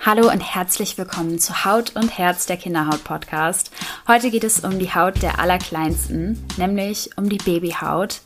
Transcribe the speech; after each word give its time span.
Hallo 0.00 0.30
und 0.30 0.40
herzlich 0.40 0.96
willkommen 0.96 1.40
zu 1.40 1.64
Haut 1.64 1.96
und 1.96 2.16
Herz 2.16 2.46
der 2.46 2.56
Kinderhaut 2.56 3.02
Podcast. 3.02 3.72
Heute 4.06 4.30
geht 4.30 4.44
es 4.44 4.60
um 4.60 4.78
die 4.78 4.94
Haut 4.94 5.22
der 5.22 5.40
Allerkleinsten, 5.40 6.40
nämlich 6.56 7.10
um 7.16 7.28
die 7.28 7.38
Babyhaut. 7.38 8.20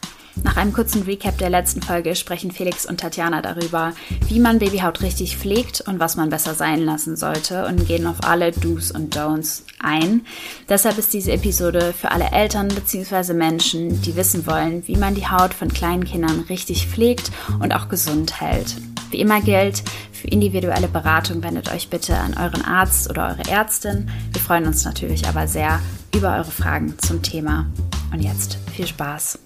Nach 0.44 0.58
einem 0.58 0.74
kurzen 0.74 1.02
Recap 1.02 1.38
der 1.38 1.48
letzten 1.48 1.80
Folge 1.80 2.14
sprechen 2.14 2.52
Felix 2.52 2.84
und 2.84 3.00
Tatjana 3.00 3.40
darüber, 3.40 3.94
wie 4.28 4.38
man 4.38 4.58
Babyhaut 4.58 5.00
richtig 5.00 5.38
pflegt 5.38 5.80
und 5.80 5.98
was 5.98 6.14
man 6.14 6.28
besser 6.28 6.54
sein 6.54 6.80
lassen 6.80 7.16
sollte 7.16 7.66
und 7.66 7.86
gehen 7.88 8.06
auf 8.06 8.18
alle 8.22 8.52
Do's 8.52 8.90
und 8.90 9.16
Don'ts 9.16 9.62
ein. 9.80 10.26
Deshalb 10.68 10.98
ist 10.98 11.14
diese 11.14 11.32
Episode 11.32 11.94
für 11.98 12.10
alle 12.10 12.30
Eltern 12.32 12.68
bzw. 12.68 13.32
Menschen, 13.32 14.02
die 14.02 14.14
wissen 14.14 14.46
wollen, 14.46 14.86
wie 14.86 14.96
man 14.96 15.14
die 15.14 15.26
Haut 15.26 15.54
von 15.54 15.72
kleinen 15.72 16.04
Kindern 16.04 16.40
richtig 16.50 16.86
pflegt 16.86 17.32
und 17.60 17.74
auch 17.74 17.88
gesund 17.88 18.40
hält. 18.42 18.76
Wie 19.12 19.20
immer 19.20 19.42
gilt, 19.42 19.82
für 20.10 20.26
individuelle 20.28 20.88
Beratung 20.88 21.42
wendet 21.42 21.70
euch 21.70 21.90
bitte 21.90 22.16
an 22.16 22.34
euren 22.34 22.64
Arzt 22.64 23.10
oder 23.10 23.28
eure 23.28 23.50
Ärztin. 23.50 24.10
Wir 24.32 24.40
freuen 24.40 24.66
uns 24.66 24.86
natürlich 24.86 25.28
aber 25.28 25.46
sehr 25.46 25.80
über 26.14 26.36
eure 26.36 26.50
Fragen 26.50 26.94
zum 26.98 27.22
Thema. 27.22 27.66
Und 28.10 28.20
jetzt 28.20 28.56
viel 28.74 28.86
Spaß. 28.86 29.38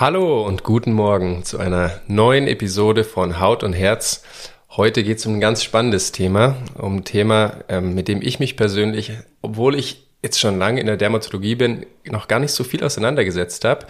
Hallo 0.00 0.46
und 0.46 0.64
guten 0.64 0.94
Morgen 0.94 1.44
zu 1.44 1.58
einer 1.58 2.00
neuen 2.06 2.48
Episode 2.48 3.04
von 3.04 3.38
Haut 3.38 3.62
und 3.62 3.74
Herz. 3.74 4.22
Heute 4.70 5.04
geht 5.04 5.18
es 5.18 5.26
um 5.26 5.34
ein 5.34 5.40
ganz 5.42 5.62
spannendes 5.62 6.10
Thema, 6.10 6.56
um 6.78 6.96
ein 6.96 7.04
Thema, 7.04 7.58
ähm, 7.68 7.94
mit 7.94 8.08
dem 8.08 8.22
ich 8.22 8.38
mich 8.38 8.56
persönlich, 8.56 9.12
obwohl 9.42 9.78
ich 9.78 10.06
jetzt 10.22 10.40
schon 10.40 10.58
lange 10.58 10.80
in 10.80 10.86
der 10.86 10.96
Dermatologie 10.96 11.54
bin, 11.54 11.84
noch 12.06 12.28
gar 12.28 12.38
nicht 12.38 12.52
so 12.52 12.64
viel 12.64 12.82
auseinandergesetzt 12.82 13.66
habe, 13.66 13.88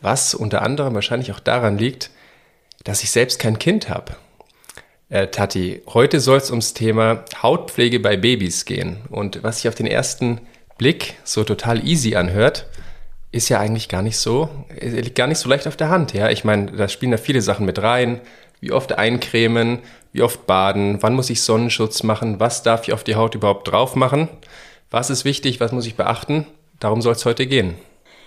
was 0.00 0.34
unter 0.34 0.62
anderem 0.62 0.94
wahrscheinlich 0.94 1.30
auch 1.30 1.40
daran 1.40 1.76
liegt, 1.76 2.08
dass 2.84 3.02
ich 3.02 3.10
selbst 3.10 3.38
kein 3.38 3.58
Kind 3.58 3.90
habe. 3.90 4.16
Äh, 5.10 5.26
Tati, 5.26 5.82
heute 5.88 6.20
soll 6.20 6.38
es 6.38 6.48
ums 6.48 6.72
Thema 6.72 7.26
Hautpflege 7.42 8.00
bei 8.00 8.16
Babys 8.16 8.64
gehen. 8.64 9.02
Und 9.10 9.42
was 9.42 9.56
sich 9.56 9.68
auf 9.68 9.74
den 9.74 9.86
ersten 9.86 10.40
Blick 10.78 11.16
so 11.22 11.44
total 11.44 11.86
easy 11.86 12.16
anhört, 12.16 12.66
ist 13.32 13.48
ja 13.48 13.60
eigentlich 13.60 13.88
gar 13.88 14.02
nicht 14.02 14.18
so, 14.18 14.48
liegt 14.80 15.14
gar 15.14 15.26
nicht 15.26 15.38
so 15.38 15.48
leicht 15.48 15.66
auf 15.66 15.76
der 15.76 15.88
Hand. 15.88 16.12
Ja, 16.12 16.30
ich 16.30 16.44
meine, 16.44 16.72
da 16.72 16.88
spielen 16.88 17.12
da 17.12 17.18
viele 17.18 17.42
Sachen 17.42 17.66
mit 17.66 17.80
rein. 17.80 18.20
Wie 18.60 18.72
oft 18.72 18.92
eincremen, 18.92 19.78
wie 20.12 20.22
oft 20.22 20.46
baden, 20.46 20.98
wann 21.00 21.14
muss 21.14 21.30
ich 21.30 21.42
Sonnenschutz 21.42 22.02
machen, 22.02 22.40
was 22.40 22.62
darf 22.62 22.82
ich 22.86 22.92
auf 22.92 23.04
die 23.04 23.14
Haut 23.14 23.34
überhaupt 23.34 23.68
drauf 23.68 23.96
machen, 23.96 24.28
was 24.90 25.08
ist 25.08 25.24
wichtig, 25.24 25.60
was 25.60 25.72
muss 25.72 25.86
ich 25.86 25.94
beachten. 25.94 26.46
Darum 26.78 27.00
soll 27.00 27.12
es 27.12 27.24
heute 27.24 27.46
gehen. 27.46 27.74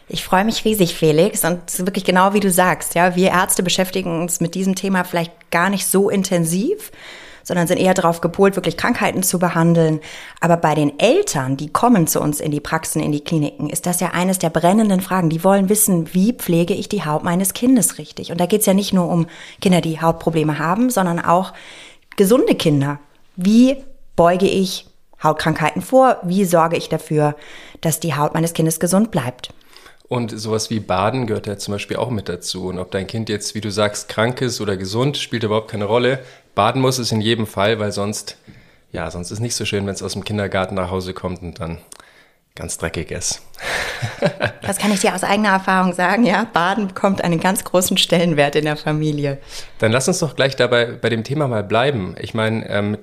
Ich 0.10 0.24
freue 0.24 0.46
mich 0.46 0.66
riesig, 0.66 0.96
Felix. 0.96 1.44
Und 1.44 1.62
wirklich 1.80 2.04
genau 2.04 2.34
wie 2.34 2.40
du 2.40 2.52
sagst. 2.52 2.96
Ja, 2.96 3.16
wir 3.16 3.30
Ärzte 3.30 3.64
beschäftigen 3.64 4.22
uns 4.22 4.40
mit 4.42 4.56
diesem 4.56 4.76
Thema 4.76 5.04
vielleicht 5.04 5.52
gar 5.52 5.70
nicht 5.70 5.86
so 5.86 6.10
intensiv 6.10 6.92
sondern 7.44 7.68
sind 7.68 7.78
eher 7.78 7.94
darauf 7.94 8.22
gepolt, 8.22 8.56
wirklich 8.56 8.78
Krankheiten 8.78 9.22
zu 9.22 9.38
behandeln. 9.38 10.00
Aber 10.40 10.58
bei 10.58 10.74
den 10.74 10.98
Eltern, 11.00 11.58
die 11.58 11.72
kommen 11.72 12.08
zu 12.08 12.20
uns 12.22 12.40
in 12.40 12.52
die 12.52 12.60
Praxen, 12.60 13.02
in 13.02 13.12
die 13.12 13.24
Kliniken, 13.24 13.70
ist 13.70 13.86
das 13.86 14.00
ja 14.00 14.12
eines 14.12 14.40
der 14.40 14.50
brennenden 14.50 15.02
Fragen. 15.02 15.30
Die 15.30 15.44
wollen 15.44 15.70
wissen, 15.70 16.14
wie 16.14 16.34
pflege 16.34 16.74
ich 16.74 16.90
die 16.90 17.06
Haut 17.06 17.24
meines 17.24 17.54
Kindes 17.54 17.98
richtig? 17.98 18.32
Und 18.32 18.40
da 18.40 18.46
geht 18.46 18.62
es 18.62 18.66
ja 18.66 18.74
nicht 18.74 18.94
nur 18.94 19.10
um 19.10 19.28
Kinder, 19.62 19.82
die 19.82 20.02
Hautprobleme 20.02 20.58
haben, 20.58 20.90
sondern 20.90 21.20
auch 21.20 21.54
gesunde 22.16 22.56
Kinder. 22.56 23.00
Wie 23.36 23.78
beuge 24.16 24.48
ich 24.48 24.88
Hautkrankheiten 25.22 25.82
vor? 25.82 26.18
Wie 26.24 26.46
sorge 26.46 26.78
ich 26.78 26.90
dafür, 26.90 27.36
dass 27.82 28.00
die 28.00 28.16
Haut 28.16 28.34
meines 28.34 28.54
Kindes 28.54 28.80
gesund 28.80 29.12
bleibt? 29.12 29.54
Und 30.08 30.38
sowas 30.38 30.70
wie 30.70 30.80
Baden 30.80 31.28
gehört 31.28 31.48
ja 31.48 31.58
zum 31.58 31.74
Beispiel 31.74 31.98
auch 31.98 32.10
mit 32.10 32.30
dazu. 32.30 32.68
Und 32.68 32.78
ob 32.78 32.92
dein 32.92 33.08
Kind 33.08 33.30
jetzt, 33.30 33.56
wie 33.56 33.62
du 33.62 33.72
sagst, 33.72 34.10
krank 34.10 34.42
ist 34.42 34.62
oder 34.62 34.78
gesund, 34.78 35.18
spielt 35.18 35.44
überhaupt 35.44 35.72
keine 35.72 35.86
Rolle. 35.86 36.20
Baden 36.56 36.82
muss 36.82 37.00
es 37.00 37.12
in 37.12 37.22
jedem 37.22 37.48
Fall, 37.48 37.80
weil 37.80 37.92
sonst, 37.92 38.38
ja, 38.92 39.10
sonst 39.10 39.32
ist 39.32 39.40
nicht 39.40 39.56
so 39.56 39.66
schön, 39.66 39.88
wenn 39.88 39.94
es 39.94 40.04
aus 40.04 40.14
dem 40.14 40.24
Kindergarten 40.24 40.76
nach 40.76 40.92
Hause 40.92 41.14
kommt 41.14 41.42
und 41.42 41.60
dann 41.60 41.80
ganz 42.56 42.78
dreckig 42.78 43.10
ist. 43.12 43.42
das 44.62 44.78
kann 44.78 44.92
ich 44.92 45.00
dir 45.00 45.16
aus 45.16 45.24
eigener 45.24 45.50
Erfahrung 45.50 45.94
sagen, 45.94 46.26
ja. 46.26 46.46
Baden 46.52 46.90
bekommt 46.90 47.24
einen 47.24 47.40
ganz 47.40 47.64
großen 47.64 47.98
Stellenwert 47.98 48.56
in 48.56 48.66
der 48.66 48.78
Familie. 48.78 49.40
Dann 49.80 49.92
lass 49.92 50.08
uns 50.08 50.20
doch 50.20 50.36
gleich 50.36 50.56
dabei 50.56 50.86
bei 50.86 51.10
dem 51.10 51.24
Thema 51.24 51.48
mal 51.48 51.64
bleiben. 51.64 52.16
Ich 52.20 52.34
meine, 52.34 52.70
ähm, 52.70 52.98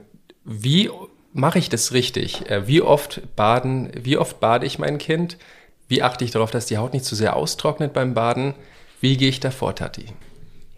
wie 0.44 0.91
mache 1.32 1.59
ich 1.59 1.69
das 1.69 1.93
richtig? 1.93 2.49
Äh, 2.49 2.69
wie 2.69 2.82
oft 2.82 3.22
baden, 3.34 3.91
wie 3.94 4.17
oft 4.17 4.38
bade 4.38 4.67
ich 4.67 4.78
mein 4.78 4.99
Kind? 4.99 5.37
Wie 5.90 6.04
achte 6.04 6.24
ich 6.24 6.30
darauf, 6.30 6.52
dass 6.52 6.66
die 6.66 6.78
Haut 6.78 6.92
nicht 6.92 7.04
zu 7.04 7.16
sehr 7.16 7.34
austrocknet 7.34 7.92
beim 7.92 8.14
Baden? 8.14 8.54
Wie 9.00 9.16
gehe 9.16 9.28
ich 9.28 9.40
davor, 9.40 9.74
Tati? 9.74 10.06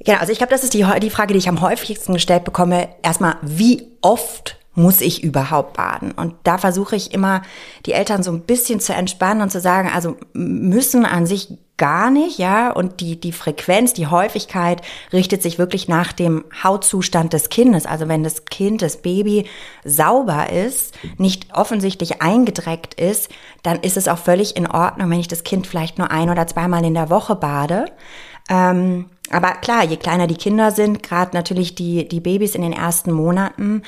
Genau, 0.00 0.18
also 0.18 0.32
ich 0.32 0.38
glaube, 0.38 0.50
das 0.50 0.64
ist 0.64 0.72
die, 0.72 0.86
die 1.00 1.10
Frage, 1.10 1.34
die 1.34 1.38
ich 1.38 1.50
am 1.50 1.60
häufigsten 1.60 2.14
gestellt 2.14 2.44
bekomme. 2.44 2.88
Erstmal, 3.02 3.36
wie 3.42 3.88
oft 4.00 4.56
muss 4.74 5.00
ich 5.00 5.22
überhaupt 5.22 5.76
baden? 5.76 6.12
Und 6.12 6.34
da 6.44 6.58
versuche 6.58 6.96
ich 6.96 7.12
immer, 7.12 7.42
die 7.86 7.92
Eltern 7.92 8.22
so 8.22 8.32
ein 8.32 8.42
bisschen 8.42 8.80
zu 8.80 8.94
entspannen 8.94 9.42
und 9.42 9.50
zu 9.50 9.60
sagen, 9.60 9.90
also 9.92 10.16
müssen 10.32 11.04
an 11.04 11.26
sich 11.26 11.58
gar 11.82 12.12
nicht, 12.12 12.38
ja, 12.38 12.70
und 12.70 13.00
die, 13.00 13.18
die 13.18 13.32
Frequenz, 13.32 13.92
die 13.92 14.06
Häufigkeit 14.06 14.82
richtet 15.12 15.42
sich 15.42 15.58
wirklich 15.58 15.88
nach 15.88 16.12
dem 16.12 16.44
Hautzustand 16.62 17.32
des 17.32 17.48
Kindes. 17.48 17.86
Also 17.86 18.06
wenn 18.06 18.22
das 18.22 18.44
Kind, 18.44 18.82
das 18.82 18.98
Baby 18.98 19.46
sauber 19.84 20.50
ist, 20.50 20.94
nicht 21.18 21.52
offensichtlich 21.54 22.22
eingedreckt 22.22 22.94
ist, 22.94 23.30
dann 23.64 23.80
ist 23.80 23.96
es 23.96 24.06
auch 24.06 24.18
völlig 24.18 24.56
in 24.56 24.68
Ordnung, 24.68 25.10
wenn 25.10 25.18
ich 25.18 25.26
das 25.26 25.42
Kind 25.42 25.66
vielleicht 25.66 25.98
nur 25.98 26.10
ein 26.12 26.30
oder 26.30 26.46
zweimal 26.46 26.84
in 26.84 26.94
der 26.94 27.10
Woche 27.10 27.34
bade. 27.34 27.86
Ähm, 28.48 29.06
aber 29.30 29.52
klar, 29.52 29.82
je 29.82 29.96
kleiner 29.96 30.26
die 30.26 30.36
Kinder 30.36 30.70
sind, 30.70 31.02
gerade 31.02 31.34
natürlich 31.34 31.74
die, 31.74 32.06
die 32.06 32.20
Babys 32.20 32.54
in 32.54 32.62
den 32.62 32.72
ersten 32.72 33.10
Monaten, 33.10 33.82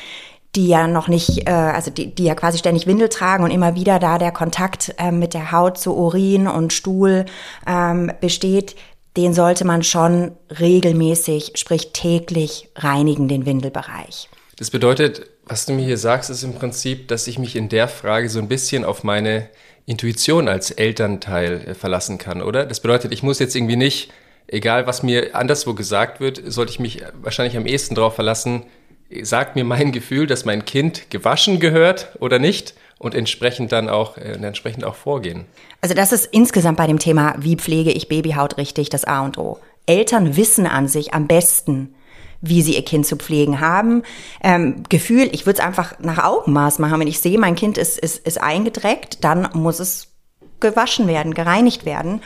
die 0.56 0.69
ja 0.69 0.87
noch 0.87 1.09
nicht, 1.09 1.48
äh, 1.48 1.53
also 1.53 1.91
die, 1.91 2.15
die 2.15 2.25
ja 2.25 2.34
quasi 2.34 2.59
ständig 2.59 2.87
Windel 2.87 3.09
tragen 3.09 3.44
und 3.44 3.50
immer 3.50 3.75
wieder 3.75 3.98
da 3.98 4.19
der 4.19 4.32
Kontakt 4.32 4.94
äh, 4.98 5.10
mit 5.10 5.34
der 5.34 5.53
Haut 5.53 5.78
zu 5.78 5.97
Urin 5.97 6.47
und 6.47 6.72
Stuhl 6.72 7.25
ähm, 7.66 8.12
besteht, 8.20 8.76
den 9.16 9.34
sollte 9.34 9.65
man 9.65 9.82
schon 9.82 10.32
regelmäßig, 10.59 11.53
sprich 11.54 11.92
täglich 11.92 12.69
reinigen, 12.76 13.28
den 13.28 13.47
Windelbereich. 13.47 14.28
Das 14.56 14.70
bedeutet, 14.70 15.26
was 15.47 15.66
du 15.66 15.72
mir 15.72 15.84
hier 15.84 15.98
sagst, 15.98 16.31
ist 16.31 16.42
im 16.42 16.54
Prinzip, 16.54 17.09
dass 17.09 17.26
ich 17.26 17.38
mich 17.38 17.56
in 17.56 17.69
der 17.69 17.88
Frage 17.88 18.28
so 18.28 18.38
ein 18.38 18.48
bisschen 18.48 18.84
auf 18.84 19.04
meine 19.04 19.48
Intuition 19.86 20.48
als 20.48 20.71
Elternteil 20.71 21.69
äh, 21.69 21.75
verlassen 21.75 22.19
kann, 22.19 22.42
oder? 22.42 22.65
Das 22.66 22.81
bedeutet, 22.81 23.12
ich 23.12 23.22
muss 23.22 23.38
jetzt 23.38 23.54
irgendwie 23.54 23.76
nicht 23.76 24.10
egal 24.47 24.86
was 24.86 25.03
mir 25.03 25.34
anderswo 25.34 25.75
gesagt 25.75 26.21
wird, 26.21 26.41
sollte 26.47 26.72
ich 26.72 26.81
mich 26.81 27.03
wahrscheinlich 27.21 27.56
am 27.56 27.66
ehesten 27.66 27.94
darauf 27.94 28.15
verlassen, 28.15 28.65
sagt 29.22 29.56
mir 29.56 29.65
mein 29.65 29.92
Gefühl, 29.92 30.26
dass 30.26 30.44
mein 30.44 30.65
Kind 30.65 31.10
gewaschen 31.10 31.60
gehört 31.60 32.16
oder 32.20 32.38
nicht 32.38 32.75
und 32.98 33.15
entsprechend 33.15 33.72
dann 33.72 33.88
auch, 33.88 34.16
äh, 34.16 34.32
entsprechend 34.32 34.84
auch 34.84 34.94
vorgehen. 34.94 35.44
Also 35.81 35.94
das 35.94 36.12
ist 36.12 36.26
insgesamt 36.26 36.78
bei 36.78 36.87
dem 36.87 36.98
Thema, 36.98 37.34
wie 37.38 37.56
pflege 37.56 37.91
ich 37.91 38.09
Babyhaut 38.09 38.56
richtig, 38.56 38.88
das 38.88 39.04
A 39.04 39.25
und 39.25 39.38
O. 39.38 39.59
Eltern 39.87 40.37
wissen 40.37 40.66
an 40.66 40.88
sich 40.88 41.12
am 41.12 41.26
besten, 41.26 41.94
wie 42.41 42.62
sie 42.62 42.75
ihr 42.75 42.84
Kind 42.84 43.06
zu 43.06 43.16
pflegen 43.16 43.60
haben. 43.60 44.03
Ähm, 44.42 44.82
Gefühl, 44.88 45.28
ich 45.32 45.47
würde 45.47 45.60
es 45.60 45.65
einfach 45.65 45.98
nach 45.98 46.22
Augenmaß 46.22 46.78
machen. 46.78 47.00
Wenn 47.00 47.09
ich 47.09 47.21
sehe, 47.21 47.38
mein 47.38 47.54
Kind 47.54 47.78
ist, 47.78 47.98
ist, 47.98 48.26
ist 48.26 48.41
eingedreckt, 48.41 49.25
dann 49.25 49.48
muss 49.54 49.81
es 49.81 50.09
gewaschen 50.60 51.06
werden, 51.06 51.34
gereinigt 51.34 51.84
werden. 51.84 52.22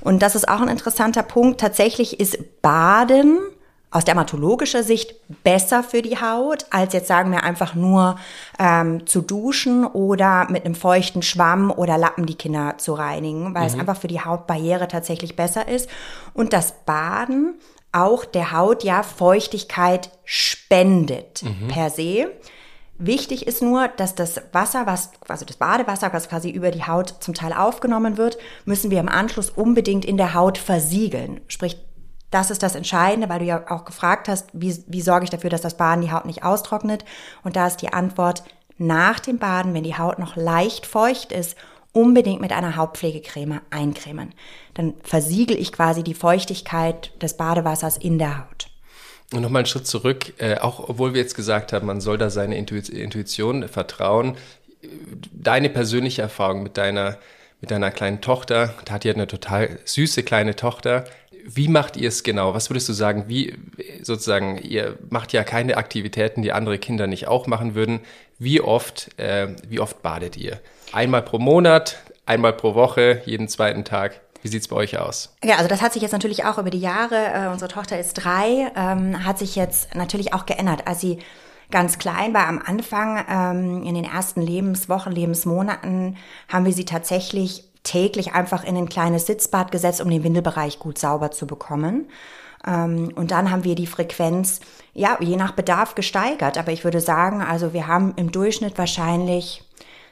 Und 0.00 0.22
das 0.22 0.34
ist 0.34 0.48
auch 0.48 0.60
ein 0.60 0.68
interessanter 0.68 1.22
Punkt. 1.22 1.60
Tatsächlich 1.60 2.20
ist 2.20 2.62
Baden 2.62 3.38
aus 3.92 4.04
dermatologischer 4.04 4.82
Sicht 4.82 5.14
besser 5.44 5.82
für 5.84 6.00
die 6.00 6.18
Haut, 6.18 6.64
als 6.70 6.94
jetzt 6.94 7.08
sagen 7.08 7.30
wir 7.30 7.44
einfach 7.44 7.74
nur 7.74 8.16
ähm, 8.58 9.06
zu 9.06 9.20
duschen 9.20 9.86
oder 9.86 10.50
mit 10.50 10.64
einem 10.64 10.74
feuchten 10.74 11.22
Schwamm 11.22 11.70
oder 11.70 11.98
Lappen 11.98 12.24
die 12.24 12.34
Kinder 12.34 12.74
zu 12.78 12.94
reinigen, 12.94 13.54
weil 13.54 13.62
mhm. 13.62 13.68
es 13.68 13.78
einfach 13.78 13.98
für 13.98 14.08
die 14.08 14.22
Hautbarriere 14.22 14.88
tatsächlich 14.88 15.36
besser 15.36 15.68
ist. 15.68 15.90
Und 16.32 16.54
das 16.54 16.72
Baden 16.86 17.54
auch 17.92 18.24
der 18.24 18.52
Haut 18.52 18.82
ja 18.82 19.02
Feuchtigkeit 19.02 20.10
spendet 20.24 21.42
mhm. 21.42 21.68
per 21.68 21.90
se. 21.90 22.30
Wichtig 22.98 23.46
ist 23.46 23.60
nur, 23.60 23.88
dass 23.88 24.14
das 24.14 24.40
Wasser, 24.52 24.86
was, 24.86 25.10
also 25.28 25.44
das 25.44 25.56
Badewasser, 25.56 26.12
was 26.12 26.28
quasi 26.28 26.50
über 26.50 26.70
die 26.70 26.84
Haut 26.84 27.16
zum 27.20 27.34
Teil 27.34 27.52
aufgenommen 27.52 28.16
wird, 28.16 28.38
müssen 28.64 28.90
wir 28.90 29.00
im 29.00 29.08
Anschluss 29.08 29.50
unbedingt 29.50 30.04
in 30.04 30.16
der 30.16 30.34
Haut 30.34 30.56
versiegeln. 30.56 31.40
Sprich, 31.48 31.76
das 32.32 32.50
ist 32.50 32.62
das 32.62 32.74
Entscheidende, 32.74 33.28
weil 33.28 33.38
du 33.38 33.44
ja 33.44 33.62
auch 33.68 33.84
gefragt 33.84 34.28
hast, 34.28 34.48
wie, 34.52 34.82
wie 34.88 35.02
sorge 35.02 35.24
ich 35.24 35.30
dafür, 35.30 35.50
dass 35.50 35.60
das 35.60 35.76
Baden 35.76 36.00
die 36.00 36.10
Haut 36.10 36.24
nicht 36.24 36.42
austrocknet? 36.42 37.04
Und 37.44 37.54
da 37.56 37.66
ist 37.66 37.76
die 37.76 37.92
Antwort, 37.92 38.42
nach 38.78 39.20
dem 39.20 39.38
Baden, 39.38 39.74
wenn 39.74 39.84
die 39.84 39.96
Haut 39.96 40.18
noch 40.18 40.34
leicht 40.34 40.86
feucht 40.86 41.30
ist, 41.30 41.56
unbedingt 41.92 42.40
mit 42.40 42.52
einer 42.52 42.76
Hautpflegecreme 42.76 43.60
eincremen. 43.70 44.32
Dann 44.74 44.94
versiegel 45.02 45.58
ich 45.58 45.72
quasi 45.72 46.02
die 46.02 46.14
Feuchtigkeit 46.14 47.12
des 47.22 47.36
Badewassers 47.36 47.98
in 47.98 48.18
der 48.18 48.38
Haut. 48.38 48.68
Und 49.32 49.42
nochmal 49.42 49.60
einen 49.60 49.66
Schritt 49.66 49.86
zurück, 49.86 50.32
äh, 50.38 50.58
auch 50.58 50.88
obwohl 50.88 51.12
wir 51.12 51.20
jetzt 51.20 51.34
gesagt 51.34 51.72
haben, 51.72 51.86
man 51.86 52.00
soll 52.00 52.18
da 52.18 52.30
seine 52.30 52.56
Intuition 52.56 53.68
vertrauen. 53.68 54.36
Deine 55.32 55.68
persönliche 55.68 56.22
Erfahrung 56.22 56.62
mit 56.62 56.76
deiner, 56.76 57.18
mit 57.60 57.70
deiner 57.70 57.90
kleinen 57.90 58.20
Tochter, 58.20 58.74
Tati 58.84 59.08
hat 59.08 59.16
eine 59.16 59.26
total 59.26 59.78
süße 59.84 60.22
kleine 60.22 60.56
Tochter. 60.56 61.04
Wie 61.44 61.68
macht 61.68 61.96
ihr 61.96 62.08
es 62.08 62.22
genau? 62.22 62.54
Was 62.54 62.70
würdest 62.70 62.88
du 62.88 62.92
sagen? 62.92 63.24
Wie 63.28 63.56
sozusagen, 64.02 64.58
ihr 64.58 64.98
macht 65.10 65.32
ja 65.32 65.44
keine 65.44 65.76
Aktivitäten, 65.76 66.42
die 66.42 66.52
andere 66.52 66.78
Kinder 66.78 67.06
nicht 67.06 67.28
auch 67.28 67.46
machen 67.46 67.74
würden. 67.74 68.00
Wie 68.38 68.60
oft, 68.60 69.18
äh, 69.18 69.48
wie 69.68 69.80
oft 69.80 70.02
badet 70.02 70.36
ihr? 70.36 70.60
Einmal 70.92 71.22
pro 71.22 71.38
Monat, 71.38 71.98
einmal 72.26 72.52
pro 72.52 72.74
Woche, 72.74 73.22
jeden 73.24 73.48
zweiten 73.48 73.84
Tag? 73.84 74.20
Wie 74.42 74.48
sieht's 74.48 74.68
bei 74.68 74.76
euch 74.76 74.98
aus? 74.98 75.34
Ja, 75.44 75.56
also 75.56 75.68
das 75.68 75.80
hat 75.82 75.92
sich 75.92 76.02
jetzt 76.02 76.12
natürlich 76.12 76.44
auch 76.44 76.58
über 76.58 76.70
die 76.70 76.80
Jahre, 76.80 77.14
äh, 77.14 77.48
unsere 77.48 77.70
Tochter 77.70 77.98
ist 77.98 78.14
drei, 78.14 78.72
ähm, 78.76 79.24
hat 79.24 79.38
sich 79.38 79.54
jetzt 79.54 79.94
natürlich 79.94 80.34
auch 80.34 80.46
geändert. 80.46 80.88
Als 80.88 81.00
sie 81.00 81.18
ganz 81.70 81.98
klein 81.98 82.34
war 82.34 82.48
am 82.48 82.60
Anfang, 82.64 83.24
ähm, 83.28 83.82
in 83.84 83.94
den 83.94 84.04
ersten 84.04 84.42
Lebenswochen, 84.42 85.12
Lebensmonaten, 85.12 86.16
haben 86.48 86.64
wir 86.64 86.72
sie 86.72 86.84
tatsächlich 86.84 87.64
täglich 87.82 88.32
einfach 88.32 88.64
in 88.64 88.76
ein 88.76 88.88
kleines 88.88 89.26
Sitzbad 89.26 89.72
gesetzt, 89.72 90.00
um 90.00 90.10
den 90.10 90.24
Windelbereich 90.24 90.78
gut 90.78 90.98
sauber 90.98 91.30
zu 91.30 91.46
bekommen. 91.46 92.08
Ähm, 92.66 93.12
und 93.14 93.30
dann 93.30 93.50
haben 93.50 93.64
wir 93.64 93.74
die 93.74 93.86
Frequenz, 93.86 94.60
ja, 94.94 95.16
je 95.20 95.36
nach 95.36 95.52
Bedarf 95.52 95.94
gesteigert. 95.94 96.58
Aber 96.58 96.72
ich 96.72 96.84
würde 96.84 97.00
sagen, 97.00 97.42
also 97.42 97.72
wir 97.72 97.86
haben 97.86 98.14
im 98.16 98.30
Durchschnitt 98.30 98.78
wahrscheinlich 98.78 99.64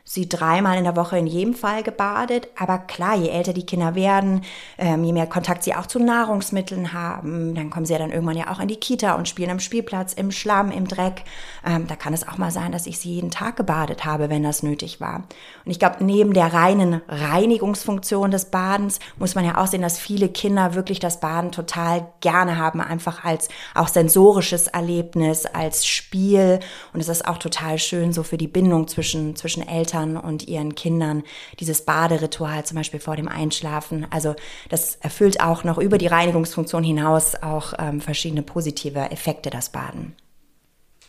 sie 0.04 0.28
dreimal 0.28 0.76
in 0.76 0.84
der 0.84 0.96
Woche 0.96 1.18
in 1.18 1.26
jedem 1.26 1.54
Fall 1.54 1.82
gebadet. 1.82 2.48
Aber 2.58 2.78
klar, 2.78 3.16
je 3.16 3.28
älter 3.28 3.52
die 3.52 3.66
Kinder 3.66 3.94
werden, 3.94 4.42
ähm, 4.76 5.04
je 5.04 5.12
mehr 5.12 5.26
Kontakt 5.26 5.62
sie 5.62 5.74
auch 5.74 5.86
zu 5.86 5.98
Nahrungsmitteln 5.98 6.92
haben, 6.92 7.54
dann 7.54 7.70
kommen 7.70 7.86
sie 7.86 7.92
ja 7.92 7.98
dann 7.98 8.10
irgendwann 8.10 8.36
ja 8.36 8.50
auch 8.50 8.60
in 8.60 8.68
die 8.68 8.76
Kita 8.76 9.14
und 9.14 9.28
spielen 9.28 9.50
am 9.50 9.60
Spielplatz, 9.60 10.12
im 10.12 10.32
Schlamm, 10.32 10.72
im 10.72 10.88
Dreck. 10.88 11.22
Ähm, 11.64 11.86
da 11.86 11.94
kann 11.94 12.12
es 12.12 12.26
auch 12.26 12.38
mal 12.38 12.50
sein, 12.50 12.72
dass 12.72 12.86
ich 12.86 12.98
sie 12.98 13.14
jeden 13.14 13.30
Tag 13.30 13.56
gebadet 13.56 14.04
habe, 14.04 14.30
wenn 14.30 14.42
das 14.42 14.62
nötig 14.62 15.00
war. 15.00 15.24
Und 15.64 15.70
ich 15.70 15.78
glaube, 15.78 16.04
neben 16.04 16.32
der 16.32 16.52
reinen 16.52 17.02
Reinigungsfunktion 17.06 18.32
des 18.32 18.46
Badens 18.46 18.98
muss 19.16 19.34
man 19.36 19.44
ja 19.44 19.58
auch 19.58 19.68
sehen, 19.68 19.82
dass 19.82 19.98
viele 19.98 20.28
Kinder 20.28 20.74
wirklich 20.74 20.98
das 20.98 21.20
Baden 21.20 21.52
total 21.52 22.08
gerne 22.20 22.58
haben, 22.58 22.80
einfach 22.80 23.24
als 23.24 23.48
auch 23.74 23.88
sensorisches 23.88 24.66
Erlebnis, 24.66 25.46
als 25.46 25.86
Spiel. 25.86 26.58
Und 26.92 27.00
es 27.00 27.08
ist 27.08 27.28
auch 27.28 27.38
total 27.38 27.78
schön 27.78 28.12
so 28.12 28.24
für 28.24 28.38
die 28.38 28.48
Bindung 28.48 28.88
zwischen, 28.88 29.36
zwischen 29.36 29.66
Eltern 29.66 29.89
Eltern 29.90 30.16
und 30.16 30.46
ihren 30.46 30.74
Kindern 30.74 31.22
dieses 31.58 31.82
Baderitual 31.82 32.64
zum 32.64 32.76
Beispiel 32.76 33.00
vor 33.00 33.16
dem 33.16 33.28
Einschlafen. 33.28 34.06
Also 34.10 34.34
das 34.68 34.96
erfüllt 34.96 35.40
auch 35.40 35.64
noch 35.64 35.78
über 35.78 35.98
die 35.98 36.06
Reinigungsfunktion 36.06 36.84
hinaus 36.84 37.34
auch 37.34 37.74
ähm, 37.78 38.00
verschiedene 38.00 38.42
positive 38.42 39.10
Effekte, 39.10 39.50
das 39.50 39.70
Baden. 39.70 40.14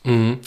Mhm. 0.03 0.39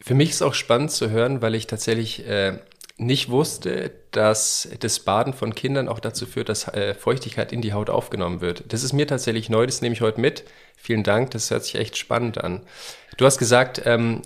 Für 0.00 0.14
mich 0.14 0.30
ist 0.30 0.42
auch 0.42 0.54
spannend 0.54 0.90
zu 0.90 1.10
hören, 1.10 1.42
weil 1.42 1.54
ich 1.54 1.66
tatsächlich 1.66 2.26
äh, 2.26 2.58
nicht 2.98 3.30
wusste, 3.30 3.92
dass 4.10 4.68
das 4.80 5.00
Baden 5.00 5.32
von 5.32 5.54
Kindern 5.54 5.88
auch 5.88 6.00
dazu 6.00 6.26
führt, 6.26 6.48
dass 6.48 6.68
äh, 6.68 6.94
Feuchtigkeit 6.94 7.52
in 7.52 7.62
die 7.62 7.72
Haut 7.72 7.90
aufgenommen 7.90 8.40
wird. 8.40 8.64
Das 8.72 8.82
ist 8.82 8.92
mir 8.92 9.06
tatsächlich 9.06 9.48
neu, 9.48 9.66
das 9.66 9.80
nehme 9.80 9.94
ich 9.94 10.00
heute 10.00 10.20
mit. 10.20 10.44
Vielen 10.76 11.02
Dank, 11.04 11.30
das 11.30 11.50
hört 11.50 11.64
sich 11.64 11.76
echt 11.76 11.96
spannend 11.96 12.38
an. 12.42 12.60
Du 13.16 13.24
hast 13.24 13.38
gesagt, 13.38 13.82
ähm, 13.84 14.22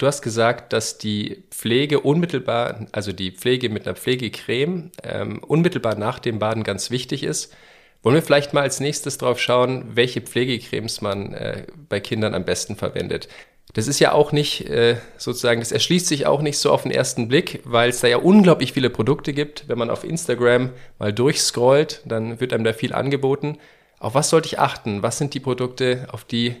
Du 0.00 0.06
hast 0.06 0.22
gesagt, 0.22 0.72
dass 0.72 0.96
die 0.96 1.44
Pflege 1.50 2.00
unmittelbar, 2.00 2.86
also 2.90 3.12
die 3.12 3.32
Pflege 3.32 3.68
mit 3.68 3.86
einer 3.86 3.94
Pflegecreme, 3.94 4.92
ähm, 5.02 5.44
unmittelbar 5.46 5.94
nach 5.94 6.18
dem 6.18 6.38
Baden 6.38 6.62
ganz 6.62 6.90
wichtig 6.90 7.22
ist. 7.22 7.54
Wollen 8.02 8.14
wir 8.14 8.22
vielleicht 8.22 8.54
mal 8.54 8.62
als 8.62 8.80
nächstes 8.80 9.18
drauf 9.18 9.38
schauen, 9.38 9.90
welche 9.92 10.22
Pflegecremes 10.22 11.02
man 11.02 11.34
äh, 11.34 11.66
bei 11.90 12.00
Kindern 12.00 12.34
am 12.34 12.46
besten 12.46 12.76
verwendet? 12.76 13.28
Das 13.74 13.88
ist 13.88 13.98
ja 13.98 14.12
auch 14.12 14.32
nicht 14.32 14.70
äh, 14.70 14.96
sozusagen, 15.18 15.60
das 15.60 15.70
erschließt 15.70 16.06
sich 16.06 16.24
auch 16.24 16.40
nicht 16.40 16.56
so 16.56 16.70
auf 16.72 16.84
den 16.84 16.92
ersten 16.92 17.28
Blick, 17.28 17.60
weil 17.64 17.90
es 17.90 18.00
da 18.00 18.08
ja 18.08 18.16
unglaublich 18.16 18.72
viele 18.72 18.88
Produkte 18.88 19.34
gibt. 19.34 19.68
Wenn 19.68 19.76
man 19.76 19.90
auf 19.90 20.02
Instagram 20.02 20.70
mal 20.98 21.12
durchscrollt, 21.12 22.00
dann 22.06 22.40
wird 22.40 22.54
einem 22.54 22.64
da 22.64 22.72
viel 22.72 22.94
angeboten. 22.94 23.58
Auf 23.98 24.14
was 24.14 24.30
sollte 24.30 24.46
ich 24.46 24.58
achten? 24.58 25.02
Was 25.02 25.18
sind 25.18 25.34
die 25.34 25.40
Produkte, 25.40 26.08
auf 26.10 26.24
die, 26.24 26.56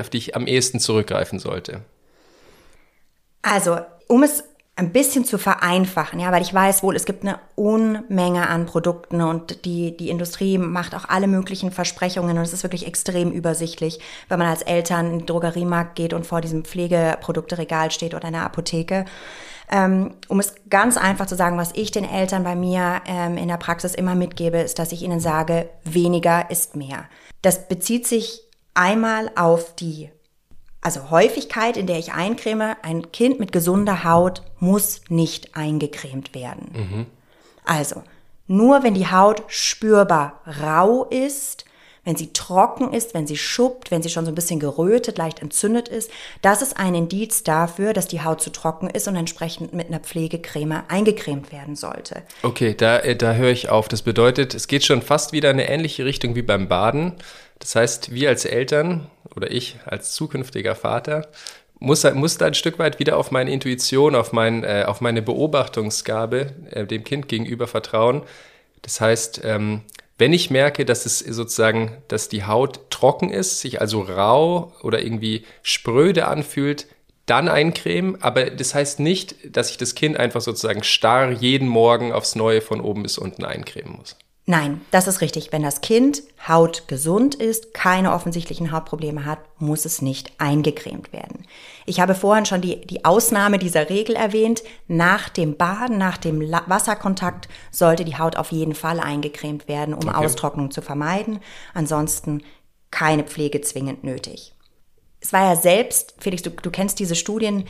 auf 0.00 0.08
die 0.08 0.16
ich 0.16 0.36
am 0.36 0.46
ehesten 0.46 0.80
zurückgreifen 0.80 1.38
sollte? 1.38 1.82
Also, 3.50 3.78
um 4.08 4.22
es 4.22 4.44
ein 4.76 4.92
bisschen 4.92 5.24
zu 5.24 5.38
vereinfachen, 5.38 6.20
ja, 6.20 6.30
weil 6.30 6.42
ich 6.42 6.54
weiß 6.54 6.84
wohl, 6.84 6.94
es 6.94 7.04
gibt 7.04 7.22
eine 7.24 7.40
Unmenge 7.56 8.48
an 8.48 8.66
Produkten 8.66 9.22
und 9.22 9.64
die, 9.64 9.96
die 9.96 10.08
Industrie 10.08 10.56
macht 10.56 10.94
auch 10.94 11.08
alle 11.08 11.26
möglichen 11.26 11.72
Versprechungen 11.72 12.38
und 12.38 12.44
es 12.44 12.52
ist 12.52 12.62
wirklich 12.62 12.86
extrem 12.86 13.32
übersichtlich, 13.32 13.98
wenn 14.28 14.38
man 14.38 14.46
als 14.46 14.62
Eltern 14.62 15.06
in 15.06 15.18
den 15.18 15.26
Drogeriemarkt 15.26 15.96
geht 15.96 16.12
und 16.12 16.26
vor 16.26 16.40
diesem 16.40 16.64
Pflegeprodukteregal 16.64 17.90
steht 17.90 18.14
oder 18.14 18.28
in 18.28 18.34
der 18.34 18.44
Apotheke. 18.44 19.04
Ähm, 19.70 20.14
um 20.28 20.38
es 20.38 20.54
ganz 20.70 20.96
einfach 20.96 21.26
zu 21.26 21.34
sagen, 21.34 21.58
was 21.58 21.72
ich 21.74 21.90
den 21.90 22.04
Eltern 22.04 22.44
bei 22.44 22.54
mir 22.54 23.02
ähm, 23.06 23.36
in 23.36 23.48
der 23.48 23.56
Praxis 23.56 23.94
immer 23.94 24.14
mitgebe, 24.14 24.58
ist, 24.58 24.78
dass 24.78 24.92
ich 24.92 25.02
ihnen 25.02 25.20
sage, 25.20 25.68
weniger 25.84 26.50
ist 26.50 26.76
mehr. 26.76 27.06
Das 27.42 27.66
bezieht 27.66 28.06
sich 28.06 28.42
einmal 28.74 29.30
auf 29.34 29.74
die 29.74 30.10
also 30.80 31.10
Häufigkeit, 31.10 31.76
in 31.76 31.86
der 31.86 31.98
ich 31.98 32.12
eincreme, 32.12 32.76
ein 32.82 33.10
Kind 33.12 33.40
mit 33.40 33.52
gesunder 33.52 34.04
Haut 34.04 34.42
muss 34.60 35.00
nicht 35.08 35.56
eingecremt 35.56 36.34
werden. 36.34 36.70
Mhm. 36.72 37.06
Also, 37.64 38.02
nur 38.46 38.82
wenn 38.82 38.94
die 38.94 39.10
Haut 39.10 39.42
spürbar 39.48 40.40
rau 40.46 41.04
ist, 41.04 41.66
wenn 42.08 42.16
sie 42.16 42.32
trocken 42.32 42.94
ist, 42.94 43.12
wenn 43.12 43.26
sie 43.26 43.36
schuppt, 43.36 43.90
wenn 43.90 44.02
sie 44.02 44.08
schon 44.08 44.24
so 44.24 44.30
ein 44.30 44.34
bisschen 44.34 44.60
gerötet, 44.60 45.18
leicht 45.18 45.42
entzündet 45.42 45.88
ist, 45.88 46.10
das 46.40 46.62
ist 46.62 46.78
ein 46.78 46.94
Indiz 46.94 47.42
dafür, 47.42 47.92
dass 47.92 48.08
die 48.08 48.22
Haut 48.22 48.40
zu 48.40 48.48
trocken 48.48 48.88
ist 48.88 49.08
und 49.08 49.16
entsprechend 49.16 49.74
mit 49.74 49.88
einer 49.88 50.00
Pflegecreme 50.00 50.84
eingecremt 50.88 51.52
werden 51.52 51.76
sollte. 51.76 52.22
Okay, 52.42 52.74
da, 52.74 53.00
äh, 53.00 53.14
da 53.14 53.34
höre 53.34 53.50
ich 53.50 53.68
auf. 53.68 53.88
Das 53.88 54.00
bedeutet, 54.00 54.54
es 54.54 54.68
geht 54.68 54.86
schon 54.86 55.02
fast 55.02 55.32
wieder 55.32 55.50
in 55.50 55.60
eine 55.60 55.68
ähnliche 55.68 56.06
Richtung 56.06 56.34
wie 56.34 56.40
beim 56.40 56.66
Baden. 56.66 57.12
Das 57.58 57.74
heißt, 57.74 58.14
wir 58.14 58.30
als 58.30 58.46
Eltern 58.46 59.08
oder 59.38 59.50
ich 59.52 59.76
als 59.86 60.12
zukünftiger 60.12 60.74
Vater 60.74 61.28
muss, 61.78 62.04
muss 62.14 62.38
da 62.38 62.46
ein 62.46 62.54
Stück 62.54 62.78
weit 62.78 62.98
wieder 62.98 63.16
auf 63.16 63.30
meine 63.30 63.52
Intuition, 63.52 64.14
auf, 64.14 64.32
mein, 64.32 64.64
äh, 64.64 64.84
auf 64.86 65.00
meine 65.00 65.22
Beobachtungsgabe 65.22 66.52
äh, 66.70 66.86
dem 66.86 67.04
Kind 67.04 67.28
gegenüber 67.28 67.68
vertrauen. 67.68 68.22
Das 68.82 69.00
heißt, 69.00 69.42
ähm, 69.44 69.82
wenn 70.18 70.32
ich 70.32 70.50
merke, 70.50 70.84
dass 70.84 71.06
es 71.06 71.20
sozusagen, 71.20 71.96
dass 72.08 72.28
die 72.28 72.44
Haut 72.44 72.90
trocken 72.90 73.30
ist, 73.30 73.60
sich 73.60 73.80
also 73.80 74.00
rau 74.00 74.72
oder 74.82 75.02
irgendwie 75.02 75.44
spröde 75.62 76.26
anfühlt, 76.26 76.88
dann 77.26 77.48
eincremen. 77.48 78.20
Aber 78.22 78.50
das 78.50 78.74
heißt 78.74 78.98
nicht, 78.98 79.36
dass 79.56 79.70
ich 79.70 79.76
das 79.76 79.94
Kind 79.94 80.16
einfach 80.16 80.40
sozusagen 80.40 80.82
starr 80.82 81.30
jeden 81.30 81.68
Morgen 81.68 82.12
aufs 82.12 82.34
Neue 82.34 82.60
von 82.60 82.80
oben 82.80 83.04
bis 83.04 83.18
unten 83.18 83.44
eincremen 83.44 83.96
muss. 83.96 84.16
Nein, 84.50 84.80
das 84.92 85.06
ist 85.06 85.20
richtig. 85.20 85.52
Wenn 85.52 85.62
das 85.62 85.82
Kind 85.82 86.22
hautgesund 86.48 87.34
ist, 87.34 87.74
keine 87.74 88.14
offensichtlichen 88.14 88.72
Hautprobleme 88.72 89.26
hat, 89.26 89.40
muss 89.58 89.84
es 89.84 90.00
nicht 90.00 90.32
eingecremt 90.38 91.12
werden. 91.12 91.46
Ich 91.84 92.00
habe 92.00 92.14
vorhin 92.14 92.46
schon 92.46 92.62
die, 92.62 92.80
die 92.80 93.04
Ausnahme 93.04 93.58
dieser 93.58 93.90
Regel 93.90 94.16
erwähnt. 94.16 94.62
Nach 94.86 95.28
dem 95.28 95.58
Baden, 95.58 95.98
nach 95.98 96.16
dem 96.16 96.40
Wasserkontakt 96.40 97.46
sollte 97.70 98.06
die 98.06 98.16
Haut 98.16 98.36
auf 98.36 98.50
jeden 98.50 98.74
Fall 98.74 99.00
eingecremt 99.00 99.68
werden, 99.68 99.92
um 99.92 100.08
okay. 100.08 100.16
Austrocknung 100.24 100.70
zu 100.70 100.80
vermeiden. 100.80 101.40
Ansonsten 101.74 102.42
keine 102.90 103.24
Pflege 103.24 103.60
zwingend 103.60 104.02
nötig. 104.02 104.54
Es 105.20 105.34
war 105.34 105.42
ja 105.42 105.56
selbst, 105.56 106.14
Felix, 106.20 106.40
du, 106.40 106.48
du 106.48 106.70
kennst 106.70 107.00
diese 107.00 107.16
Studien, 107.16 107.66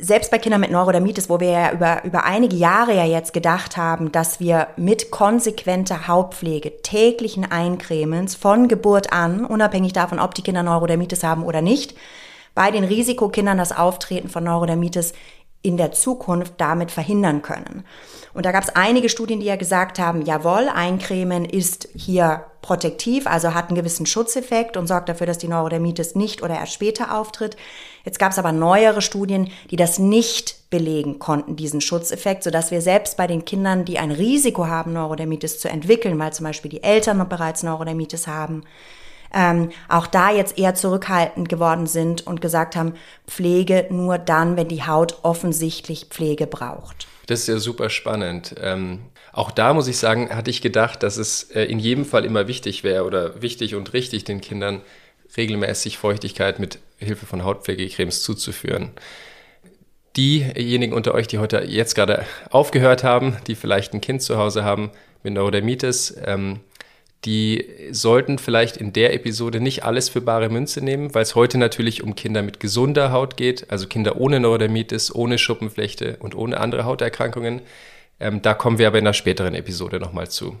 selbst 0.00 0.30
bei 0.30 0.38
Kindern 0.38 0.60
mit 0.60 0.72
Neurodermitis, 0.72 1.28
wo 1.28 1.38
wir 1.38 1.50
ja 1.50 1.72
über, 1.72 2.04
über 2.04 2.24
einige 2.24 2.56
Jahre 2.56 2.94
ja 2.94 3.04
jetzt 3.04 3.32
gedacht 3.32 3.76
haben, 3.76 4.10
dass 4.10 4.40
wir 4.40 4.68
mit 4.76 5.10
konsequenter 5.12 6.08
Hautpflege, 6.08 6.82
täglichen 6.82 7.50
Eincremens 7.50 8.34
von 8.34 8.66
Geburt 8.66 9.12
an, 9.12 9.44
unabhängig 9.44 9.92
davon, 9.92 10.18
ob 10.18 10.34
die 10.34 10.42
Kinder 10.42 10.64
Neurodermitis 10.64 11.22
haben 11.22 11.44
oder 11.44 11.62
nicht, 11.62 11.94
bei 12.54 12.72
den 12.72 12.82
Risikokindern 12.82 13.58
das 13.58 13.70
Auftreten 13.70 14.28
von 14.28 14.42
Neurodermitis 14.42 15.12
in 15.62 15.76
der 15.76 15.92
Zukunft 15.92 16.54
damit 16.56 16.90
verhindern 16.90 17.42
können. 17.42 17.84
Und 18.34 18.46
da 18.46 18.52
gab 18.52 18.64
es 18.64 18.70
einige 18.70 19.08
Studien, 19.08 19.40
die 19.40 19.46
ja 19.46 19.56
gesagt 19.56 19.98
haben, 19.98 20.22
jawohl, 20.22 20.68
Eincremen 20.68 21.44
ist 21.44 21.88
hier 21.94 22.46
protektiv, 22.70 23.26
also 23.26 23.52
hat 23.52 23.66
einen 23.66 23.74
gewissen 23.74 24.06
Schutzeffekt 24.06 24.76
und 24.76 24.86
sorgt 24.86 25.08
dafür, 25.08 25.26
dass 25.26 25.38
die 25.38 25.48
Neurodermitis 25.48 26.14
nicht 26.14 26.40
oder 26.40 26.54
erst 26.54 26.72
später 26.72 27.18
auftritt. 27.18 27.56
Jetzt 28.04 28.20
gab 28.20 28.30
es 28.30 28.38
aber 28.38 28.52
neuere 28.52 29.02
Studien, 29.02 29.50
die 29.72 29.76
das 29.76 29.98
nicht 29.98 30.70
belegen 30.70 31.18
konnten, 31.18 31.56
diesen 31.56 31.80
Schutzeffekt, 31.80 32.44
sodass 32.44 32.70
wir 32.70 32.80
selbst 32.80 33.16
bei 33.16 33.26
den 33.26 33.44
Kindern, 33.44 33.84
die 33.84 33.98
ein 33.98 34.12
Risiko 34.12 34.68
haben, 34.68 34.92
Neurodermitis 34.92 35.58
zu 35.58 35.68
entwickeln, 35.68 36.16
weil 36.20 36.32
zum 36.32 36.46
Beispiel 36.46 36.70
die 36.70 36.84
Eltern 36.84 37.28
bereits 37.28 37.64
Neurodermitis 37.64 38.28
haben, 38.28 38.62
ähm, 39.34 39.70
auch 39.88 40.06
da 40.06 40.30
jetzt 40.30 40.56
eher 40.56 40.76
zurückhaltend 40.76 41.48
geworden 41.48 41.88
sind 41.88 42.24
und 42.24 42.40
gesagt 42.40 42.76
haben, 42.76 42.94
Pflege 43.26 43.88
nur 43.90 44.16
dann, 44.16 44.56
wenn 44.56 44.68
die 44.68 44.84
Haut 44.84 45.18
offensichtlich 45.22 46.06
Pflege 46.10 46.46
braucht. 46.46 47.08
Das 47.26 47.40
ist 47.40 47.48
ja 47.48 47.58
super 47.58 47.90
spannend. 47.90 48.54
Ähm, 48.60 49.00
auch 49.32 49.50
da 49.50 49.74
muss 49.74 49.88
ich 49.88 49.98
sagen, 49.98 50.30
hatte 50.30 50.50
ich 50.50 50.60
gedacht, 50.60 51.02
dass 51.02 51.16
es 51.16 51.44
äh, 51.50 51.64
in 51.64 51.78
jedem 51.78 52.04
Fall 52.04 52.24
immer 52.24 52.48
wichtig 52.48 52.84
wäre 52.84 53.04
oder 53.04 53.42
wichtig 53.42 53.74
und 53.74 53.92
richtig 53.92 54.24
den 54.24 54.40
Kindern 54.40 54.82
regelmäßig 55.36 55.98
Feuchtigkeit 55.98 56.58
mit 56.58 56.78
Hilfe 56.98 57.26
von 57.26 57.44
Hautpflegecremes 57.44 58.22
zuzuführen. 58.22 58.90
Diejenigen 60.16 60.92
unter 60.92 61.14
euch, 61.14 61.28
die 61.28 61.38
heute 61.38 61.62
jetzt 61.64 61.94
gerade 61.94 62.24
aufgehört 62.50 63.04
haben, 63.04 63.36
die 63.46 63.54
vielleicht 63.54 63.94
ein 63.94 64.00
Kind 64.00 64.22
zu 64.22 64.36
Hause 64.36 64.64
haben 64.64 64.90
mit 65.22 65.34
Neurodermitis, 65.34 66.16
ähm, 66.24 66.60
die 67.24 67.66
sollten 67.90 68.38
vielleicht 68.38 68.78
in 68.78 68.94
der 68.94 69.12
Episode 69.12 69.60
nicht 69.60 69.84
alles 69.84 70.08
für 70.08 70.22
bare 70.22 70.48
Münze 70.48 70.82
nehmen, 70.82 71.14
weil 71.14 71.22
es 71.22 71.34
heute 71.34 71.58
natürlich 71.58 72.02
um 72.02 72.14
Kinder 72.14 72.42
mit 72.42 72.60
gesunder 72.60 73.12
Haut 73.12 73.36
geht, 73.36 73.70
also 73.70 73.86
Kinder 73.86 74.16
ohne 74.16 74.40
Neurodermitis, 74.40 75.14
ohne 75.14 75.36
Schuppenflechte 75.36 76.16
und 76.20 76.34
ohne 76.34 76.58
andere 76.58 76.86
Hauterkrankungen. 76.86 77.60
Ähm, 78.20 78.42
da 78.42 78.54
kommen 78.54 78.78
wir 78.78 78.86
aber 78.86 78.98
in 78.98 79.06
einer 79.06 79.14
späteren 79.14 79.54
Episode 79.54 79.98
nochmal 79.98 80.28
zu. 80.28 80.56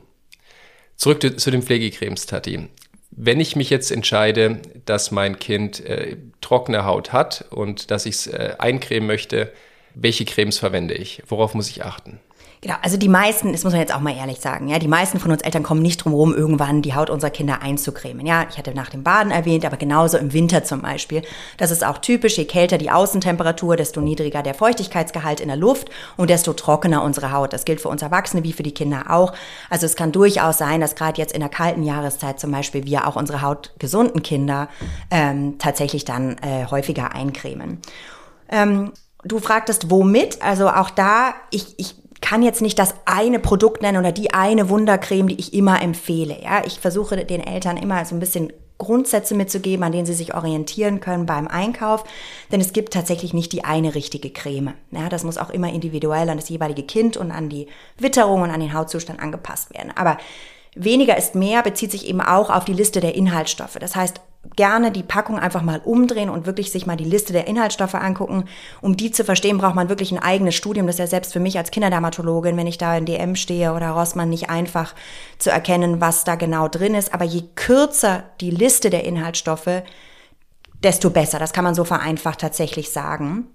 Zurück 0.96 1.40
zu 1.40 1.50
den 1.50 1.62
Pflegecremes, 1.62 2.26
Tati. 2.26 2.68
Wenn 3.10 3.40
ich 3.40 3.56
mich 3.56 3.70
jetzt 3.70 3.90
entscheide, 3.90 4.60
dass 4.86 5.10
mein 5.10 5.38
Kind 5.38 5.84
äh, 5.84 6.16
trockene 6.40 6.84
Haut 6.84 7.12
hat 7.12 7.44
und 7.50 7.90
dass 7.90 8.06
ich 8.06 8.14
es 8.16 8.26
äh, 8.28 8.54
eincremen 8.58 9.06
möchte, 9.06 9.52
welche 9.94 10.24
Cremes 10.24 10.58
verwende 10.58 10.94
ich? 10.94 11.22
Worauf 11.28 11.54
muss 11.54 11.68
ich 11.68 11.84
achten? 11.84 12.20
Genau, 12.62 12.74
also 12.82 12.98
die 12.98 13.08
meisten, 13.08 13.52
das 13.52 13.64
muss 13.64 13.72
man 13.72 13.80
jetzt 13.80 13.94
auch 13.94 14.00
mal 14.00 14.14
ehrlich 14.14 14.38
sagen, 14.38 14.68
ja, 14.68 14.78
die 14.78 14.86
meisten 14.86 15.18
von 15.18 15.32
uns 15.32 15.40
Eltern 15.40 15.62
kommen 15.62 15.80
nicht 15.80 16.04
drum 16.04 16.12
herum, 16.12 16.34
irgendwann 16.34 16.82
die 16.82 16.94
Haut 16.94 17.08
unserer 17.08 17.30
Kinder 17.30 17.62
einzucremen. 17.62 18.26
Ja, 18.26 18.46
ich 18.50 18.58
hatte 18.58 18.74
nach 18.74 18.90
dem 18.90 19.02
Baden 19.02 19.32
erwähnt, 19.32 19.64
aber 19.64 19.78
genauso 19.78 20.18
im 20.18 20.34
Winter 20.34 20.62
zum 20.62 20.82
Beispiel. 20.82 21.22
Das 21.56 21.70
ist 21.70 21.82
auch 21.82 21.96
typisch, 21.96 22.36
je 22.36 22.44
kälter 22.44 22.76
die 22.76 22.90
Außentemperatur, 22.90 23.76
desto 23.76 24.02
niedriger 24.02 24.42
der 24.42 24.52
Feuchtigkeitsgehalt 24.52 25.40
in 25.40 25.48
der 25.48 25.56
Luft 25.56 25.88
und 26.18 26.28
desto 26.28 26.52
trockener 26.52 27.02
unsere 27.02 27.32
Haut. 27.32 27.54
Das 27.54 27.64
gilt 27.64 27.80
für 27.80 27.88
uns 27.88 28.02
Erwachsene 28.02 28.44
wie 28.44 28.52
für 28.52 28.62
die 28.62 28.74
Kinder 28.74 29.04
auch. 29.08 29.32
Also 29.70 29.86
es 29.86 29.96
kann 29.96 30.12
durchaus 30.12 30.58
sein, 30.58 30.82
dass 30.82 30.96
gerade 30.96 31.18
jetzt 31.18 31.32
in 31.32 31.40
der 31.40 31.48
kalten 31.48 31.82
Jahreszeit 31.82 32.38
zum 32.38 32.52
Beispiel 32.52 32.84
wir 32.84 33.08
auch 33.08 33.16
unsere 33.16 33.40
hautgesunden 33.40 34.22
Kinder 34.22 34.68
ähm, 35.10 35.56
tatsächlich 35.58 36.04
dann 36.04 36.36
äh, 36.42 36.66
häufiger 36.70 37.14
eincremen. 37.14 37.80
Ähm, 38.50 38.92
Du 39.22 39.38
fragtest, 39.38 39.90
womit? 39.90 40.40
Also 40.40 40.70
auch 40.70 40.88
da, 40.88 41.34
ich, 41.50 41.74
ich 41.78 41.94
kann 42.20 42.42
jetzt 42.42 42.62
nicht 42.62 42.78
das 42.78 42.94
eine 43.06 43.38
Produkt 43.38 43.82
nennen 43.82 43.98
oder 43.98 44.12
die 44.12 44.32
eine 44.32 44.68
Wundercreme, 44.68 45.28
die 45.28 45.38
ich 45.38 45.54
immer 45.54 45.82
empfehle. 45.82 46.36
Ja, 46.42 46.62
ich 46.64 46.78
versuche 46.78 47.24
den 47.24 47.40
Eltern 47.40 47.76
immer 47.76 48.04
so 48.04 48.14
ein 48.14 48.20
bisschen 48.20 48.52
Grundsätze 48.80 49.34
mitzugeben, 49.34 49.84
an 49.84 49.92
denen 49.92 50.06
sie 50.06 50.14
sich 50.14 50.34
orientieren 50.34 51.00
können 51.00 51.26
beim 51.26 51.46
Einkauf, 51.46 52.02
denn 52.50 52.60
es 52.60 52.72
gibt 52.72 52.92
tatsächlich 52.92 53.32
nicht 53.32 53.52
die 53.52 53.62
eine 53.62 53.94
richtige 53.94 54.30
Creme. 54.30 54.74
Ja, 54.90 55.08
das 55.08 55.22
muss 55.22 55.38
auch 55.38 55.50
immer 55.50 55.72
individuell 55.72 56.28
an 56.28 56.38
das 56.38 56.48
jeweilige 56.48 56.82
Kind 56.82 57.16
und 57.16 57.30
an 57.30 57.48
die 57.48 57.68
Witterung 57.98 58.42
und 58.42 58.50
an 58.50 58.60
den 58.60 58.72
Hautzustand 58.72 59.20
angepasst 59.20 59.72
werden. 59.74 59.92
Aber 59.94 60.16
weniger 60.74 61.16
ist 61.16 61.34
mehr 61.34 61.62
bezieht 61.62 61.90
sich 61.92 62.08
eben 62.08 62.20
auch 62.20 62.50
auf 62.50 62.64
die 62.64 62.72
Liste 62.72 63.00
der 63.00 63.14
Inhaltsstoffe. 63.14 63.76
Das 63.78 63.94
heißt, 63.94 64.20
gerne 64.56 64.90
die 64.90 65.02
Packung 65.02 65.38
einfach 65.38 65.62
mal 65.62 65.80
umdrehen 65.84 66.30
und 66.30 66.46
wirklich 66.46 66.72
sich 66.72 66.86
mal 66.86 66.96
die 66.96 67.04
Liste 67.04 67.32
der 67.32 67.46
Inhaltsstoffe 67.46 67.94
angucken. 67.94 68.44
Um 68.80 68.96
die 68.96 69.10
zu 69.10 69.24
verstehen, 69.24 69.58
braucht 69.58 69.74
man 69.74 69.88
wirklich 69.88 70.12
ein 70.12 70.18
eigenes 70.18 70.54
Studium. 70.54 70.86
Das 70.86 70.96
ist 70.96 71.00
ja 71.00 71.06
selbst 71.06 71.32
für 71.32 71.40
mich 71.40 71.58
als 71.58 71.70
Kinderdermatologin, 71.70 72.56
wenn 72.56 72.66
ich 72.66 72.78
da 72.78 72.96
in 72.96 73.04
DM 73.04 73.36
stehe 73.36 73.74
oder 73.74 73.90
Rossmann, 73.90 74.30
nicht 74.30 74.48
einfach 74.48 74.94
zu 75.38 75.50
erkennen, 75.50 76.00
was 76.00 76.24
da 76.24 76.36
genau 76.36 76.68
drin 76.68 76.94
ist. 76.94 77.12
Aber 77.12 77.24
je 77.24 77.42
kürzer 77.54 78.24
die 78.40 78.50
Liste 78.50 78.88
der 78.88 79.04
Inhaltsstoffe, 79.04 79.82
desto 80.82 81.10
besser. 81.10 81.38
Das 81.38 81.52
kann 81.52 81.64
man 81.64 81.74
so 81.74 81.84
vereinfacht 81.84 82.40
tatsächlich 82.40 82.90
sagen. 82.90 83.46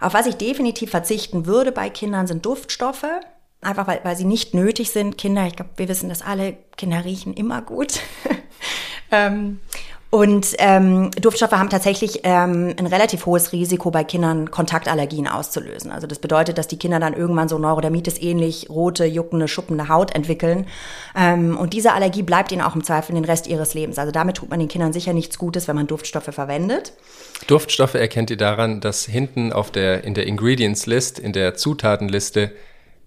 Auf 0.00 0.12
was 0.12 0.26
ich 0.26 0.36
definitiv 0.36 0.90
verzichten 0.90 1.46
würde 1.46 1.72
bei 1.72 1.88
Kindern 1.88 2.26
sind 2.26 2.44
Duftstoffe. 2.44 3.06
Einfach 3.62 3.86
weil, 3.86 4.00
weil 4.04 4.16
sie 4.16 4.26
nicht 4.26 4.54
nötig 4.54 4.90
sind. 4.90 5.16
Kinder, 5.18 5.46
ich 5.46 5.56
glaube, 5.56 5.70
wir 5.76 5.88
wissen 5.88 6.10
das 6.10 6.22
alle, 6.22 6.58
Kinder 6.76 7.04
riechen 7.04 7.32
immer 7.32 7.62
gut. 7.62 8.00
ähm, 9.10 9.60
und 10.10 10.54
ähm, 10.58 11.10
Duftstoffe 11.20 11.52
haben 11.52 11.68
tatsächlich 11.68 12.20
ähm, 12.22 12.74
ein 12.78 12.86
relativ 12.86 13.26
hohes 13.26 13.52
Risiko 13.52 13.90
bei 13.90 14.04
Kindern 14.04 14.50
Kontaktallergien 14.50 15.28
auszulösen. 15.28 15.90
Also 15.90 16.06
das 16.06 16.18
bedeutet, 16.18 16.56
dass 16.56 16.66
die 16.66 16.78
Kinder 16.78 16.98
dann 16.98 17.12
irgendwann 17.12 17.50
so 17.50 17.58
Neurodermitis 17.58 18.18
ähnlich 18.18 18.70
rote, 18.70 19.04
juckende, 19.04 19.48
schuppende 19.48 19.90
Haut 19.90 20.14
entwickeln. 20.14 20.66
Ähm, 21.14 21.58
und 21.58 21.74
diese 21.74 21.92
Allergie 21.92 22.22
bleibt 22.22 22.52
ihnen 22.52 22.62
auch 22.62 22.74
im 22.74 22.82
Zweifel 22.82 23.14
den 23.14 23.26
Rest 23.26 23.46
ihres 23.48 23.74
Lebens. 23.74 23.98
Also 23.98 24.10
damit 24.10 24.38
tut 24.38 24.48
man 24.48 24.60
den 24.60 24.68
Kindern 24.68 24.94
sicher 24.94 25.12
nichts 25.12 25.36
Gutes, 25.36 25.68
wenn 25.68 25.76
man 25.76 25.86
Duftstoffe 25.86 26.30
verwendet. 26.32 26.94
Duftstoffe 27.46 27.94
erkennt 27.94 28.30
ihr 28.30 28.38
daran, 28.38 28.80
dass 28.80 29.04
hinten 29.04 29.52
auf 29.52 29.70
der, 29.70 30.04
in 30.04 30.14
der 30.14 30.26
Ingredients 30.26 30.86
List, 30.86 31.18
in 31.18 31.34
der 31.34 31.54
Zutatenliste, 31.54 32.52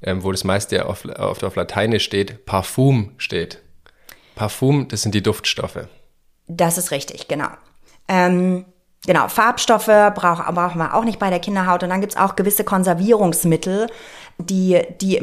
ähm, 0.04 0.24
wo 0.24 0.32
das 0.32 0.44
meiste 0.44 0.86
auf, 0.86 1.04
auf, 1.06 1.42
auf 1.42 1.56
Lateinisch 1.56 2.04
steht, 2.04 2.46
Parfum 2.46 3.14
steht. 3.18 3.58
Parfum, 4.36 4.88
das 4.88 5.02
sind 5.02 5.16
die 5.16 5.24
Duftstoffe. 5.24 5.88
Das 6.58 6.78
ist 6.78 6.92
richtig, 6.92 7.28
genau. 7.28 7.50
Ähm, 8.08 8.66
genau, 9.06 9.28
Farbstoffe 9.28 9.86
brauch, 9.86 10.44
brauchen 10.54 10.78
wir 10.80 10.94
auch 10.94 11.04
nicht 11.04 11.20
bei 11.20 11.30
der 11.30 11.40
Kinderhaut. 11.40 11.84
Und 11.84 11.90
dann 11.90 12.02
gibt's 12.02 12.18
auch 12.18 12.36
gewisse 12.36 12.64
Konservierungsmittel, 12.64 13.88
die, 14.38 14.82
die 15.00 15.22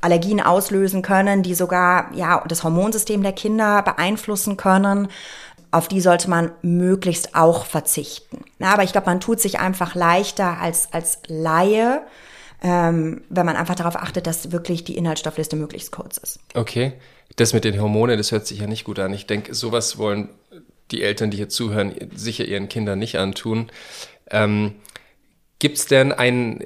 Allergien 0.00 0.40
auslösen 0.40 1.02
können, 1.02 1.42
die 1.42 1.54
sogar 1.54 2.14
ja, 2.14 2.42
das 2.46 2.64
Hormonsystem 2.64 3.22
der 3.22 3.32
Kinder 3.32 3.82
beeinflussen 3.82 4.56
können. 4.56 5.08
Auf 5.70 5.88
die 5.88 6.00
sollte 6.00 6.30
man 6.30 6.52
möglichst 6.62 7.34
auch 7.34 7.66
verzichten. 7.66 8.44
Na, 8.58 8.72
aber 8.72 8.84
ich 8.84 8.92
glaube, 8.92 9.06
man 9.06 9.20
tut 9.20 9.38
sich 9.38 9.58
einfach 9.58 9.94
leichter 9.94 10.58
als, 10.58 10.92
als 10.92 11.18
Laie, 11.26 12.00
ähm, 12.62 13.22
wenn 13.28 13.44
man 13.44 13.56
einfach 13.56 13.74
darauf 13.74 13.96
achtet, 13.96 14.26
dass 14.26 14.50
wirklich 14.50 14.84
die 14.84 14.96
Inhaltsstoffliste 14.96 15.56
möglichst 15.56 15.92
kurz 15.92 16.16
ist. 16.16 16.40
Okay. 16.54 16.94
Das 17.36 17.52
mit 17.52 17.64
den 17.64 17.80
Hormonen, 17.80 18.16
das 18.16 18.32
hört 18.32 18.46
sich 18.46 18.60
ja 18.60 18.66
nicht 18.66 18.84
gut 18.84 18.98
an. 18.98 19.12
Ich 19.12 19.26
denke, 19.26 19.54
sowas 19.54 19.98
wollen 19.98 20.30
die 20.90 21.02
Eltern, 21.02 21.30
die 21.30 21.36
hier 21.36 21.48
zuhören, 21.48 21.94
sicher 22.14 22.44
ihren 22.44 22.68
Kindern 22.68 22.98
nicht 22.98 23.18
antun. 23.18 23.70
Ähm, 24.30 24.74
Gibt 25.60 25.76
es 25.76 25.86
denn 25.86 26.12
ein, 26.12 26.62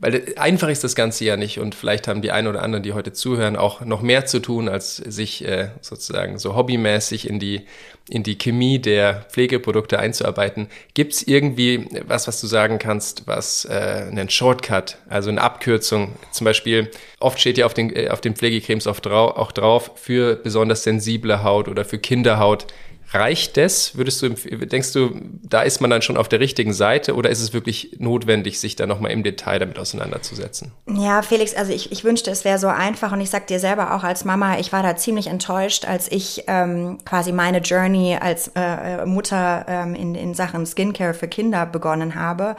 weil 0.00 0.34
einfach 0.36 0.68
ist 0.68 0.84
das 0.84 0.94
Ganze 0.94 1.24
ja 1.24 1.38
nicht 1.38 1.58
und 1.58 1.74
vielleicht 1.74 2.08
haben 2.08 2.20
die 2.20 2.30
einen 2.30 2.46
oder 2.46 2.62
anderen, 2.62 2.82
die 2.82 2.92
heute 2.92 3.14
zuhören, 3.14 3.56
auch 3.56 3.80
noch 3.80 4.02
mehr 4.02 4.26
zu 4.26 4.38
tun, 4.38 4.68
als 4.68 4.96
sich 4.96 5.42
äh, 5.46 5.70
sozusagen 5.80 6.38
so 6.38 6.54
hobbymäßig 6.54 7.26
in 7.26 7.40
die, 7.40 7.62
in 8.06 8.22
die 8.22 8.36
Chemie 8.36 8.78
der 8.78 9.24
Pflegeprodukte 9.30 9.98
einzuarbeiten. 9.98 10.68
Gibt 10.92 11.14
es 11.14 11.26
irgendwie 11.26 11.88
was, 12.06 12.28
was 12.28 12.38
du 12.38 12.46
sagen 12.46 12.78
kannst, 12.78 13.26
was 13.26 13.64
äh, 13.64 14.08
einen 14.10 14.28
Shortcut, 14.28 14.98
also 15.08 15.30
eine 15.30 15.40
Abkürzung, 15.40 16.12
zum 16.30 16.44
Beispiel, 16.44 16.90
oft 17.20 17.40
steht 17.40 17.56
ja 17.56 17.64
auf 17.64 17.72
den, 17.72 17.96
äh, 17.96 18.10
auf 18.10 18.20
den 18.20 18.36
Pflegecremes 18.36 18.86
auch, 18.86 19.00
drau 19.00 19.28
auch 19.28 19.52
drauf, 19.52 19.92
für 19.94 20.36
besonders 20.36 20.82
sensible 20.82 21.42
Haut 21.42 21.66
oder 21.66 21.86
für 21.86 21.98
Kinderhaut 21.98 22.66
Reicht 23.12 23.56
das? 23.56 23.96
Würdest 23.96 24.22
du, 24.22 24.30
denkst 24.30 24.92
du, 24.92 25.20
da 25.42 25.62
ist 25.62 25.80
man 25.80 25.90
dann 25.90 26.02
schon 26.02 26.16
auf 26.16 26.28
der 26.28 26.40
richtigen 26.40 26.72
Seite 26.72 27.14
oder 27.14 27.30
ist 27.30 27.40
es 27.40 27.52
wirklich 27.52 27.96
notwendig, 27.98 28.58
sich 28.58 28.76
da 28.76 28.86
nochmal 28.86 29.12
im 29.12 29.22
Detail 29.22 29.58
damit 29.58 29.78
auseinanderzusetzen? 29.78 30.72
Ja, 30.88 31.22
Felix, 31.22 31.54
also 31.54 31.72
ich, 31.72 31.92
ich 31.92 32.04
wünschte, 32.04 32.30
es 32.30 32.44
wäre 32.44 32.58
so 32.58 32.68
einfach 32.68 33.12
und 33.12 33.20
ich 33.20 33.30
sag 33.30 33.46
dir 33.46 33.60
selber 33.60 33.94
auch 33.94 34.02
als 34.02 34.24
Mama, 34.24 34.58
ich 34.58 34.72
war 34.72 34.82
da 34.82 34.96
ziemlich 34.96 35.28
enttäuscht, 35.28 35.84
als 35.84 36.10
ich 36.10 36.44
ähm, 36.48 36.98
quasi 37.04 37.32
meine 37.32 37.58
Journey 37.58 38.16
als 38.20 38.50
äh, 38.56 39.06
Mutter 39.06 39.64
ähm, 39.68 39.94
in, 39.94 40.14
in 40.14 40.34
Sachen 40.34 40.66
Skincare 40.66 41.14
für 41.14 41.28
Kinder 41.28 41.66
begonnen 41.66 42.14
habe 42.14 42.56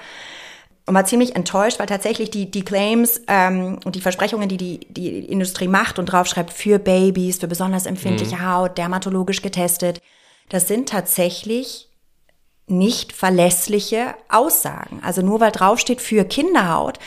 und 0.85 0.93
war 0.93 1.05
ziemlich 1.05 1.35
enttäuscht, 1.35 1.79
weil 1.79 1.87
tatsächlich 1.87 2.29
die, 2.29 2.49
die 2.49 2.63
Claims 2.63 3.21
ähm, 3.27 3.79
und 3.85 3.95
die 3.95 4.01
Versprechungen, 4.01 4.47
die, 4.47 4.57
die 4.57 4.79
die 4.89 5.19
Industrie 5.19 5.67
macht 5.67 5.97
und 5.97 6.05
draufschreibt 6.05 6.53
für 6.53 6.79
Babys, 6.79 7.39
für 7.39 7.47
besonders 7.47 7.85
empfindliche 7.85 8.35
mhm. 8.35 8.45
Haut, 8.45 8.77
dermatologisch 8.77 9.41
getestet, 9.41 9.99
das 10.49 10.67
sind 10.67 10.89
tatsächlich 10.89 11.89
nicht 12.67 13.13
verlässliche 13.13 14.15
Aussagen. 14.29 15.01
Also 15.03 15.21
nur 15.21 15.39
weil 15.39 15.51
draufsteht 15.51 16.01
für 16.01 16.23
Kinderhaut, 16.25 16.99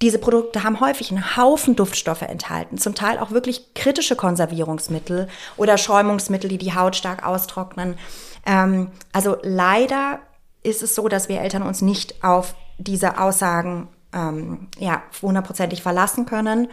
diese 0.00 0.18
Produkte 0.18 0.64
haben 0.64 0.80
häufig 0.80 1.10
einen 1.10 1.36
Haufen 1.36 1.76
Duftstoffe 1.76 2.22
enthalten, 2.22 2.76
zum 2.76 2.94
Teil 2.94 3.18
auch 3.18 3.30
wirklich 3.30 3.72
kritische 3.74 4.16
Konservierungsmittel 4.16 5.28
oder 5.56 5.78
Schäumungsmittel, 5.78 6.50
die 6.50 6.58
die 6.58 6.74
Haut 6.74 6.96
stark 6.96 7.24
austrocknen. 7.24 7.96
Ähm, 8.44 8.90
also 9.12 9.36
leider 9.42 10.18
ist 10.64 10.82
es 10.82 10.96
so, 10.96 11.08
dass 11.08 11.28
wir 11.28 11.40
Eltern 11.40 11.62
uns 11.62 11.82
nicht 11.82 12.24
auf 12.24 12.54
diese 12.78 13.20
Aussagen 13.20 13.88
ähm, 14.12 14.68
ja, 14.78 15.02
hundertprozentig 15.22 15.82
verlassen 15.82 16.26
können. 16.26 16.68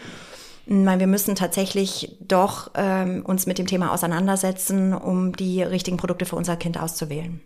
Weil 0.72 1.00
wir 1.00 1.08
müssen 1.08 1.34
tatsächlich 1.34 2.16
doch 2.22 2.70
ähm, 2.76 3.26
uns 3.26 3.48
mit 3.48 3.58
dem 3.58 3.66
Thema 3.66 3.92
auseinandersetzen, 3.92 4.94
um 4.94 5.36
die 5.36 5.64
richtigen 5.64 5.98
Produkte 5.98 6.26
für 6.26 6.36
unser 6.36 6.58
Kind 6.58 6.80
auszuwählen. 6.80 7.42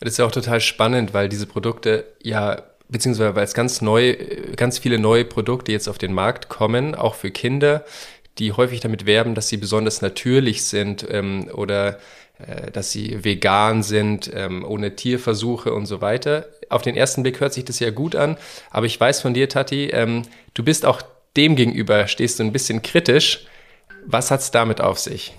Das 0.00 0.12
ist 0.12 0.18
ja 0.18 0.26
auch 0.26 0.30
total 0.30 0.60
spannend, 0.60 1.14
weil 1.14 1.30
diese 1.30 1.46
Produkte 1.46 2.04
ja 2.22 2.62
beziehungsweise 2.88 3.34
weil 3.34 3.44
es 3.44 3.54
ganz 3.54 3.80
neu, 3.80 4.16
ganz 4.56 4.78
viele 4.78 4.98
neue 4.98 5.24
Produkte 5.24 5.72
jetzt 5.72 5.88
auf 5.88 5.98
den 5.98 6.12
Markt 6.12 6.48
kommen, 6.48 6.94
auch 6.94 7.14
für 7.14 7.30
Kinder, 7.30 7.84
die 8.38 8.52
häufig 8.52 8.80
damit 8.80 9.06
werben, 9.06 9.34
dass 9.34 9.48
sie 9.48 9.56
besonders 9.56 10.00
natürlich 10.00 10.64
sind 10.64 11.06
ähm, 11.10 11.50
oder 11.52 11.98
äh, 12.38 12.70
dass 12.70 12.92
sie 12.92 13.24
vegan 13.24 13.82
sind, 13.82 14.30
ähm, 14.32 14.64
ohne 14.64 14.94
Tierversuche 14.94 15.72
und 15.72 15.86
so 15.86 16.00
weiter. 16.00 16.46
Auf 16.68 16.82
den 16.82 16.96
ersten 16.96 17.22
Blick 17.22 17.40
hört 17.40 17.52
sich 17.52 17.64
das 17.64 17.80
ja 17.80 17.90
gut 17.90 18.14
an, 18.14 18.36
aber 18.70 18.86
ich 18.86 18.98
weiß 18.98 19.20
von 19.20 19.34
dir, 19.34 19.48
Tati, 19.48 19.86
ähm, 19.86 20.22
du 20.54 20.62
bist 20.62 20.86
auch 20.86 21.02
dem 21.36 21.56
gegenüber 21.56 22.06
stehst 22.06 22.38
du 22.38 22.44
ein 22.44 22.52
bisschen 22.52 22.82
kritisch. 22.82 23.46
Was 24.06 24.30
hat 24.30 24.40
es 24.40 24.50
damit 24.50 24.80
auf 24.80 24.98
sich? 24.98 25.34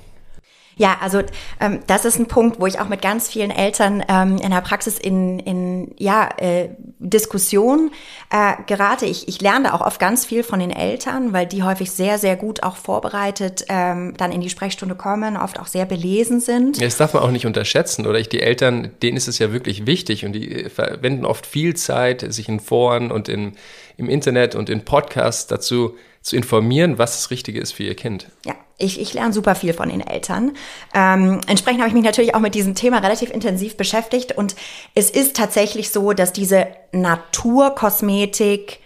Ja, 0.80 0.98
also 1.02 1.22
ähm, 1.60 1.82
das 1.88 2.06
ist 2.06 2.18
ein 2.20 2.28
Punkt, 2.28 2.62
wo 2.62 2.66
ich 2.66 2.80
auch 2.80 2.88
mit 2.88 3.02
ganz 3.02 3.28
vielen 3.28 3.52
Eltern 3.52 4.02
ähm, 4.08 4.38
in 4.38 4.50
der 4.50 4.62
Praxis 4.62 4.98
in, 4.98 5.38
in 5.40 5.94
ja, 6.00 6.30
äh, 6.38 6.70
Diskussion 7.00 7.92
äh, 8.32 8.54
gerate. 8.66 9.06
Ich, 9.06 9.28
ich 9.28 9.42
lerne 9.42 9.66
da 9.66 9.74
auch 9.74 9.82
oft 9.82 10.00
ganz 10.00 10.26
viel 10.26 10.42
von 10.42 10.62
den 10.62 10.72
Eltern, 10.72 11.34
weil 11.34 11.46
die 11.48 11.64
häufig 11.64 11.92
sehr, 11.92 12.18
sehr 12.18 12.38
gut 12.38 12.64
auch 12.64 12.78
vorbereitet 12.78 13.66
ähm, 13.68 14.14
dann 14.16 14.32
in 14.32 14.40
die 14.40 14.50
Sprechstunde 14.50 14.96
kommen, 14.96 15.36
oft 15.36 15.60
auch 15.60 15.68
sehr 15.68 15.86
belesen 15.86 16.40
sind. 16.40 16.78
Ja, 16.78 16.86
das 16.86 16.96
darf 16.96 17.14
man 17.14 17.24
auch 17.24 17.32
nicht 17.32 17.46
unterschätzen, 17.46 18.08
oder? 18.08 18.18
Ich, 18.18 18.30
die 18.30 18.42
Eltern, 18.42 18.92
denen 19.02 19.18
ist 19.18 19.28
es 19.28 19.38
ja 19.38 19.52
wirklich 19.52 19.86
wichtig 19.86 20.24
und 20.26 20.32
die 20.32 20.64
äh, 20.64 20.70
verwenden 20.70 21.26
oft 21.26 21.46
viel 21.46 21.76
Zeit, 21.76 22.26
sich 22.32 22.48
in 22.48 22.62
Foren 22.62 23.12
und 23.12 23.28
in, 23.28 23.58
im 24.00 24.10
Internet 24.10 24.56
und 24.56 24.70
in 24.70 24.86
Podcasts 24.86 25.48
dazu 25.48 25.96
zu 26.22 26.36
informieren, 26.36 26.98
was 26.98 27.14
das 27.14 27.32
Richtige 27.32 27.60
ist 27.60 27.74
für 27.74 27.84
ihr 27.84 27.96
Kind. 27.96 28.28
Ja, 28.46 28.56
ich, 28.78 29.00
ich 29.00 29.14
lerne 29.14 29.34
super 29.34 29.56
viel 29.56 29.74
von 29.74 29.90
den 29.90 30.02
Eltern. 30.02 30.54
Ähm, 30.94 31.42
entsprechend 31.48 31.82
habe 31.82 31.90
ich 31.90 31.94
mich 31.94 32.04
natürlich 32.04 32.36
auch 32.36 32.40
mit 32.40 32.56
diesem 32.56 32.76
Thema 32.76 33.00
relativ 33.00 33.30
intensiv 33.30 33.78
beschäftigt 33.78 34.38
und 34.38 34.56
es 34.96 35.10
ist 35.10 35.36
tatsächlich 35.36 35.92
so, 35.92 36.14
dass 36.14 36.34
diese 36.34 36.68
Naturkosmetik 36.92 38.80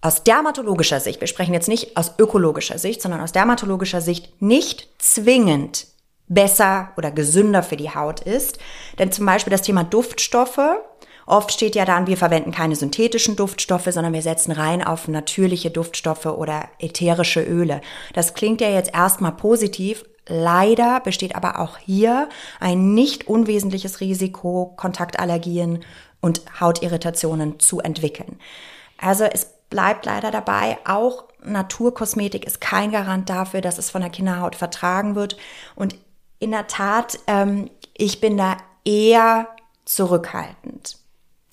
aus 0.00 0.22
dermatologischer 0.22 1.00
Sicht, 1.00 1.20
wir 1.20 1.28
sprechen 1.28 1.54
jetzt 1.54 1.68
nicht 1.68 1.96
aus 1.96 2.12
ökologischer 2.18 2.78
Sicht, 2.78 3.02
sondern 3.02 3.20
aus 3.20 3.32
dermatologischer 3.32 4.00
Sicht 4.00 4.40
nicht 4.40 4.88
zwingend 4.98 5.86
besser 6.28 6.92
oder 6.96 7.10
gesünder 7.10 7.62
für 7.62 7.76
die 7.76 7.90
Haut 7.90 8.20
ist. 8.20 8.58
Denn 8.98 9.10
zum 9.10 9.26
Beispiel 9.26 9.50
das 9.50 9.62
Thema 9.62 9.82
Duftstoffe 9.82 10.60
Oft 11.28 11.52
steht 11.52 11.74
ja 11.74 11.84
dann, 11.84 12.06
wir 12.06 12.16
verwenden 12.16 12.52
keine 12.52 12.74
synthetischen 12.74 13.36
Duftstoffe, 13.36 13.88
sondern 13.90 14.14
wir 14.14 14.22
setzen 14.22 14.50
rein 14.50 14.82
auf 14.82 15.08
natürliche 15.08 15.70
Duftstoffe 15.70 16.24
oder 16.24 16.70
ätherische 16.78 17.42
Öle. 17.42 17.82
Das 18.14 18.32
klingt 18.32 18.62
ja 18.62 18.70
jetzt 18.70 18.94
erstmal 18.94 19.32
positiv. 19.32 20.06
Leider 20.26 21.00
besteht 21.00 21.36
aber 21.36 21.58
auch 21.58 21.76
hier 21.76 22.30
ein 22.60 22.94
nicht 22.94 23.28
unwesentliches 23.28 24.00
Risiko, 24.00 24.72
Kontaktallergien 24.76 25.84
und 26.22 26.40
Hautirritationen 26.60 27.60
zu 27.60 27.80
entwickeln. 27.80 28.38
Also 28.96 29.24
es 29.24 29.48
bleibt 29.68 30.06
leider 30.06 30.30
dabei, 30.30 30.78
auch 30.86 31.24
Naturkosmetik 31.44 32.46
ist 32.46 32.62
kein 32.62 32.90
Garant 32.90 33.28
dafür, 33.28 33.60
dass 33.60 33.76
es 33.76 33.90
von 33.90 34.00
der 34.00 34.10
Kinderhaut 34.10 34.56
vertragen 34.56 35.14
wird. 35.14 35.36
Und 35.76 35.94
in 36.38 36.52
der 36.52 36.68
Tat, 36.68 37.18
ähm, 37.26 37.68
ich 37.94 38.22
bin 38.22 38.38
da 38.38 38.56
eher 38.86 39.48
zurückhaltend. 39.84 40.97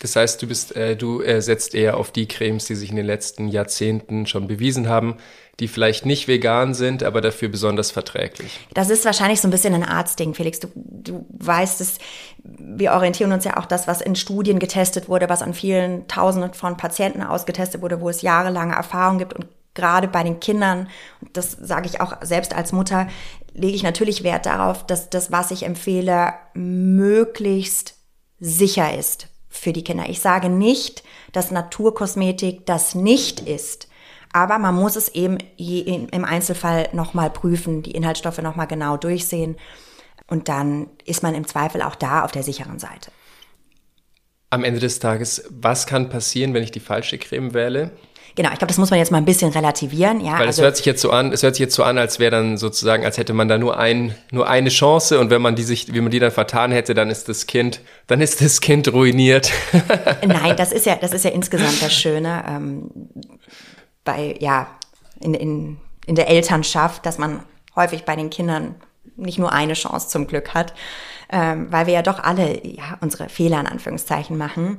Das 0.06 0.16
heißt, 0.16 0.40
du 0.40 0.46
bist, 0.46 0.76
äh, 0.76 0.96
du 0.96 1.24
äh, 1.24 1.42
setzt 1.42 1.74
eher 1.74 1.98
auf 1.98 2.12
die 2.12 2.28
Cremes, 2.28 2.66
die 2.66 2.76
sich 2.76 2.92
in 2.92 2.96
den 2.96 3.08
letzten 3.08 3.48
Jahrzehnten 3.48 4.28
schon 4.28 4.46
bewiesen 4.46 4.88
haben, 4.88 5.18
die 5.60 5.68
vielleicht 5.68 6.06
nicht 6.06 6.28
vegan 6.28 6.76
sind, 6.76 7.02
aber 7.02 7.22
dafür 7.22 7.50
besonders 7.50 7.90
verträglich. 7.90 8.60
Das 8.76 8.92
ist 8.92 9.04
wahrscheinlich 9.04 9.42
so 9.42 9.48
ein 9.48 9.52
bisschen 9.52 9.74
ein 9.74 9.84
Arztding, 9.84 10.36
Felix. 10.36 10.60
Du, 10.60 10.68
du 10.76 11.26
weißt 11.40 11.82
es, 11.82 11.98
wir 12.44 12.92
orientieren 12.92 13.32
uns 13.32 13.46
ja 13.46 13.58
auch 13.58 13.66
das, 13.66 13.88
was 13.88 14.00
in 14.00 14.16
Studien 14.16 14.60
getestet 14.60 15.10
wurde, 15.10 15.28
was 15.28 15.42
an 15.42 15.56
vielen 15.56 16.08
Tausenden 16.08 16.54
von 16.54 16.78
Patienten 16.78 17.24
ausgetestet 17.24 17.82
wurde, 17.82 18.00
wo 18.00 18.08
es 18.08 18.22
jahrelange 18.22 18.76
Erfahrung 18.76 19.18
gibt 19.18 19.34
und 19.34 19.48
gerade 19.74 20.08
bei 20.08 20.22
den 20.22 20.40
Kindern, 20.40 20.88
das 21.34 21.54
sage 21.54 21.88
ich 21.88 22.00
auch 22.00 22.18
selbst 22.22 22.56
als 22.56 22.74
Mutter, 22.74 23.08
lege 23.56 23.76
ich 23.76 23.82
natürlich 23.82 24.24
Wert 24.24 24.46
darauf, 24.46 24.86
dass 24.86 25.10
das, 25.10 25.32
was 25.32 25.50
ich 25.50 25.64
empfehle, 25.64 26.34
möglichst 26.54 27.96
sicher 28.40 28.96
ist 28.96 29.30
für 29.56 29.74
die 29.74 29.84
Kinder. 29.84 30.06
Ich 30.10 30.20
sage 30.20 30.50
nicht, 30.50 31.04
dass 31.32 31.52
Naturkosmetik 31.52 32.66
das 32.66 32.96
nicht 32.96 33.40
ist. 33.40 33.88
Aber 34.34 34.60
man 34.60 34.76
muss 34.76 34.96
es 34.96 35.10
eben 35.10 35.38
im 35.58 36.26
Einzelfall 36.26 36.90
nochmal 36.92 37.30
prüfen, 37.30 37.84
die 37.84 37.92
Inhaltsstoffe 37.92 38.42
nochmal 38.42 38.68
genau 38.68 38.98
durchsehen. 38.98 39.56
Und 40.28 40.50
dann 40.50 40.90
ist 41.06 41.24
man 41.24 41.36
im 41.36 41.48
Zweifel 41.48 41.82
auch 41.82 41.96
da 41.96 42.24
auf 42.26 42.32
der 42.32 42.44
sicheren 42.44 42.80
Seite. 42.80 43.12
Am 44.50 44.64
Ende 44.64 44.80
des 44.80 45.00
Tages, 45.00 45.46
was 45.50 45.88
kann 45.88 46.10
passieren, 46.10 46.54
wenn 46.54 46.64
ich 46.64 46.72
die 46.72 46.80
falsche 46.80 47.18
Creme 47.18 47.54
wähle? 47.54 47.92
Genau, 48.36 48.50
ich 48.52 48.58
glaube, 48.58 48.68
das 48.68 48.78
muss 48.78 48.90
man 48.90 49.00
jetzt 49.00 49.12
mal 49.12 49.18
ein 49.18 49.26
bisschen 49.26 49.52
relativieren. 49.52 50.20
Ja, 50.20 50.34
Weil 50.34 50.48
also, 50.48 50.62
es 50.62 50.66
hört 50.66 50.78
sich 50.78 50.86
jetzt 50.86 51.02
so 51.02 51.10
an, 51.10 51.32
es 51.32 51.42
hört 51.42 51.56
sich 51.56 51.62
jetzt 51.62 51.74
so 51.74 51.84
an, 51.84 51.98
als 51.98 52.20
wäre 52.20 52.32
dann 52.32 52.58
sozusagen, 52.58 53.06
als 53.06 53.18
hätte 53.18 53.34
man 53.34 53.48
da 53.48 53.58
nur 53.58 53.78
ein, 53.78 54.14
nur 54.32 54.50
eine 54.50 54.70
Chance 54.70 55.20
und 55.20 55.30
wenn 55.30 55.42
man 55.42 55.56
die 55.56 55.64
sich, 55.64 55.94
wie 55.94 56.02
man 56.02 56.12
die 56.12 56.20
dann 56.20 56.32
vertan 56.32 56.72
hätte, 56.72 56.94
dann 56.94 57.10
ist 57.10 57.30
das 57.30 57.48
Kind, 57.48 57.80
dann 58.08 58.20
ist 58.20 58.42
das 58.42 58.60
Kind 58.60 58.92
ruiniert. 58.92 59.54
Nein, 60.26 60.58
das 60.58 60.74
ist 60.74 60.86
ja, 60.86 60.96
das 60.96 61.14
ist 61.14 61.24
ja 61.24 61.32
insgesamt 61.34 61.82
das 61.82 61.94
Schöne 61.94 62.44
ähm, 62.48 62.92
bei 64.04 64.36
ja 64.40 64.68
in, 65.22 65.34
in, 65.34 65.78
in 66.06 66.16
der 66.16 66.28
Elternschaft, 66.28 67.06
dass 67.06 67.18
man 67.18 67.42
häufig 67.76 68.04
bei 68.04 68.18
den 68.18 68.30
Kindern 68.30 68.76
nicht 69.16 69.40
nur 69.40 69.54
eine 69.54 69.74
Chance 69.74 70.10
zum 70.10 70.28
Glück 70.28 70.54
hat, 70.54 70.74
ähm, 71.36 71.68
weil 71.70 71.86
wir 71.86 71.94
ja 71.94 72.02
doch 72.02 72.20
alle 72.24 72.66
ja, 72.66 72.98
unsere 73.02 73.28
Fehler 73.28 73.60
in 73.60 73.68
Anführungszeichen 73.68 74.38
machen. 74.38 74.78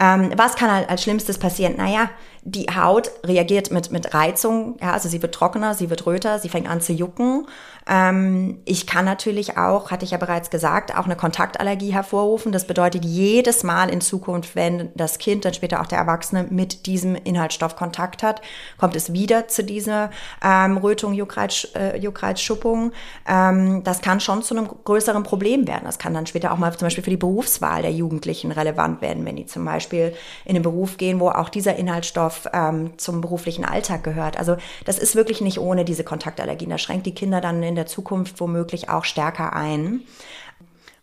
Ähm, 0.00 0.32
was 0.34 0.56
kann 0.56 0.70
als 0.70 1.02
Schlimmstes 1.02 1.36
passieren? 1.36 1.76
Naja, 1.76 2.08
die 2.42 2.68
Haut 2.74 3.10
reagiert 3.22 3.70
mit, 3.70 3.92
mit 3.92 4.14
Reizung, 4.14 4.78
ja, 4.80 4.92
also 4.92 5.10
sie 5.10 5.20
wird 5.20 5.34
trockener, 5.34 5.74
sie 5.74 5.90
wird 5.90 6.06
röter, 6.06 6.38
sie 6.38 6.48
fängt 6.48 6.70
an 6.70 6.80
zu 6.80 6.94
jucken. 6.94 7.46
Ähm, 7.86 8.60
ich 8.64 8.86
kann 8.86 9.04
natürlich 9.04 9.58
auch, 9.58 9.90
hatte 9.90 10.06
ich 10.06 10.12
ja 10.12 10.16
bereits 10.16 10.48
gesagt, 10.48 10.96
auch 10.96 11.04
eine 11.04 11.16
Kontaktallergie 11.16 11.92
hervorrufen. 11.92 12.50
Das 12.50 12.66
bedeutet, 12.66 13.04
jedes 13.04 13.62
Mal 13.62 13.90
in 13.90 14.00
Zukunft, 14.00 14.56
wenn 14.56 14.90
das 14.94 15.18
Kind, 15.18 15.44
dann 15.44 15.52
später 15.52 15.82
auch 15.82 15.86
der 15.86 15.98
Erwachsene 15.98 16.46
mit 16.48 16.86
diesem 16.86 17.14
Inhaltsstoff 17.14 17.76
Kontakt 17.76 18.22
hat, 18.22 18.40
kommt 18.78 18.96
es 18.96 19.12
wieder 19.12 19.48
zu 19.48 19.62
dieser 19.62 20.10
ähm, 20.42 20.78
Rötung, 20.78 21.12
Juckreiz, 21.12 21.68
äh, 21.74 21.98
Juckreiz, 21.98 22.40
Schuppung. 22.40 22.92
Ähm, 23.28 23.84
das 23.84 24.00
kann 24.00 24.20
schon 24.20 24.42
zu 24.42 24.56
einem 24.56 24.66
größeren 24.66 25.24
Problem 25.24 25.68
werden. 25.68 25.84
Das 25.90 25.98
kann 25.98 26.14
dann 26.14 26.26
später 26.26 26.52
auch 26.52 26.56
mal 26.56 26.70
zum 26.70 26.86
Beispiel 26.86 27.02
für 27.02 27.10
die 27.10 27.16
Berufswahl 27.16 27.82
der 27.82 27.90
Jugendlichen 27.90 28.52
relevant 28.52 29.02
werden, 29.02 29.26
wenn 29.26 29.34
die 29.34 29.46
zum 29.46 29.64
Beispiel 29.64 30.14
in 30.44 30.54
einen 30.54 30.62
Beruf 30.62 30.98
gehen, 30.98 31.18
wo 31.18 31.30
auch 31.30 31.48
dieser 31.48 31.74
Inhaltsstoff 31.74 32.48
ähm, 32.52 32.92
zum 32.96 33.20
beruflichen 33.20 33.64
Alltag 33.64 34.04
gehört. 34.04 34.38
Also 34.38 34.56
das 34.84 35.00
ist 35.00 35.16
wirklich 35.16 35.40
nicht 35.40 35.58
ohne 35.58 35.84
diese 35.84 36.04
Kontaktallergien. 36.04 36.70
Das 36.70 36.80
schränkt 36.80 37.06
die 37.06 37.14
Kinder 37.14 37.40
dann 37.40 37.64
in 37.64 37.74
der 37.74 37.86
Zukunft 37.86 38.38
womöglich 38.38 38.88
auch 38.88 39.02
stärker 39.04 39.52
ein. 39.52 40.02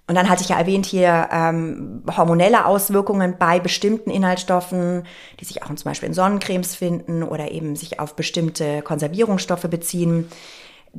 Und 0.08 0.16
dann 0.16 0.30
hatte 0.30 0.44
ich 0.44 0.48
ja 0.48 0.58
erwähnt 0.58 0.86
hier 0.86 1.28
ähm, 1.34 2.04
hormonelle 2.16 2.66
Auswirkungen 2.66 3.36
bei 3.38 3.60
bestimmten 3.60 4.10
Inhaltsstoffen, 4.10 5.04
die 5.42 5.44
sich 5.44 5.64
auch 5.64 5.68
zum 5.68 5.84
Beispiel 5.84 6.08
in 6.08 6.14
Sonnencremes 6.14 6.76
finden 6.76 7.24
oder 7.24 7.52
eben 7.52 7.76
sich 7.76 8.00
auf 8.00 8.16
bestimmte 8.16 8.84
Konservierungsstoffe 8.84 9.68
beziehen. 9.70 10.30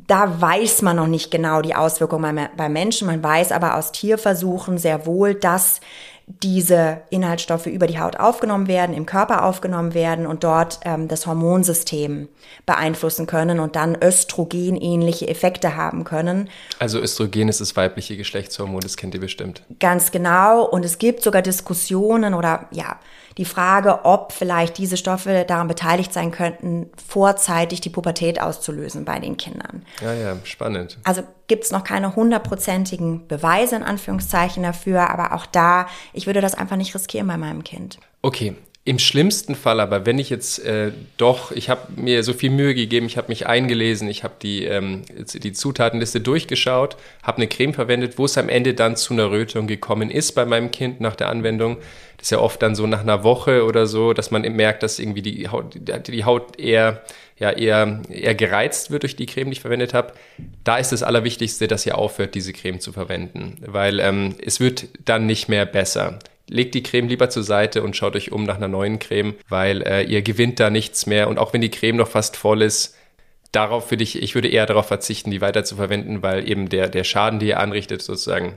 Da 0.07 0.41
weiß 0.41 0.83
man 0.83 0.97
noch 0.97 1.07
nicht 1.07 1.31
genau 1.31 1.63
die 1.63 1.75
Auswirkungen 1.75 2.49
bei 2.57 2.69
Menschen. 2.69 3.07
Man 3.07 3.23
weiß 3.23 3.53
aber 3.53 3.77
aus 3.77 3.93
Tierversuchen 3.93 4.79
sehr 4.79 5.07
wohl, 5.07 5.35
dass 5.35 5.81
diese 6.43 7.01
Inhaltsstoffe 7.11 7.67
über 7.67 7.87
die 7.87 7.99
Haut 7.99 8.17
aufgenommen 8.17 8.69
werden, 8.69 8.95
im 8.95 9.07
Körper 9.07 9.45
aufgenommen 9.45 9.95
werden 9.95 10.27
und 10.27 10.45
dort 10.45 10.81
ähm, 10.85 11.09
das 11.09 11.27
Hormonsystem 11.27 12.29
beeinflussen 12.67 13.27
können 13.27 13.61
und 13.61 13.77
dann 13.77 13.97
Östrogen-ähnliche 14.01 15.27
Effekte 15.27 15.77
haben 15.77 16.05
können. 16.05 16.51
Also 16.79 17.01
Östrogen 17.01 17.49
ist 17.49 17.61
das 17.61 17.77
weibliche 17.77 18.17
Geschlechtshormon, 18.17 18.81
das 18.81 18.97
kennt 18.97 19.15
ihr 19.15 19.21
bestimmt. 19.21 19.63
Ganz 19.81 20.11
genau. 20.11 20.67
Und 20.67 20.85
es 20.85 20.99
gibt 20.99 21.23
sogar 21.23 21.41
Diskussionen 21.41 22.35
oder 22.35 22.67
ja, 22.73 22.99
die 23.39 23.45
Frage, 23.45 24.05
ob 24.05 24.33
vielleicht 24.33 24.77
diese 24.79 24.97
Stoffe 24.97 25.45
daran 25.47 25.69
beteiligt 25.69 26.13
sein 26.13 26.33
könnten, 26.33 26.91
vorzeitig 27.07 27.81
die 27.81 27.89
Pubertät 27.89 28.41
auszulösen 28.41 29.05
bei 29.05 29.21
den 29.21 29.37
Kindern. 29.37 29.85
Ja, 30.03 30.13
ja, 30.13 30.37
spannend. 30.43 30.99
Also 31.05 31.23
gibt 31.47 31.65
es 31.65 31.71
noch 31.71 31.85
keine 31.85 32.17
hundertprozentigen 32.17 33.29
Beweise 33.29 33.77
in 33.77 33.85
Anführungszeichen 33.85 34.65
dafür, 34.65 35.09
aber 35.09 35.33
auch 35.35 35.47
da, 35.47 35.87
ich 36.13 36.27
würde 36.27 36.41
das 36.41 36.55
einfach 36.55 36.77
nicht 36.77 36.95
riskieren 36.95 37.29
bei 37.29 37.37
meinem 37.37 37.63
Kind. 37.63 37.99
Okay, 38.23 38.57
im 38.89 38.99
schlimmsten 38.99 39.55
Fall 39.55 39.81
aber, 39.81 40.07
wenn 40.07 40.19
ich 40.19 40.31
jetzt 40.31 40.65
äh, 40.65 40.93
doch, 41.19 41.53
ich 41.53 41.69
habe 41.69 41.93
mir 41.97 42.25
so 42.25 42.33
viel 42.33 42.49
Mühe 42.49 42.75
gegeben, 42.75 43.05
ich 43.05 43.19
habe 43.19 43.29
mich 43.29 43.47
eingelesen, 43.47 44.09
ich 44.09 44.25
habe 44.25 44.37
die, 44.41 44.65
ähm, 44.65 45.03
die 45.35 45.53
Zutatenliste 45.53 46.23
durchgeschaut, 46.23 46.97
habe 47.23 47.37
eine 47.37 47.49
Creme 47.49 47.75
verwendet, 47.75 48.17
wo 48.17 48.25
es 48.25 48.39
am 48.39 48.49
Ende 48.49 48.73
dann 48.73 48.97
zu 48.97 49.13
einer 49.13 49.31
Rötung 49.31 49.67
gekommen 49.67 50.11
ist 50.11 50.33
bei 50.33 50.47
meinem 50.47 50.71
Kind 50.71 51.03
nach 51.03 51.17
der 51.17 51.29
Anwendung. 51.29 51.77
Das 52.19 52.27
ist 52.27 52.31
ja 52.31 52.41
oft 52.41 52.61
dann 52.61 52.75
so 52.75 52.87
nach 52.87 53.01
einer 53.01 53.25
Woche 53.25 53.65
oder 53.65 53.87
so, 53.87 54.13
dass 54.13 54.31
man 54.31 54.43
merkt, 54.43 54.83
dass 54.83 54.99
irgendwie 54.99 55.23
die 55.23 55.49
Haut, 55.49 55.75
die 55.77 56.25
Haut 56.25 56.59
eher, 56.59 57.03
ja, 57.39 57.51
eher, 57.53 58.03
eher 58.11 58.35
gereizt 58.35 58.91
wird 58.91 59.05
durch 59.05 59.17
die 59.17 59.27
Creme, 59.27 59.47
die 59.47 59.53
ich 59.53 59.61
verwendet 59.61 59.95
habe. 59.95 60.13
Da 60.65 60.79
ist 60.79 60.91
das 60.91 61.03
Allerwichtigste, 61.03 61.69
dass 61.69 61.87
ihr 61.87 61.97
aufhört, 61.97 62.35
diese 62.35 62.53
Creme 62.53 62.81
zu 62.81 62.93
verwenden, 62.93 63.57
weil 63.65 64.01
ähm, 64.01 64.35
es 64.45 64.59
wird 64.61 64.89
dann 65.05 65.27
nicht 65.27 65.49
mehr 65.49 65.65
besser 65.65 66.19
legt 66.51 66.75
die 66.75 66.83
Creme 66.83 67.09
lieber 67.09 67.31
zur 67.31 67.43
Seite 67.43 67.83
und 67.83 67.97
schaut 67.97 68.17
euch 68.17 68.33
um 68.33 68.45
nach 68.45 68.57
einer 68.57 68.69
neuen 68.69 68.99
Creme, 68.99 69.35
weil 69.49 69.83
äh, 69.83 70.03
ihr 70.03 70.23
gewinnt 70.23 70.59
da 70.61 70.71
nichts 70.71 71.07
mehr. 71.07 71.29
Und 71.29 71.39
auch 71.39 71.53
wenn 71.53 71.61
die 71.61 71.71
Creme 71.71 71.97
noch 71.97 72.09
fast 72.09 72.37
voll 72.37 72.63
ist, 72.63 72.97
darauf 73.53 73.91
würde 73.91 74.03
ich, 74.03 74.23
ich 74.23 74.35
würde 74.35 74.49
eher 74.49 74.67
darauf 74.67 74.87
verzichten, 74.87 75.31
die 75.31 75.41
weiter 75.41 75.65
zu 75.65 75.77
verwenden, 75.77 76.23
weil 76.23 76.49
eben 76.49 76.69
der, 76.69 76.89
der 76.89 77.05
Schaden, 77.05 77.39
die 77.39 77.49
ihr 77.49 77.61
anrichtet, 77.61 78.03
sozusagen, 78.03 78.55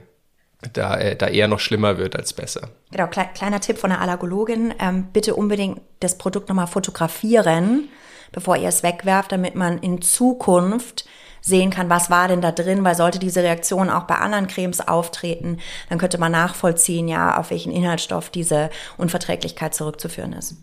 da, 0.72 0.96
äh, 0.98 1.16
da 1.16 1.28
eher 1.28 1.48
noch 1.48 1.60
schlimmer 1.60 1.98
wird 1.98 2.16
als 2.16 2.32
besser. 2.32 2.68
Genau, 2.90 3.06
kle 3.08 3.26
kleiner 3.34 3.60
Tipp 3.60 3.78
von 3.78 3.90
der 3.90 4.00
Allergologin, 4.00 4.74
ähm, 4.78 5.08
bitte 5.12 5.34
unbedingt 5.34 5.80
das 6.00 6.18
Produkt 6.18 6.48
nochmal 6.48 6.66
fotografieren, 6.66 7.88
bevor 8.30 8.56
ihr 8.56 8.68
es 8.68 8.82
wegwerft, 8.82 9.32
damit 9.32 9.54
man 9.54 9.78
in 9.78 10.02
Zukunft 10.02 11.04
sehen 11.42 11.70
kann, 11.70 11.90
was 11.90 12.08
war 12.08 12.28
denn 12.28 12.40
da 12.40 12.52
drin, 12.52 12.84
weil 12.84 12.94
sollte 12.94 13.18
diese 13.18 13.42
Reaktion 13.42 13.90
auch 13.90 14.04
bei 14.04 14.14
anderen 14.14 14.46
Cremes 14.46 14.80
auftreten, 14.80 15.58
dann 15.88 15.98
könnte 15.98 16.18
man 16.18 16.32
nachvollziehen, 16.32 17.08
ja, 17.08 17.36
auf 17.36 17.50
welchen 17.50 17.72
Inhaltsstoff 17.72 18.30
diese 18.30 18.70
Unverträglichkeit 18.96 19.74
zurückzuführen 19.74 20.32
ist. 20.32 20.56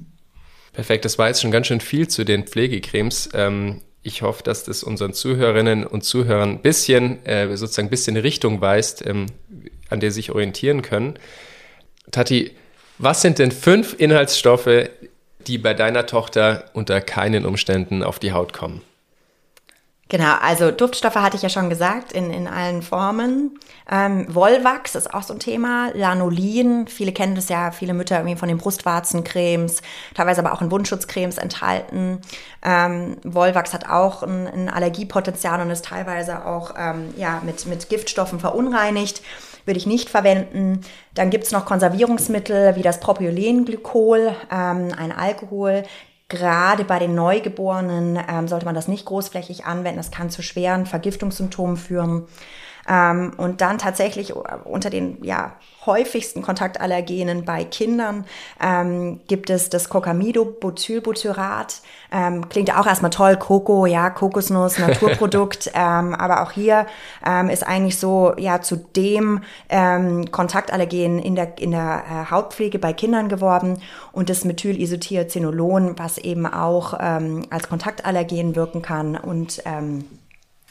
Perfekt, 0.71 1.03
das 1.03 1.17
war 1.17 1.27
jetzt 1.27 1.41
schon 1.41 1.51
ganz 1.51 1.67
schön 1.67 1.81
viel 1.81 2.07
zu 2.07 2.23
den 2.23 2.47
Pflegecremes. 2.47 3.29
Ähm, 3.33 3.81
ich 4.01 4.21
hoffe, 4.21 4.43
dass 4.43 4.63
das 4.63 4.81
unseren 4.83 5.13
Zuhörerinnen 5.13 5.85
und 5.85 6.03
Zuhörern 6.03 6.51
ein 6.51 6.61
bisschen, 6.61 7.25
äh, 7.25 7.55
sozusagen 7.57 7.87
ein 7.87 7.91
bisschen 7.91 8.15
Richtung 8.15 8.61
weist, 8.61 9.05
ähm, 9.05 9.25
an 9.89 9.99
der 9.99 10.11
sie 10.11 10.15
sich 10.15 10.31
orientieren 10.31 10.81
können. 10.81 11.17
Tati, 12.11 12.51
was 12.97 13.21
sind 13.21 13.39
denn 13.39 13.51
fünf 13.51 13.95
Inhaltsstoffe, 13.97 14.89
die 15.47 15.57
bei 15.57 15.73
deiner 15.73 16.05
Tochter 16.05 16.65
unter 16.73 17.01
keinen 17.01 17.45
Umständen 17.45 18.03
auf 18.03 18.19
die 18.19 18.33
Haut 18.33 18.53
kommen? 18.53 18.81
Genau, 20.11 20.33
also 20.41 20.71
Duftstoffe 20.71 21.15
hatte 21.15 21.37
ich 21.37 21.43
ja 21.43 21.49
schon 21.49 21.69
gesagt, 21.69 22.13
in, 22.13 22.31
in 22.33 22.47
allen 22.47 22.81
Formen. 22.81 23.59
Ähm, 23.91 24.25
Wollwachs 24.33 24.95
ist 24.95 25.13
auch 25.13 25.21
so 25.21 25.33
ein 25.33 25.39
Thema. 25.39 25.91
Lanolin, 25.93 26.87
viele 26.87 27.11
kennen 27.11 27.35
das 27.35 27.47
ja, 27.47 27.69
viele 27.69 27.93
Mütter 27.93 28.17
irgendwie 28.17 28.35
von 28.35 28.49
den 28.49 28.57
Brustwarzencremes, 28.57 29.83
teilweise 30.15 30.41
aber 30.41 30.53
auch 30.53 30.63
in 30.63 30.71
Wundschutzcremes 30.71 31.37
enthalten. 31.37 32.21
Ähm, 32.63 33.17
Wollwachs 33.23 33.71
hat 33.71 33.87
auch 33.87 34.23
ein, 34.23 34.47
ein, 34.47 34.67
Allergiepotenzial 34.69 35.61
und 35.61 35.69
ist 35.69 35.85
teilweise 35.85 36.43
auch 36.43 36.73
ähm, 36.75 37.13
ja, 37.15 37.43
mit, 37.45 37.67
mit 37.67 37.87
Giftstoffen 37.89 38.39
verunreinigt. 38.39 39.21
Würde 39.69 39.77
ich 39.77 39.85
nicht 39.85 40.09
verwenden. 40.09 40.81
Dann 41.13 41.29
gibt's 41.29 41.51
noch 41.51 41.65
Konservierungsmittel 41.65 42.75
wie 42.75 42.81
das 42.81 42.99
Propylenglykol, 42.99 44.33
ähm, 44.51 44.89
ein 44.97 45.11
Alkohol, 45.11 45.83
Gerade 46.29 46.83
bei 46.83 46.99
den 46.99 47.15
Neugeborenen 47.15 48.19
ähm, 48.29 48.47
sollte 48.47 48.65
man 48.65 48.75
das 48.75 48.87
nicht 48.87 49.05
großflächig 49.05 49.65
anwenden. 49.65 49.97
Das 49.97 50.11
kann 50.11 50.29
zu 50.29 50.43
schweren 50.43 50.85
Vergiftungssymptomen 50.85 51.75
führen. 51.75 52.27
Ähm, 52.87 53.33
und 53.37 53.61
dann 53.61 53.77
tatsächlich 53.77 54.31
äh, 54.31 54.35
unter 54.63 54.89
den 54.89 55.23
ja, 55.23 55.53
häufigsten 55.85 56.41
Kontaktallergenen 56.41 57.45
bei 57.45 57.63
Kindern 57.63 58.25
ähm, 58.61 59.21
gibt 59.27 59.49
es 59.49 59.69
das 59.69 59.89
Cocamidobutylbutyrat. 59.89 61.81
Ähm, 62.11 62.49
klingt 62.49 62.75
auch 62.77 62.85
erstmal 62.85 63.11
toll, 63.11 63.37
Koko, 63.37 63.85
ja, 63.85 64.09
Kokosnuss, 64.09 64.77
Naturprodukt. 64.79 65.71
ähm, 65.73 66.13
aber 66.13 66.43
auch 66.43 66.51
hier 66.51 66.85
ähm, 67.25 67.49
ist 67.49 67.65
eigentlich 67.65 67.97
so, 67.97 68.33
ja, 68.37 68.61
zu 68.61 68.75
dem 68.75 69.41
ähm, 69.69 70.31
Kontaktallergen 70.31 71.19
in 71.19 71.35
der, 71.35 71.57
in 71.59 71.71
der 71.71 72.03
äh, 72.09 72.31
Hautpflege 72.31 72.79
bei 72.79 72.93
Kindern 72.93 73.29
geworden. 73.29 73.81
Und 74.11 74.29
das 74.29 74.45
Methylisothiazinolon, 74.45 75.97
was 75.97 76.17
eben 76.17 76.45
auch 76.45 76.93
ähm, 76.99 77.45
als 77.49 77.69
Kontaktallergen 77.69 78.55
wirken 78.55 78.81
kann 78.81 79.15
und 79.15 79.61
ähm, 79.65 80.05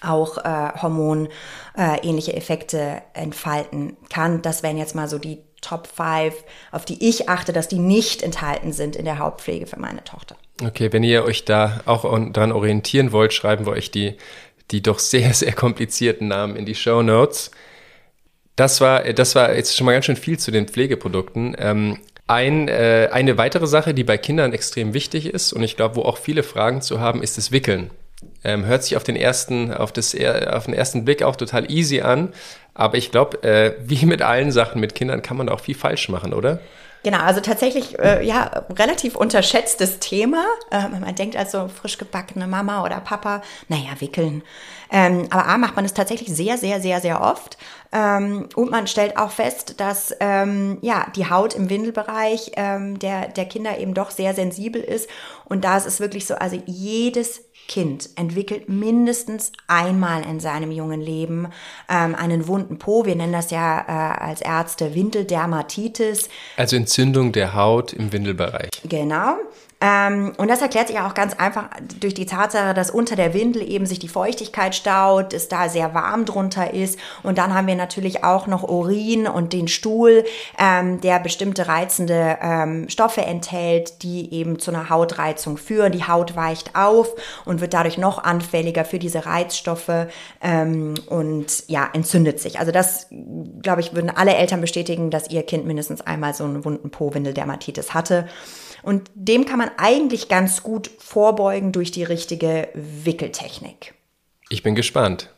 auch 0.00 0.38
äh, 0.38 0.80
Hormon 0.80 1.28
äh, 1.76 1.98
Effekte 2.32 3.02
entfalten 3.14 3.96
kann. 4.10 4.42
Das 4.42 4.62
wären 4.62 4.78
jetzt 4.78 4.94
mal 4.94 5.08
so 5.08 5.18
die 5.18 5.38
Top 5.60 5.88
5, 5.88 6.34
auf 6.70 6.84
die 6.84 7.08
ich 7.08 7.28
achte, 7.28 7.52
dass 7.52 7.68
die 7.68 7.78
nicht 7.78 8.22
enthalten 8.22 8.72
sind 8.72 8.94
in 8.96 9.04
der 9.04 9.18
Hauptpflege 9.18 9.66
für 9.66 9.78
meine 9.78 10.04
Tochter. 10.04 10.36
Okay, 10.62 10.92
wenn 10.92 11.02
ihr 11.02 11.24
euch 11.24 11.44
da 11.44 11.80
auch 11.84 12.02
dran 12.32 12.52
orientieren 12.52 13.12
wollt, 13.12 13.32
schreiben 13.32 13.66
wir 13.66 13.72
euch 13.72 13.90
die, 13.90 14.16
die 14.70 14.82
doch 14.82 14.98
sehr, 14.98 15.34
sehr 15.34 15.52
komplizierten 15.52 16.28
Namen 16.28 16.56
in 16.56 16.66
die 16.66 16.74
Show 16.74 17.02
Notes. 17.02 17.50
Das 18.56 18.80
war, 18.80 19.04
das 19.12 19.34
war 19.34 19.54
jetzt 19.54 19.76
schon 19.76 19.84
mal 19.84 19.92
ganz 19.92 20.04
schön 20.04 20.16
viel 20.16 20.38
zu 20.38 20.50
den 20.50 20.66
Pflegeprodukten. 20.66 21.56
Ähm, 21.58 21.98
ein, 22.26 22.68
äh, 22.68 23.08
eine 23.10 23.38
weitere 23.38 23.66
Sache, 23.66 23.94
die 23.94 24.04
bei 24.04 24.18
Kindern 24.18 24.52
extrem 24.52 24.94
wichtig 24.94 25.26
ist 25.26 25.52
und 25.52 25.62
ich 25.62 25.76
glaube, 25.76 25.96
wo 25.96 26.02
auch 26.02 26.18
viele 26.18 26.42
Fragen 26.42 26.82
zu 26.82 27.00
haben, 27.00 27.22
ist 27.22 27.38
das 27.38 27.52
Wickeln. 27.52 27.90
Ähm, 28.44 28.66
hört 28.66 28.82
sich 28.82 28.96
auf 28.96 29.04
den 29.04 29.16
ersten, 29.16 29.72
auf 29.72 29.92
das, 29.92 30.14
auf 30.14 30.64
den 30.64 30.74
ersten 30.74 31.04
Blick 31.04 31.22
auch 31.22 31.36
total 31.36 31.70
easy 31.70 32.00
an. 32.00 32.32
Aber 32.74 32.96
ich 32.96 33.10
glaube, 33.10 33.42
äh, 33.42 33.74
wie 33.84 34.06
mit 34.06 34.22
allen 34.22 34.52
Sachen 34.52 34.80
mit 34.80 34.94
Kindern 34.94 35.22
kann 35.22 35.36
man 35.36 35.48
auch 35.48 35.60
viel 35.60 35.74
falsch 35.74 36.08
machen, 36.08 36.32
oder? 36.32 36.60
Genau, 37.04 37.18
also 37.18 37.40
tatsächlich, 37.40 37.96
äh, 38.00 38.26
ja, 38.26 38.64
relativ 38.76 39.14
unterschätztes 39.14 40.00
Thema. 40.00 40.44
Ähm, 40.72 41.00
man 41.00 41.14
denkt 41.14 41.36
also 41.36 41.68
frisch 41.68 41.96
gebackene 41.96 42.48
Mama 42.48 42.84
oder 42.84 43.00
Papa, 43.00 43.42
naja, 43.68 43.90
wickeln. 44.00 44.42
Ähm, 44.90 45.26
aber 45.30 45.46
A, 45.46 45.58
macht 45.58 45.76
man 45.76 45.84
es 45.84 45.94
tatsächlich 45.94 46.28
sehr, 46.34 46.58
sehr, 46.58 46.80
sehr, 46.80 47.00
sehr 47.00 47.20
oft. 47.20 47.56
Ähm, 47.92 48.48
und 48.56 48.70
man 48.70 48.86
stellt 48.88 49.16
auch 49.16 49.30
fest, 49.30 49.80
dass 49.80 50.14
ähm, 50.18 50.78
ja, 50.82 51.06
die 51.14 51.30
Haut 51.30 51.54
im 51.54 51.70
Windelbereich 51.70 52.52
ähm, 52.56 52.98
der, 52.98 53.28
der 53.28 53.44
Kinder 53.44 53.78
eben 53.78 53.94
doch 53.94 54.10
sehr 54.10 54.34
sensibel 54.34 54.82
ist. 54.82 55.08
Und 55.44 55.64
da 55.64 55.76
ist 55.76 55.86
es 55.86 56.00
wirklich 56.00 56.26
so, 56.26 56.34
also 56.34 56.60
jedes 56.66 57.44
Kind 57.68 58.08
entwickelt 58.16 58.68
mindestens 58.68 59.52
einmal 59.66 60.24
in 60.24 60.40
seinem 60.40 60.72
jungen 60.72 61.00
Leben 61.00 61.48
ähm, 61.88 62.14
einen 62.14 62.48
wunden 62.48 62.78
Po. 62.78 63.04
Wir 63.04 63.14
nennen 63.14 63.32
das 63.32 63.50
ja 63.50 63.80
äh, 63.80 64.20
als 64.20 64.40
Ärzte 64.40 64.94
Windeldermatitis. 64.94 66.28
Also 66.56 66.76
Entzündung 66.76 67.30
der 67.32 67.54
Haut 67.54 67.92
im 67.92 68.12
Windelbereich. 68.12 68.70
Genau. 68.88 69.36
Ähm, 69.80 70.32
und 70.38 70.48
das 70.48 70.60
erklärt 70.60 70.88
sich 70.88 70.98
auch 70.98 71.14
ganz 71.14 71.34
einfach 71.34 71.68
durch 72.00 72.14
die 72.14 72.26
Tatsache, 72.26 72.74
dass 72.74 72.90
unter 72.90 73.14
der 73.14 73.32
Windel 73.32 73.62
eben 73.62 73.86
sich 73.86 74.00
die 74.00 74.08
Feuchtigkeit 74.08 74.74
staut, 74.74 75.32
es 75.32 75.48
da 75.48 75.68
sehr 75.68 75.94
warm 75.94 76.24
drunter 76.24 76.74
ist. 76.74 76.98
Und 77.22 77.38
dann 77.38 77.54
haben 77.54 77.68
wir 77.68 77.76
natürlich 77.76 78.24
auch 78.24 78.48
noch 78.48 78.64
Urin 78.64 79.28
und 79.28 79.52
den 79.52 79.68
Stuhl, 79.68 80.24
ähm, 80.58 81.00
der 81.00 81.20
bestimmte 81.20 81.68
reizende 81.68 82.38
ähm, 82.42 82.88
Stoffe 82.88 83.22
enthält, 83.22 84.02
die 84.02 84.32
eben 84.34 84.58
zu 84.58 84.72
einer 84.72 84.90
Hautreizung 84.90 85.58
führen. 85.58 85.92
Die 85.92 86.08
Haut 86.08 86.34
weicht 86.34 86.74
auf 86.74 87.14
und 87.44 87.60
wird 87.60 87.72
dadurch 87.72 87.98
noch 87.98 88.24
anfälliger 88.24 88.84
für 88.84 88.98
diese 88.98 89.26
Reizstoffe 89.26 90.08
ähm, 90.40 90.94
und 91.08 91.68
ja, 91.68 91.88
entzündet 91.92 92.40
sich. 92.40 92.58
Also 92.58 92.72
das, 92.72 93.06
glaube 93.62 93.80
ich, 93.80 93.94
würden 93.94 94.10
alle 94.10 94.34
Eltern 94.34 94.60
bestätigen, 94.60 95.10
dass 95.10 95.30
ihr 95.30 95.44
Kind 95.44 95.66
mindestens 95.66 96.00
einmal 96.00 96.34
so 96.34 96.42
einen 96.42 96.64
wunden 96.64 96.90
Po-Windeldermatitis 96.90 97.94
hatte. 97.94 98.26
Und 98.82 99.10
dem 99.14 99.44
kann 99.44 99.58
man 99.58 99.67
eigentlich 99.76 100.28
ganz 100.28 100.62
gut 100.62 100.90
vorbeugen 100.98 101.72
durch 101.72 101.90
die 101.90 102.04
richtige 102.04 102.68
Wickeltechnik. 102.74 103.94
Ich 104.48 104.62
bin 104.62 104.74
gespannt. 104.74 105.30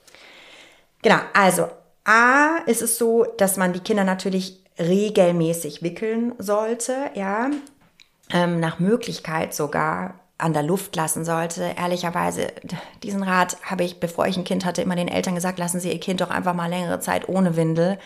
Genau, 1.03 1.19
also 1.33 1.69
A 2.05 2.59
ist 2.67 2.83
es 2.83 2.99
so, 2.99 3.25
dass 3.39 3.57
man 3.57 3.73
die 3.73 3.81
Kinder 3.81 4.05
natürlich 4.05 4.61
regelmäßig 4.79 5.83
wickeln 5.83 6.35
sollte, 6.39 7.11
ja. 7.15 7.51
Ähm, 8.33 8.61
nach 8.61 8.79
Möglichkeit 8.79 9.55
sogar 9.55 10.21
an 10.39 10.53
der 10.53 10.63
Luft 10.63 10.97
lassen 10.97 11.25
sollte. 11.25 11.75
Ehrlicherweise, 11.77 12.49
diesen 13.03 13.23
Rat 13.23 13.57
habe 13.63 13.85
ich, 13.85 14.01
bevor 14.01 14.27
ich 14.27 14.37
ein 14.37 14.45
Kind 14.45 14.65
hatte, 14.65 14.83
immer 14.83 14.97
den 14.97 15.09
Eltern 15.09 15.35
gesagt, 15.35 15.59
lassen 15.59 15.81
Sie 15.81 15.93
Ihr 15.93 16.01
Kind 16.01 16.21
doch 16.21 16.31
einfach 16.31 16.55
mal 16.55 16.71
längere 16.71 17.01
Zeit 17.01 17.29
ohne 17.29 17.57
Windel. 17.57 17.99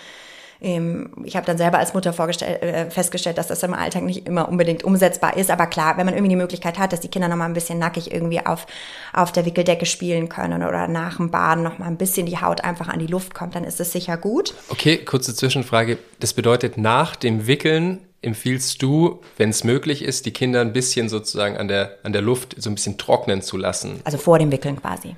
Ähm, 0.64 1.10
ich 1.24 1.36
habe 1.36 1.44
dann 1.44 1.58
selber 1.58 1.78
als 1.78 1.92
Mutter 1.92 2.14
äh, 2.18 2.90
festgestellt, 2.90 3.36
dass 3.36 3.48
das 3.48 3.62
im 3.62 3.74
Alltag 3.74 4.02
nicht 4.02 4.26
immer 4.26 4.48
unbedingt 4.48 4.82
umsetzbar 4.82 5.36
ist. 5.36 5.50
Aber 5.50 5.66
klar, 5.66 5.98
wenn 5.98 6.06
man 6.06 6.14
irgendwie 6.14 6.30
die 6.30 6.36
Möglichkeit 6.36 6.78
hat, 6.78 6.92
dass 6.92 7.00
die 7.00 7.08
Kinder 7.08 7.28
noch 7.28 7.36
mal 7.36 7.44
ein 7.44 7.52
bisschen 7.52 7.78
nackig 7.78 8.10
irgendwie 8.10 8.44
auf, 8.44 8.66
auf 9.12 9.30
der 9.30 9.44
Wickeldecke 9.44 9.84
spielen 9.84 10.30
können 10.30 10.62
oder 10.62 10.88
nach 10.88 11.18
dem 11.18 11.30
Baden 11.30 11.62
noch 11.62 11.78
mal 11.78 11.86
ein 11.86 11.98
bisschen 11.98 12.24
die 12.24 12.38
Haut 12.38 12.62
einfach 12.62 12.88
an 12.88 12.98
die 12.98 13.06
Luft 13.06 13.34
kommt, 13.34 13.54
dann 13.54 13.64
ist 13.64 13.78
es 13.78 13.92
sicher 13.92 14.16
gut. 14.16 14.54
Okay, 14.70 14.96
kurze 14.96 15.34
Zwischenfrage. 15.34 15.98
Das 16.18 16.32
bedeutet, 16.32 16.78
nach 16.78 17.14
dem 17.14 17.46
Wickeln 17.46 18.00
empfiehlst 18.22 18.80
du, 18.80 19.20
wenn 19.36 19.50
es 19.50 19.64
möglich 19.64 20.02
ist, 20.02 20.24
die 20.24 20.32
Kinder 20.32 20.62
ein 20.62 20.72
bisschen 20.72 21.10
sozusagen 21.10 21.58
an 21.58 21.68
der, 21.68 21.98
an 22.04 22.14
der 22.14 22.22
Luft 22.22 22.54
so 22.56 22.70
ein 22.70 22.74
bisschen 22.74 22.96
trocknen 22.96 23.42
zu 23.42 23.58
lassen? 23.58 24.00
Also 24.04 24.16
vor 24.16 24.38
dem 24.38 24.50
Wickeln 24.50 24.80
quasi. 24.80 25.14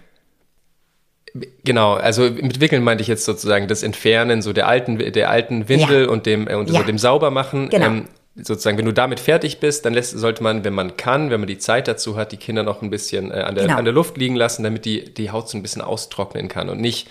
Genau, 1.65 1.95
also 1.95 2.23
mit 2.23 2.61
Wickeln 2.61 2.83
meinte 2.85 3.03
ich 3.03 3.09
jetzt 3.09 3.25
sozusagen 3.25 3.69
das 3.69 3.83
Entfernen 3.83 4.43
so 4.43 4.53
der 4.53 4.69
alten, 4.69 4.99
der 5.13 5.31
alten 5.31 5.69
Windel 5.69 6.05
ja. 6.05 6.09
und 6.09 6.27
dem 6.27 6.49
äh, 6.49 6.55
und 6.55 6.71
ja. 6.71 6.81
so 6.81 6.87
dem 6.87 6.99
Saubermachen. 6.99 7.69
Genau. 7.69 7.87
Ähm, 7.87 8.09
sozusagen, 8.37 8.77
wenn 8.79 8.85
du 8.85 8.93
damit 8.93 9.21
fertig 9.21 9.61
bist, 9.61 9.85
dann 9.85 9.95
lässt, 9.95 10.13
sollte 10.13 10.43
man, 10.43 10.65
wenn 10.65 10.75
man 10.75 10.97
kann, 10.97 11.31
wenn 11.31 11.41
man 11.41 11.47
die 11.47 11.59
Zeit 11.59 11.89
dazu 11.89 12.17
hat, 12.17 12.33
die 12.33 12.37
Kinder 12.37 12.63
noch 12.63 12.83
ein 12.83 12.91
bisschen 12.91 13.31
äh, 13.31 13.35
an, 13.35 13.55
der, 13.55 13.65
genau. 13.65 13.79
an 13.79 13.85
der 13.85 13.95
Luft 13.95 14.17
liegen 14.19 14.37
lassen, 14.37 14.63
damit 14.63 14.85
die, 14.85 15.13
die 15.13 15.31
Haut 15.31 15.49
so 15.49 15.57
ein 15.57 15.63
bisschen 15.63 15.83
austrocknen 15.83 16.49
kann 16.49 16.69
und 16.69 16.81
nicht 16.81 17.09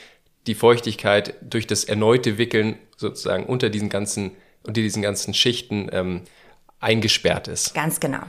die 0.47 0.55
Feuchtigkeit 0.55 1.33
durch 1.41 1.65
das 1.65 1.83
erneute 1.83 2.37
Wickeln 2.37 2.77
sozusagen 2.97 3.45
unter 3.45 3.69
diesen 3.69 3.89
ganzen, 3.89 4.31
unter 4.63 4.81
diesen 4.81 5.01
ganzen 5.01 5.33
Schichten 5.33 5.89
ähm, 5.91 6.21
eingesperrt 6.79 7.47
ist. 7.47 7.73
Ganz 7.73 7.99
genau. 7.99 8.21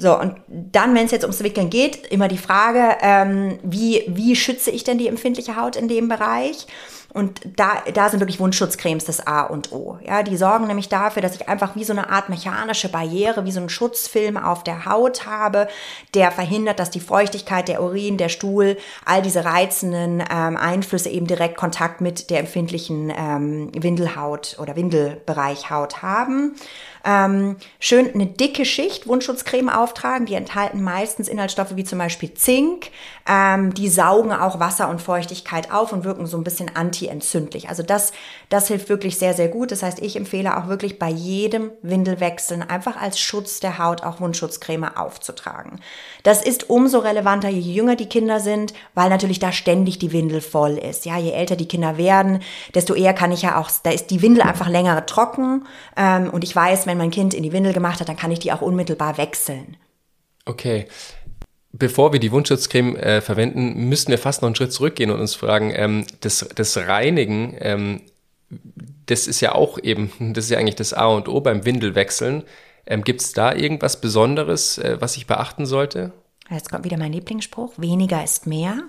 So, 0.00 0.18
und 0.18 0.36
dann, 0.48 0.94
wenn 0.94 1.04
es 1.04 1.10
jetzt 1.10 1.24
ums 1.24 1.42
Wickeln 1.42 1.68
geht, 1.68 2.06
immer 2.06 2.26
die 2.26 2.38
Frage, 2.38 2.96
ähm, 3.02 3.58
wie, 3.62 4.02
wie 4.08 4.34
schütze 4.34 4.70
ich 4.70 4.82
denn 4.82 4.96
die 4.96 5.08
empfindliche 5.08 5.56
Haut 5.56 5.76
in 5.76 5.88
dem 5.88 6.08
Bereich? 6.08 6.66
Und 7.12 7.40
da, 7.56 7.82
da 7.92 8.08
sind 8.08 8.20
wirklich 8.20 8.38
Wundschutzcremes 8.38 9.04
das 9.04 9.26
A 9.26 9.42
und 9.42 9.72
O. 9.72 9.98
Ja, 10.06 10.22
die 10.22 10.36
sorgen 10.36 10.68
nämlich 10.68 10.88
dafür, 10.88 11.20
dass 11.20 11.34
ich 11.34 11.48
einfach 11.48 11.74
wie 11.74 11.84
so 11.84 11.92
eine 11.92 12.08
Art 12.08 12.28
mechanische 12.28 12.88
Barriere, 12.88 13.44
wie 13.44 13.52
so 13.52 13.58
einen 13.58 13.68
Schutzfilm 13.68 14.36
auf 14.36 14.62
der 14.62 14.86
Haut 14.86 15.26
habe, 15.26 15.68
der 16.14 16.30
verhindert, 16.30 16.78
dass 16.78 16.90
die 16.90 17.00
Feuchtigkeit, 17.00 17.68
der 17.68 17.82
Urin, 17.82 18.16
der 18.16 18.28
Stuhl, 18.28 18.78
all 19.04 19.22
diese 19.22 19.44
reizenden 19.44 20.22
ähm, 20.30 20.56
Einflüsse 20.56 21.10
eben 21.10 21.26
direkt 21.26 21.56
Kontakt 21.56 22.00
mit 22.00 22.30
der 22.30 22.38
empfindlichen 22.38 23.12
ähm, 23.14 23.70
Windelhaut 23.74 24.56
oder 24.60 24.76
Windelbereichhaut 24.76 26.02
haben. 26.02 26.54
Ähm, 27.04 27.56
schön 27.78 28.12
eine 28.12 28.26
dicke 28.26 28.64
Schicht 28.64 29.06
Wundschutzcreme 29.06 29.68
auftragen. 29.68 30.26
Die 30.26 30.34
enthalten 30.34 30.82
meistens 30.82 31.28
Inhaltsstoffe 31.28 31.76
wie 31.76 31.84
zum 31.84 31.98
Beispiel 31.98 32.34
Zink. 32.34 32.90
Ähm, 33.28 33.74
die 33.74 33.88
saugen 33.88 34.32
auch 34.32 34.60
Wasser 34.60 34.88
und 34.88 35.00
Feuchtigkeit 35.00 35.72
auf 35.72 35.92
und 35.92 36.04
wirken 36.04 36.26
so 36.26 36.36
ein 36.36 36.44
bisschen 36.44 36.74
antientzündlich. 36.74 37.68
Also 37.68 37.82
das, 37.82 38.12
das 38.48 38.68
hilft 38.68 38.88
wirklich 38.88 39.18
sehr, 39.18 39.34
sehr 39.34 39.48
gut. 39.48 39.72
Das 39.72 39.82
heißt, 39.82 40.00
ich 40.00 40.16
empfehle 40.16 40.56
auch 40.56 40.68
wirklich 40.68 40.98
bei 40.98 41.08
jedem 41.08 41.70
Windelwechseln 41.82 42.62
einfach 42.62 43.00
als 43.00 43.20
Schutz 43.20 43.60
der 43.60 43.78
Haut 43.78 44.02
auch 44.02 44.20
Wundschutzcreme 44.20 44.96
aufzutragen. 44.96 45.80
Das 46.22 46.42
ist 46.42 46.68
umso 46.68 46.98
relevanter, 46.98 47.48
je 47.48 47.60
jünger 47.60 47.96
die 47.96 48.08
Kinder 48.08 48.40
sind, 48.40 48.74
weil 48.94 49.08
natürlich 49.08 49.38
da 49.38 49.52
ständig 49.52 49.98
die 49.98 50.12
Windel 50.12 50.40
voll 50.40 50.76
ist. 50.76 51.06
Ja, 51.06 51.18
je 51.18 51.32
älter 51.32 51.56
die 51.56 51.68
Kinder 51.68 51.96
werden, 51.96 52.40
desto 52.74 52.94
eher 52.94 53.14
kann 53.14 53.32
ich 53.32 53.42
ja 53.42 53.58
auch, 53.58 53.70
da 53.82 53.90
ist 53.90 54.10
die 54.10 54.22
Windel 54.22 54.42
einfach 54.42 54.68
länger 54.68 55.06
trocken. 55.06 55.66
Ähm, 55.96 56.30
und 56.30 56.44
ich 56.44 56.54
weiß, 56.54 56.86
wenn 56.90 56.98
mein 56.98 57.10
Kind 57.10 57.34
in 57.34 57.42
die 57.42 57.52
Windel 57.52 57.72
gemacht 57.72 58.00
hat, 58.00 58.08
dann 58.08 58.16
kann 58.16 58.32
ich 58.32 58.40
die 58.40 58.52
auch 58.52 58.60
unmittelbar 58.60 59.16
wechseln. 59.16 59.76
Okay. 60.44 60.86
Bevor 61.72 62.12
wir 62.12 62.18
die 62.18 62.32
Wundschutzcreme 62.32 62.96
äh, 62.96 63.20
verwenden, 63.20 63.88
müssten 63.88 64.10
wir 64.10 64.18
fast 64.18 64.42
noch 64.42 64.48
einen 64.48 64.56
Schritt 64.56 64.72
zurückgehen 64.72 65.10
und 65.10 65.20
uns 65.20 65.36
fragen, 65.36 65.72
ähm, 65.74 66.04
das, 66.20 66.48
das 66.54 66.76
Reinigen, 66.76 67.56
ähm, 67.60 68.02
das 69.06 69.28
ist 69.28 69.40
ja 69.40 69.54
auch 69.54 69.78
eben, 69.78 70.10
das 70.34 70.46
ist 70.46 70.50
ja 70.50 70.58
eigentlich 70.58 70.74
das 70.74 70.92
A 70.92 71.06
und 71.06 71.28
O 71.28 71.40
beim 71.40 71.64
Windelwechseln. 71.64 72.42
Ähm, 72.86 73.04
Gibt 73.04 73.20
es 73.20 73.32
da 73.32 73.54
irgendwas 73.54 74.00
Besonderes, 74.00 74.78
äh, 74.78 74.96
was 75.00 75.16
ich 75.16 75.28
beachten 75.28 75.64
sollte? 75.64 76.12
Jetzt 76.50 76.70
kommt 76.70 76.84
wieder 76.84 76.98
mein 76.98 77.12
Lieblingsspruch, 77.12 77.74
weniger 77.76 78.24
ist 78.24 78.48
mehr. 78.48 78.82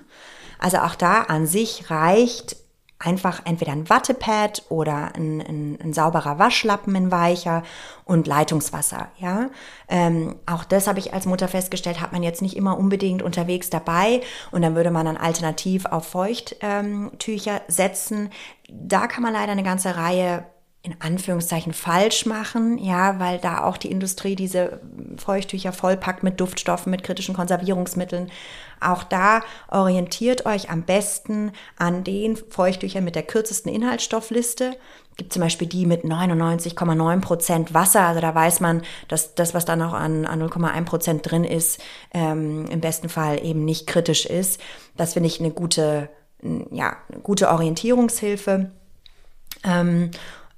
Also 0.58 0.78
auch 0.78 0.96
da 0.96 1.22
an 1.22 1.46
sich 1.46 1.92
reicht 1.92 2.56
einfach 3.02 3.42
entweder 3.46 3.72
ein 3.72 3.90
Wattepad 3.90 4.64
oder 4.70 5.16
ein, 5.16 5.42
ein, 5.42 5.80
ein 5.82 5.94
sauberer 5.94 6.40
Waschlappen 6.40 6.96
in 6.96 7.12
weicher 7.12 7.64
und 8.06 8.28
Leitungswasser. 8.28 9.10
Ja, 9.18 9.50
ähm, 9.88 10.36
auch 10.46 10.64
das 10.64 10.88
habe 10.88 11.00
ich 11.00 11.14
als 11.14 11.26
Mutter 11.26 11.48
festgestellt, 11.48 12.02
hat 12.02 12.12
man 12.12 12.24
jetzt 12.24 12.42
nicht 12.42 12.56
immer 12.56 12.78
unbedingt 12.78 13.22
unterwegs 13.22 13.70
dabei 13.70 14.22
und 14.52 14.62
dann 14.62 14.76
würde 14.76 14.92
man 14.92 15.06
dann 15.06 15.18
alternativ 15.18 15.86
auf 15.86 16.08
Feuchttücher 16.08 17.56
ähm, 17.56 17.62
setzen. 17.68 18.30
Da 18.70 19.08
kann 19.08 19.24
man 19.24 19.34
leider 19.34 19.52
eine 19.52 19.64
ganze 19.64 19.98
Reihe 19.98 20.46
in 20.84 20.96
Anführungszeichen 21.00 21.74
falsch 21.74 22.26
machen, 22.26 22.80
ja, 22.80 23.20
weil 23.20 23.38
da 23.38 23.63
auch 23.63 23.78
die 23.78 23.91
Industrie 23.91 24.36
diese 24.36 24.80
Feuchttücher 25.17 25.74
vollpackt 25.74 26.24
mit 26.24 26.39
Duftstoffen, 26.39 26.89
mit 26.89 27.04
kritischen 27.04 27.36
Konservierungsmitteln. 27.36 28.32
Auch 28.80 29.04
da 29.04 29.41
orientiert 29.70 30.48
euch 30.48 30.72
am 30.72 30.82
besten 30.82 31.52
an 31.78 32.04
den 32.04 32.36
Feuchttüchern 32.36 33.04
mit 33.04 33.15
der 33.15 33.22
kürzesten 33.22 33.72
Inhaltsstoffliste. 33.72 34.76
Gibt 35.17 35.34
zum 35.34 35.44
Beispiel 35.44 35.67
die 35.67 35.86
mit 35.86 36.04
99,9 36.04 37.22
Prozent 37.22 37.74
Wasser. 37.76 38.02
Also 38.02 38.22
da 38.22 38.34
weiß 38.34 38.60
man, 38.60 38.82
dass 39.08 39.36
das, 39.36 39.54
was 39.54 39.65
da 39.65 39.76
noch 39.76 39.94
an, 39.94 40.26
an 40.26 40.41
0,1 40.41 40.86
Prozent 40.86 41.30
drin 41.30 41.44
ist, 41.44 41.80
ähm, 42.12 42.65
im 42.72 42.82
besten 42.82 43.08
Fall 43.08 43.46
eben 43.46 43.65
nicht 43.65 43.86
kritisch 43.86 44.26
ist. 44.26 44.60
Das 44.98 45.13
finde 45.13 45.28
ich 45.28 45.39
eine 45.39 45.52
gute, 45.52 46.10
ja, 46.72 46.98
eine 47.12 47.22
gute 47.22 47.50
Orientierungshilfe. 47.50 48.72
Ähm, 49.63 50.10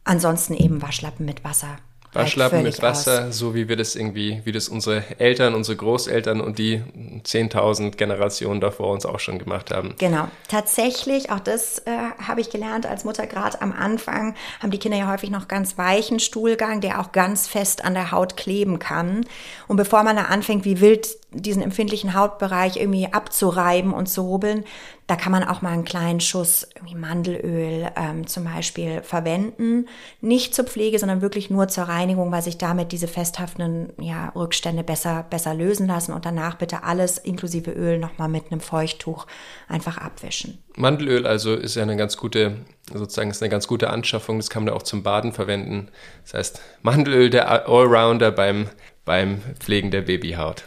Ansonsten 0.04 0.54
eben 0.54 0.82
Waschlappen 0.82 1.26
mit 1.26 1.44
Wasser. 1.44 1.78
Waschlappen 2.14 2.64
mit 2.64 2.82
Wasser, 2.82 3.30
aus. 3.30 3.38
so 3.38 3.56
wie 3.56 3.68
wir 3.68 3.76
das 3.76 3.96
irgendwie, 3.96 4.42
wie 4.44 4.52
das 4.52 4.70
unsere 4.70 5.04
Eltern, 5.20 5.56
unsere 5.56 5.76
Großeltern 5.78 6.42
und 6.42 6.60
die 6.60 6.84
10.000 7.24 7.96
Generationen 7.96 8.62
davor 8.62 8.92
uns 8.92 9.06
auch 9.06 9.20
schon 9.20 9.40
gemacht 9.40 9.72
haben. 9.72 9.96
Genau. 9.98 10.28
Tatsächlich, 10.48 11.32
auch 11.32 11.40
das 11.40 11.80
äh, 11.80 11.92
habe 12.26 12.42
ich 12.42 12.50
gelernt 12.50 12.86
als 12.86 13.04
Mutter 13.04 13.26
gerade 13.28 13.62
am 13.62 13.72
Anfang, 13.72 14.36
haben 14.62 14.72
die 14.72 14.78
Kinder 14.78 14.98
ja 14.98 15.12
häufig 15.12 15.32
noch 15.32 15.48
ganz 15.48 15.78
weichen 15.78 16.20
Stuhlgang, 16.20 16.82
der 16.82 17.00
auch 17.00 17.12
ganz 17.12 17.48
fest 17.48 17.84
an 17.84 17.94
der 17.94 18.12
Haut 18.12 18.38
kleben 18.38 18.80
kann. 18.80 19.26
Und 19.68 19.78
bevor 19.78 20.04
man 20.04 20.16
da 20.16 20.24
anfängt, 20.24 20.66
wie 20.66 20.82
wild 20.82 21.08
diesen 21.34 21.64
empfindlichen 21.64 22.14
Hautbereich 22.14 22.78
irgendwie 22.78 23.12
abzureiben 23.12 23.94
und 23.94 24.08
zu 24.08 24.22
rubbeln, 24.22 24.64
da 25.08 25.18
kann 25.18 25.34
man 25.34 25.44
auch 25.44 25.62
mal 25.62 25.72
einen 25.72 25.84
kleinen 25.84 26.22
Schuss 26.22 26.68
irgendwie 26.76 26.96
Mandelöl 26.96 27.90
ähm, 27.98 28.26
zum 28.26 28.46
Beispiel 28.46 29.02
verwenden. 29.02 29.88
Nicht 30.22 30.56
zur 30.56 30.64
Pflege, 30.66 30.98
sondern 30.98 31.22
wirklich 31.22 31.50
nur 31.50 31.68
zur 31.68 31.86
Reinigung, 31.86 32.32
weil 32.32 32.42
sich 32.42 32.58
damit 32.58 32.94
diese 32.94 33.10
festhaftenden 33.10 33.92
ja, 34.00 34.30
Rückstände 34.30 34.84
besser, 34.84 35.26
besser 35.30 35.54
lösen 35.54 35.88
lassen. 35.88 36.14
Und 36.14 36.26
danach 36.26 36.56
bitte 36.56 36.84
alles 36.84 37.18
inklusive 37.18 37.72
Öl 37.72 38.00
nochmal 38.00 38.30
mit 38.30 38.52
einem 38.52 38.62
Feuchttuch 38.62 39.28
einfach 39.68 39.98
abwischen. 39.98 40.64
Mandelöl 40.78 41.28
also 41.28 41.54
ist 41.54 41.76
ja 41.76 41.84
eine 41.84 41.98
ganz 41.98 42.16
gute, 42.16 42.58
sozusagen 42.94 43.30
ist 43.30 43.44
eine 43.44 43.50
ganz 43.50 43.68
gute 43.68 43.90
Anschaffung. 43.90 44.38
Das 44.38 44.50
kann 44.50 44.64
man 44.64 44.74
auch 44.74 44.84
zum 44.84 45.04
Baden 45.04 45.34
verwenden. 45.34 45.90
Das 46.24 46.34
heißt, 46.34 46.62
Mandelöl 46.82 47.30
der 47.30 47.68
Allrounder 47.68 48.32
beim, 48.32 48.70
beim 49.04 49.42
Pflegen 49.60 49.92
der 49.92 50.02
Babyhaut. 50.02 50.64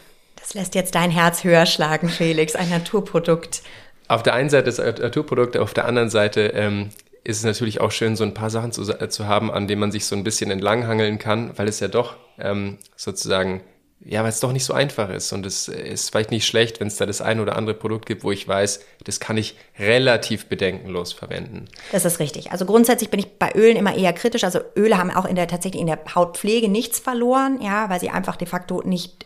Das 0.47 0.53
lässt 0.53 0.75
jetzt 0.75 0.95
dein 0.95 1.11
Herz 1.11 1.43
höher 1.43 1.65
schlagen, 1.65 2.07
Felix. 2.07 2.55
Ein 2.55 2.69
Naturprodukt 2.69 3.61
auf 4.07 4.23
der 4.23 4.33
einen 4.33 4.49
Seite 4.49 4.65
das 4.65 4.77
Naturprodukt, 4.77 5.57
auf 5.57 5.73
der 5.73 5.85
anderen 5.85 6.09
Seite 6.09 6.47
ähm, 6.55 6.91
ist 7.23 7.39
es 7.39 7.43
natürlich 7.43 7.81
auch 7.81 7.91
schön, 7.91 8.15
so 8.15 8.23
ein 8.23 8.33
paar 8.33 8.49
Sachen 8.49 8.71
zu, 8.71 8.83
äh, 8.83 9.09
zu 9.09 9.27
haben, 9.27 9.51
an 9.51 9.67
denen 9.67 9.81
man 9.81 9.91
sich 9.91 10.05
so 10.05 10.15
ein 10.15 10.23
bisschen 10.23 10.49
entlanghangeln 10.49 11.19
kann, 11.19 11.51
weil 11.57 11.67
es 11.67 11.81
ja 11.81 11.89
doch 11.89 12.15
ähm, 12.39 12.77
sozusagen, 12.95 13.61
ja, 13.99 14.23
weil 14.23 14.29
es 14.29 14.39
doch 14.39 14.53
nicht 14.53 14.63
so 14.63 14.73
einfach 14.73 15.09
ist. 15.09 15.33
Und 15.33 15.45
es 15.45 15.67
ist 15.67 16.11
vielleicht 16.11 16.31
nicht 16.31 16.47
schlecht, 16.47 16.79
wenn 16.79 16.87
es 16.87 16.95
da 16.95 17.05
das 17.05 17.19
ein 17.19 17.41
oder 17.41 17.57
andere 17.57 17.75
Produkt 17.75 18.05
gibt, 18.05 18.23
wo 18.23 18.31
ich 18.31 18.47
weiß, 18.47 18.79
das 19.03 19.19
kann 19.19 19.35
ich 19.35 19.57
relativ 19.77 20.45
bedenkenlos 20.45 21.11
verwenden. 21.11 21.65
Das 21.91 22.05
ist 22.05 22.19
richtig. 22.19 22.53
Also 22.53 22.65
grundsätzlich 22.65 23.09
bin 23.09 23.19
ich 23.19 23.37
bei 23.37 23.51
Ölen 23.55 23.75
immer 23.75 23.93
eher 23.93 24.13
kritisch. 24.13 24.45
Also 24.45 24.59
Öle 24.77 24.97
haben 24.97 25.11
auch 25.11 25.25
in 25.25 25.35
der 25.35 25.49
tatsächlich 25.49 25.81
in 25.81 25.87
der 25.87 25.99
Hautpflege 26.15 26.69
nichts 26.69 26.99
verloren, 26.99 27.59
ja, 27.61 27.89
weil 27.89 27.99
sie 27.99 28.09
einfach 28.09 28.37
de 28.37 28.47
facto 28.47 28.81
nicht 28.85 29.25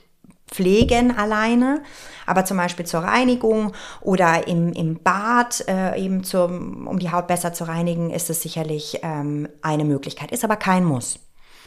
pflegen 0.51 1.17
alleine, 1.17 1.81
aber 2.25 2.45
zum 2.45 2.57
Beispiel 2.57 2.85
zur 2.85 3.01
Reinigung 3.01 3.73
oder 4.01 4.47
im, 4.47 4.73
im 4.73 5.01
Bad 5.01 5.63
äh, 5.67 5.99
eben 5.99 6.23
zum, 6.23 6.87
um 6.87 6.99
die 6.99 7.11
Haut 7.11 7.27
besser 7.27 7.53
zu 7.53 7.63
reinigen, 7.63 8.11
ist 8.11 8.29
es 8.29 8.41
sicherlich 8.41 8.99
ähm, 9.01 9.47
eine 9.61 9.85
Möglichkeit, 9.85 10.31
ist 10.31 10.43
aber 10.43 10.57
kein 10.57 10.83
Muss. 10.83 11.19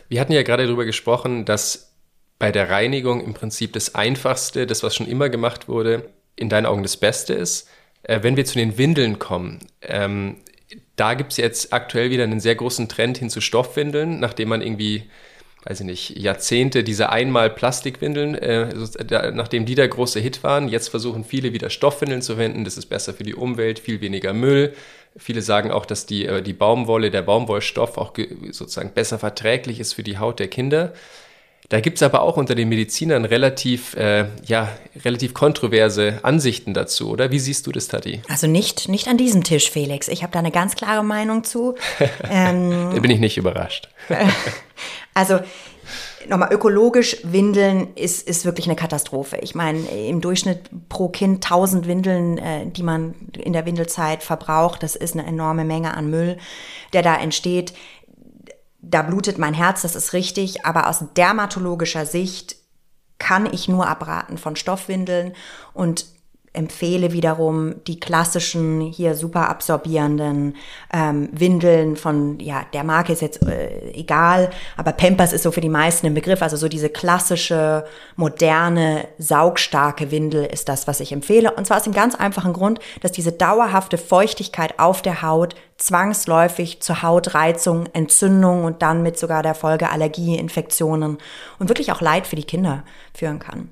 Wir 0.08 0.20
hatten 0.20 0.32
ja 0.32 0.42
gerade 0.42 0.66
darüber 0.66 0.84
gesprochen, 0.84 1.44
dass 1.44 1.94
bei 2.38 2.52
der 2.52 2.68
Reinigung 2.68 3.24
im 3.24 3.34
Prinzip 3.34 3.72
das 3.72 3.94
Einfachste, 3.94 4.66
das 4.66 4.82
was 4.82 4.94
schon 4.94 5.08
immer 5.08 5.30
gemacht 5.30 5.66
wurde, 5.68 6.10
in 6.36 6.48
deinen 6.48 6.66
Augen 6.66 6.82
das 6.82 6.96
Beste 6.96 7.32
ist. 7.32 7.68
Äh, 8.02 8.22
wenn 8.22 8.36
wir 8.36 8.44
zu 8.44 8.58
den 8.58 8.76
Windeln 8.76 9.18
kommen, 9.18 9.60
ähm, 9.80 10.36
da 10.96 11.14
gibt 11.14 11.32
es 11.32 11.38
jetzt 11.38 11.72
aktuell 11.72 12.10
wieder 12.10 12.24
einen 12.24 12.40
sehr 12.40 12.54
großen 12.54 12.88
Trend 12.88 13.18
hin 13.18 13.30
zu 13.30 13.40
Stoffwindeln, 13.40 14.20
nachdem 14.20 14.48
man 14.48 14.62
irgendwie 14.62 15.10
weiß 15.64 15.80
ich 15.80 15.86
nicht, 15.86 16.18
Jahrzehnte 16.18 16.84
diese 16.84 17.10
einmal 17.10 17.50
Plastikwindeln, 17.50 18.34
äh, 18.34 19.32
nachdem 19.32 19.64
die 19.64 19.74
der 19.74 19.88
große 19.88 20.20
Hit 20.20 20.42
waren. 20.42 20.68
Jetzt 20.68 20.88
versuchen 20.88 21.24
viele 21.24 21.52
wieder 21.52 21.70
Stoffwindeln 21.70 22.22
zu 22.22 22.34
verwenden. 22.34 22.64
Das 22.64 22.76
ist 22.76 22.86
besser 22.86 23.14
für 23.14 23.24
die 23.24 23.34
Umwelt, 23.34 23.78
viel 23.78 24.00
weniger 24.00 24.34
Müll. 24.34 24.74
Viele 25.16 25.42
sagen 25.42 25.70
auch, 25.70 25.86
dass 25.86 26.06
die, 26.06 26.26
äh, 26.26 26.42
die 26.42 26.52
Baumwolle, 26.52 27.10
der 27.10 27.22
Baumwollstoff 27.22 27.96
auch 27.96 28.12
sozusagen 28.50 28.90
besser 28.90 29.18
verträglich 29.18 29.80
ist 29.80 29.94
für 29.94 30.02
die 30.02 30.18
Haut 30.18 30.38
der 30.38 30.48
Kinder. 30.48 30.92
Da 31.70 31.80
gibt's 31.80 32.02
aber 32.02 32.22
auch 32.22 32.36
unter 32.36 32.54
den 32.54 32.68
Medizinern 32.68 33.24
relativ, 33.24 33.94
äh, 33.96 34.26
ja, 34.44 34.68
relativ 35.04 35.32
kontroverse 35.32 36.20
Ansichten 36.22 36.74
dazu, 36.74 37.10
oder? 37.10 37.30
Wie 37.30 37.38
siehst 37.38 37.66
du 37.66 37.72
das, 37.72 37.88
Tati? 37.88 38.20
Also 38.28 38.46
nicht, 38.46 38.88
nicht 38.88 39.08
an 39.08 39.16
diesem 39.16 39.44
Tisch, 39.44 39.70
Felix. 39.70 40.08
Ich 40.08 40.22
habe 40.22 40.32
da 40.32 40.40
eine 40.40 40.50
ganz 40.50 40.74
klare 40.74 41.02
Meinung 41.02 41.42
zu. 41.42 41.74
ähm, 42.30 42.90
da 42.94 43.00
bin 43.00 43.10
ich 43.10 43.20
nicht 43.20 43.38
überrascht. 43.38 43.88
also 45.14 45.40
nochmal 46.28 46.52
ökologisch 46.52 47.18
Windeln 47.22 47.94
ist, 47.94 48.26
ist 48.28 48.44
wirklich 48.44 48.66
eine 48.66 48.76
Katastrophe. 48.76 49.38
Ich 49.40 49.54
meine, 49.54 49.80
im 49.80 50.20
Durchschnitt 50.20 50.70
pro 50.88 51.08
Kind 51.08 51.44
1000 51.44 51.86
Windeln, 51.86 52.38
äh, 52.38 52.66
die 52.66 52.82
man 52.82 53.14
in 53.36 53.52
der 53.52 53.66
Windelzeit 53.66 54.22
verbraucht. 54.22 54.82
Das 54.82 54.96
ist 54.96 55.14
eine 55.14 55.26
enorme 55.26 55.64
Menge 55.64 55.94
an 55.94 56.10
Müll, 56.10 56.38
der 56.92 57.02
da 57.02 57.16
entsteht 57.16 57.74
da 58.90 59.02
blutet 59.02 59.38
mein 59.38 59.54
Herz, 59.54 59.82
das 59.82 59.96
ist 59.96 60.12
richtig, 60.12 60.64
aber 60.64 60.88
aus 60.88 61.04
dermatologischer 61.16 62.06
Sicht 62.06 62.56
kann 63.18 63.46
ich 63.46 63.68
nur 63.68 63.86
abraten 63.86 64.38
von 64.38 64.56
Stoffwindeln 64.56 65.34
und 65.72 66.06
empfehle 66.54 67.12
wiederum 67.12 67.84
die 67.86 67.98
klassischen, 67.98 68.80
hier 68.80 69.14
super 69.14 69.50
absorbierenden 69.50 70.56
ähm, 70.92 71.28
Windeln 71.32 71.96
von, 71.96 72.38
ja, 72.38 72.64
der 72.72 72.84
Marke 72.84 73.12
ist 73.12 73.22
jetzt 73.22 73.42
äh, 73.42 73.90
egal, 73.90 74.50
aber 74.76 74.92
Pampers 74.92 75.32
ist 75.32 75.42
so 75.42 75.50
für 75.50 75.60
die 75.60 75.68
meisten 75.68 76.06
ein 76.06 76.14
Begriff. 76.14 76.42
Also 76.42 76.56
so 76.56 76.68
diese 76.68 76.88
klassische, 76.88 77.84
moderne, 78.14 79.08
saugstarke 79.18 80.12
Windel 80.12 80.46
ist 80.46 80.68
das, 80.68 80.86
was 80.86 81.00
ich 81.00 81.12
empfehle. 81.12 81.50
Und 81.50 81.66
zwar 81.66 81.78
aus 81.78 81.84
dem 81.84 81.92
ganz 81.92 82.14
einfachen 82.14 82.52
Grund, 82.52 82.78
dass 83.02 83.10
diese 83.10 83.32
dauerhafte 83.32 83.98
Feuchtigkeit 83.98 84.78
auf 84.78 85.02
der 85.02 85.22
Haut 85.22 85.56
zwangsläufig 85.76 86.80
zu 86.80 87.02
Hautreizung, 87.02 87.86
Entzündung 87.92 88.62
und 88.62 88.80
dann 88.82 89.02
mit 89.02 89.18
sogar 89.18 89.42
der 89.42 89.56
Folge 89.56 89.90
Allergie, 89.90 90.36
Infektionen 90.36 91.18
und 91.58 91.68
wirklich 91.68 91.90
auch 91.90 92.00
Leid 92.00 92.28
für 92.28 92.36
die 92.36 92.44
Kinder 92.44 92.84
führen 93.12 93.40
kann. 93.40 93.70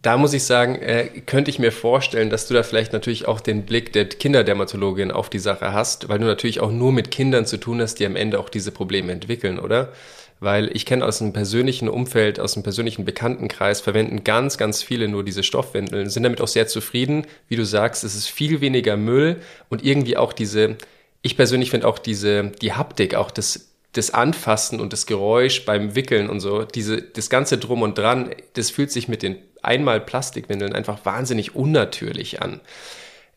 Da 0.00 0.16
muss 0.16 0.32
ich 0.32 0.44
sagen, 0.44 0.76
äh, 0.76 1.08
könnte 1.26 1.50
ich 1.50 1.58
mir 1.58 1.72
vorstellen, 1.72 2.30
dass 2.30 2.46
du 2.46 2.54
da 2.54 2.62
vielleicht 2.62 2.92
natürlich 2.92 3.26
auch 3.26 3.40
den 3.40 3.66
Blick 3.66 3.92
der 3.92 4.08
Kinderdermatologin 4.08 5.10
auf 5.10 5.28
die 5.28 5.40
Sache 5.40 5.72
hast, 5.72 6.08
weil 6.08 6.18
du 6.18 6.24
natürlich 6.24 6.60
auch 6.60 6.70
nur 6.70 6.92
mit 6.92 7.10
Kindern 7.10 7.46
zu 7.46 7.58
tun 7.58 7.80
hast, 7.80 7.96
die 7.96 8.06
am 8.06 8.16
Ende 8.16 8.38
auch 8.38 8.48
diese 8.48 8.70
Probleme 8.70 9.12
entwickeln, 9.12 9.58
oder? 9.58 9.92
Weil 10.40 10.70
ich 10.74 10.86
kenne 10.86 11.04
aus 11.04 11.18
dem 11.18 11.32
persönlichen 11.32 11.88
Umfeld, 11.88 12.40
aus 12.40 12.54
dem 12.54 12.62
persönlichen 12.62 13.04
Bekanntenkreis, 13.04 13.80
verwenden 13.80 14.24
ganz, 14.24 14.56
ganz 14.56 14.82
viele 14.82 15.08
nur 15.08 15.24
diese 15.24 15.42
Stoffwindeln, 15.42 16.08
sind 16.08 16.22
damit 16.22 16.40
auch 16.40 16.48
sehr 16.48 16.68
zufrieden. 16.68 17.26
Wie 17.48 17.56
du 17.56 17.64
sagst, 17.64 18.02
es 18.02 18.14
ist 18.14 18.28
viel 18.28 18.60
weniger 18.60 18.96
Müll 18.96 19.40
und 19.68 19.84
irgendwie 19.84 20.16
auch 20.16 20.32
diese, 20.32 20.76
ich 21.22 21.36
persönlich 21.36 21.70
finde 21.70 21.86
auch 21.88 21.98
diese, 21.98 22.52
die 22.62 22.72
Haptik, 22.72 23.14
auch 23.14 23.30
das 23.30 23.68
das 23.94 24.14
Anfassen 24.14 24.80
und 24.80 24.94
das 24.94 25.04
Geräusch 25.04 25.66
beim 25.66 25.94
Wickeln 25.94 26.30
und 26.30 26.40
so, 26.40 26.64
diese, 26.64 27.02
das 27.02 27.28
ganze 27.28 27.58
Drum 27.58 27.82
und 27.82 27.98
Dran, 27.98 28.30
das 28.54 28.70
fühlt 28.70 28.90
sich 28.90 29.06
mit 29.06 29.22
den 29.22 29.36
einmal 29.62 30.00
Plastikwindeln 30.00 30.74
einfach 30.74 31.04
wahnsinnig 31.04 31.54
unnatürlich 31.54 32.42
an. 32.42 32.60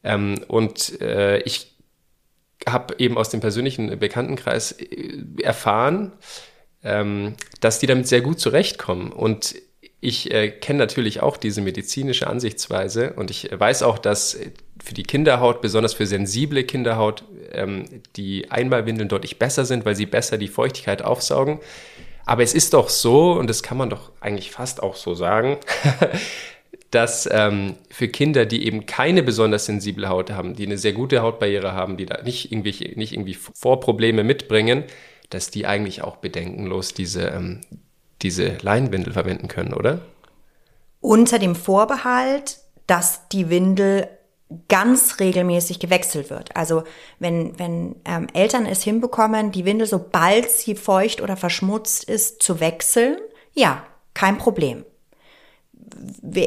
Ähm, 0.04 0.40
und 0.48 1.02
äh, 1.02 1.40
ich 1.40 1.76
habe 2.68 2.96
eben 2.98 3.18
aus 3.18 3.30
dem 3.30 3.42
persönlichen 3.42 4.00
Bekanntenkreis 4.00 4.74
äh, 4.74 5.24
erfahren, 5.42 6.14
ähm, 6.84 7.36
dass 7.62 7.80
die 7.80 7.88
damit 7.88 8.08
sehr 8.08 8.22
gut 8.22 8.40
zurechtkommen. 8.40 9.12
Und 9.12 9.56
ich 10.02 10.32
äh, 10.32 10.50
kenne 10.52 10.80
natürlich 10.80 11.22
auch 11.22 11.38
diese 11.38 11.62
medizinische 11.62 12.28
Ansichtsweise 12.28 13.14
und 13.14 13.32
ich 13.32 13.50
weiß 13.52 13.82
auch, 13.82 13.98
dass 13.98 14.38
für 14.84 14.94
die 14.94 15.04
Kinderhaut, 15.04 15.62
besonders 15.62 15.96
für 15.96 16.06
sensible 16.06 16.64
Kinderhaut, 16.64 17.24
ähm, 17.54 18.04
die 18.16 18.52
Einmalwindeln 18.52 19.10
deutlich 19.10 19.40
besser 19.40 19.66
sind, 19.66 19.84
weil 19.84 19.96
sie 19.96 20.06
besser 20.06 20.38
die 20.38 20.48
Feuchtigkeit 20.48 21.02
aufsaugen. 21.02 21.60
Aber 22.26 22.44
es 22.44 22.54
ist 22.54 22.74
doch 22.74 22.90
so, 22.90 23.34
und 23.34 23.50
das 23.50 23.64
kann 23.64 23.78
man 23.78 23.90
doch 23.90 24.12
eigentlich 24.20 24.52
fast 24.52 24.82
auch 24.82 24.96
so 24.96 25.14
sagen, 25.14 25.58
dass 26.92 27.30
ähm, 27.32 27.76
für 27.90 28.08
Kinder, 28.08 28.46
die 28.46 28.66
eben 28.66 28.86
keine 28.86 29.22
besonders 29.22 29.66
sensible 29.66 30.08
Haut 30.10 30.32
haben, 30.32 30.56
die 30.56 30.66
eine 30.66 30.78
sehr 30.78 30.94
gute 30.94 31.22
Hautbarriere 31.22 31.74
haben, 31.74 31.98
die 31.98 32.06
da 32.06 32.22
nicht 32.24 32.52
irgendwie, 32.52 32.94
nicht 32.96 33.14
irgendwie 33.14 33.36
Vorprobleme 33.36 34.24
mitbringen, 34.24 34.84
dass 35.30 35.52
die 35.52 35.66
eigentlich 35.66 36.04
auch 36.04 36.18
bedenkenlos 36.18 36.94
diese, 36.94 37.28
ähm, 37.28 37.62
diese 38.22 38.58
Leinwindel 38.62 39.14
verwenden 39.14 39.48
können, 39.48 39.74
oder? 39.74 40.02
Unter 41.02 41.38
dem 41.38 41.56
Vorbehalt, 41.56 42.60
dass 42.88 43.28
die 43.30 43.50
Windel 43.50 44.08
ganz 44.68 45.20
regelmäßig 45.20 45.80
gewechselt 45.80 46.30
wird. 46.30 46.56
Also 46.56 46.84
wenn, 47.20 47.58
wenn 47.60 47.96
ähm, 48.06 48.28
Eltern 48.34 48.66
es 48.66 48.84
hinbekommen, 48.84 49.52
die 49.52 49.66
Windel, 49.66 49.88
sobald 49.88 50.50
sie 50.50 50.76
feucht 50.76 51.22
oder 51.22 51.38
verschmutzt 51.38 52.04
ist, 52.04 52.42
zu 52.42 52.60
wechseln, 52.60 53.18
ja, 53.54 53.84
kein 54.14 54.38
Problem. 54.38 54.86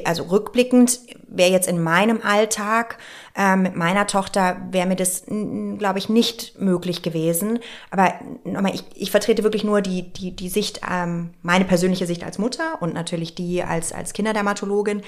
Also 0.04 0.24
rückblickend 0.24 1.00
wäre 1.26 1.50
jetzt 1.50 1.68
in 1.68 1.82
meinem 1.82 2.20
Alltag 2.22 2.98
äh, 3.36 3.56
mit 3.56 3.76
meiner 3.76 4.06
Tochter 4.06 4.60
wäre 4.70 4.86
mir 4.86 4.96
das, 4.96 5.24
glaube 5.26 5.98
ich, 5.98 6.08
nicht 6.08 6.60
möglich 6.60 7.02
gewesen. 7.02 7.60
Aber 7.90 8.14
nochmal, 8.44 8.74
ich, 8.74 8.84
ich 8.94 9.10
vertrete 9.10 9.44
wirklich 9.44 9.64
nur 9.64 9.80
die, 9.80 10.12
die, 10.12 10.34
die 10.34 10.48
Sicht, 10.48 10.80
ähm, 10.90 11.30
meine 11.42 11.64
persönliche 11.64 12.06
Sicht 12.06 12.24
als 12.24 12.38
Mutter 12.38 12.82
und 12.82 12.94
natürlich 12.94 13.34
die 13.34 13.62
als, 13.62 13.92
als 13.92 14.12
Kinderdermatologin 14.12 15.02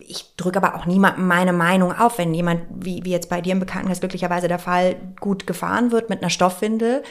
ich 0.00 0.36
drücke 0.36 0.62
aber 0.62 0.74
auch 0.74 0.86
niemandem 0.86 1.26
meine 1.26 1.52
Meinung 1.52 1.92
auf. 1.92 2.18
Wenn 2.18 2.34
jemand, 2.34 2.62
wie, 2.70 3.04
wie 3.04 3.10
jetzt 3.10 3.28
bei 3.28 3.40
dir 3.40 3.52
im 3.52 3.60
Bekanntenkreis 3.60 4.00
glücklicherweise 4.00 4.48
der 4.48 4.58
Fall, 4.58 4.96
gut 5.20 5.46
gefahren 5.46 5.92
wird 5.92 6.10
mit 6.10 6.20
einer 6.20 6.30
Stoffwindel, 6.30 7.02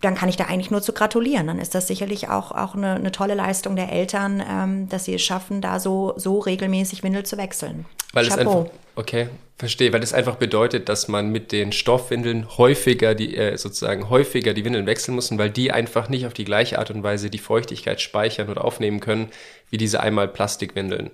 dann 0.00 0.14
kann 0.14 0.28
ich 0.28 0.36
da 0.36 0.44
eigentlich 0.44 0.70
nur 0.70 0.82
zu 0.82 0.92
gratulieren. 0.92 1.46
Dann 1.46 1.58
ist 1.58 1.74
das 1.74 1.86
sicherlich 1.86 2.28
auch, 2.28 2.52
auch 2.52 2.74
eine, 2.74 2.94
eine 2.94 3.12
tolle 3.12 3.34
Leistung 3.34 3.76
der 3.76 3.92
Eltern, 3.92 4.42
ähm, 4.48 4.88
dass 4.88 5.04
sie 5.04 5.14
es 5.14 5.22
schaffen, 5.22 5.60
da 5.60 5.78
so, 5.78 6.14
so 6.16 6.38
regelmäßig 6.38 7.02
Windel 7.02 7.24
zu 7.24 7.36
wechseln. 7.36 7.84
Weil 8.12 8.26
Chapeau. 8.26 8.40
es 8.40 8.46
einfach, 8.46 8.70
okay, 8.96 9.28
verstehe, 9.58 9.92
weil 9.92 10.00
das 10.00 10.14
einfach 10.14 10.36
bedeutet, 10.36 10.88
dass 10.88 11.06
man 11.08 11.30
mit 11.30 11.52
den 11.52 11.72
Stoffwindeln 11.72 12.46
häufiger 12.56 13.14
die, 13.14 13.36
äh, 13.36 13.56
sozusagen 13.58 14.08
häufiger 14.08 14.54
die 14.54 14.64
Windeln 14.64 14.86
wechseln 14.86 15.14
muss, 15.14 15.36
weil 15.36 15.50
die 15.50 15.70
einfach 15.70 16.08
nicht 16.08 16.26
auf 16.26 16.32
die 16.32 16.44
gleiche 16.44 16.78
Art 16.78 16.90
und 16.90 17.02
Weise 17.02 17.28
die 17.28 17.38
Feuchtigkeit 17.38 18.00
speichern 18.00 18.48
oder 18.48 18.64
aufnehmen 18.64 19.00
können, 19.00 19.28
wie 19.68 19.76
diese 19.76 20.00
einmal 20.00 20.28
Plastikwindeln. 20.28 21.10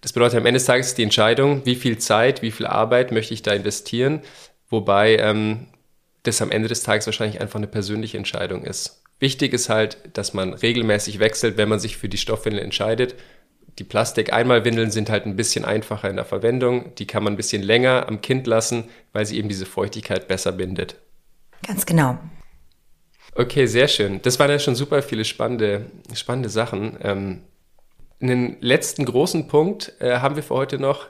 Das 0.00 0.12
bedeutet 0.12 0.38
am 0.38 0.46
Ende 0.46 0.58
des 0.58 0.66
Tages 0.66 0.94
die 0.94 1.02
Entscheidung, 1.02 1.64
wie 1.64 1.76
viel 1.76 1.98
Zeit, 1.98 2.42
wie 2.42 2.50
viel 2.50 2.66
Arbeit 2.66 3.12
möchte 3.12 3.34
ich 3.34 3.42
da 3.42 3.52
investieren, 3.52 4.20
wobei 4.68 5.16
ähm, 5.16 5.66
das 6.22 6.42
am 6.42 6.50
Ende 6.50 6.68
des 6.68 6.82
Tages 6.82 7.06
wahrscheinlich 7.06 7.40
einfach 7.40 7.58
eine 7.58 7.66
persönliche 7.66 8.18
Entscheidung 8.18 8.64
ist. 8.64 9.02
Wichtig 9.18 9.54
ist 9.54 9.68
halt, 9.68 9.98
dass 10.12 10.34
man 10.34 10.52
regelmäßig 10.52 11.18
wechselt, 11.20 11.56
wenn 11.56 11.68
man 11.68 11.80
sich 11.80 11.96
für 11.96 12.08
die 12.08 12.18
Stoffwindel 12.18 12.62
entscheidet. 12.62 13.14
Die 13.78 13.84
Plastik-Einmalwindeln 13.84 14.90
sind 14.90 15.10
halt 15.10 15.26
ein 15.26 15.36
bisschen 15.36 15.64
einfacher 15.64 16.08
in 16.08 16.16
der 16.16 16.24
Verwendung. 16.24 16.94
Die 16.96 17.06
kann 17.06 17.22
man 17.22 17.34
ein 17.34 17.36
bisschen 17.36 17.62
länger 17.62 18.08
am 18.08 18.20
Kind 18.20 18.46
lassen, 18.46 18.84
weil 19.12 19.24
sie 19.26 19.38
eben 19.38 19.48
diese 19.48 19.66
Feuchtigkeit 19.66 20.28
besser 20.28 20.52
bindet. 20.52 20.96
Ganz 21.66 21.86
genau. 21.86 22.18
Okay, 23.34 23.66
sehr 23.66 23.88
schön. 23.88 24.20
Das 24.22 24.38
waren 24.38 24.50
ja 24.50 24.58
schon 24.58 24.74
super 24.74 25.02
viele 25.02 25.24
spannende, 25.24 25.86
spannende 26.14 26.48
Sachen. 26.48 26.96
Ähm, 27.02 27.42
einen 28.20 28.56
letzten 28.60 29.04
großen 29.04 29.48
Punkt 29.48 29.92
äh, 30.00 30.18
haben 30.18 30.36
wir 30.36 30.42
für 30.42 30.54
heute 30.54 30.78
noch, 30.78 31.08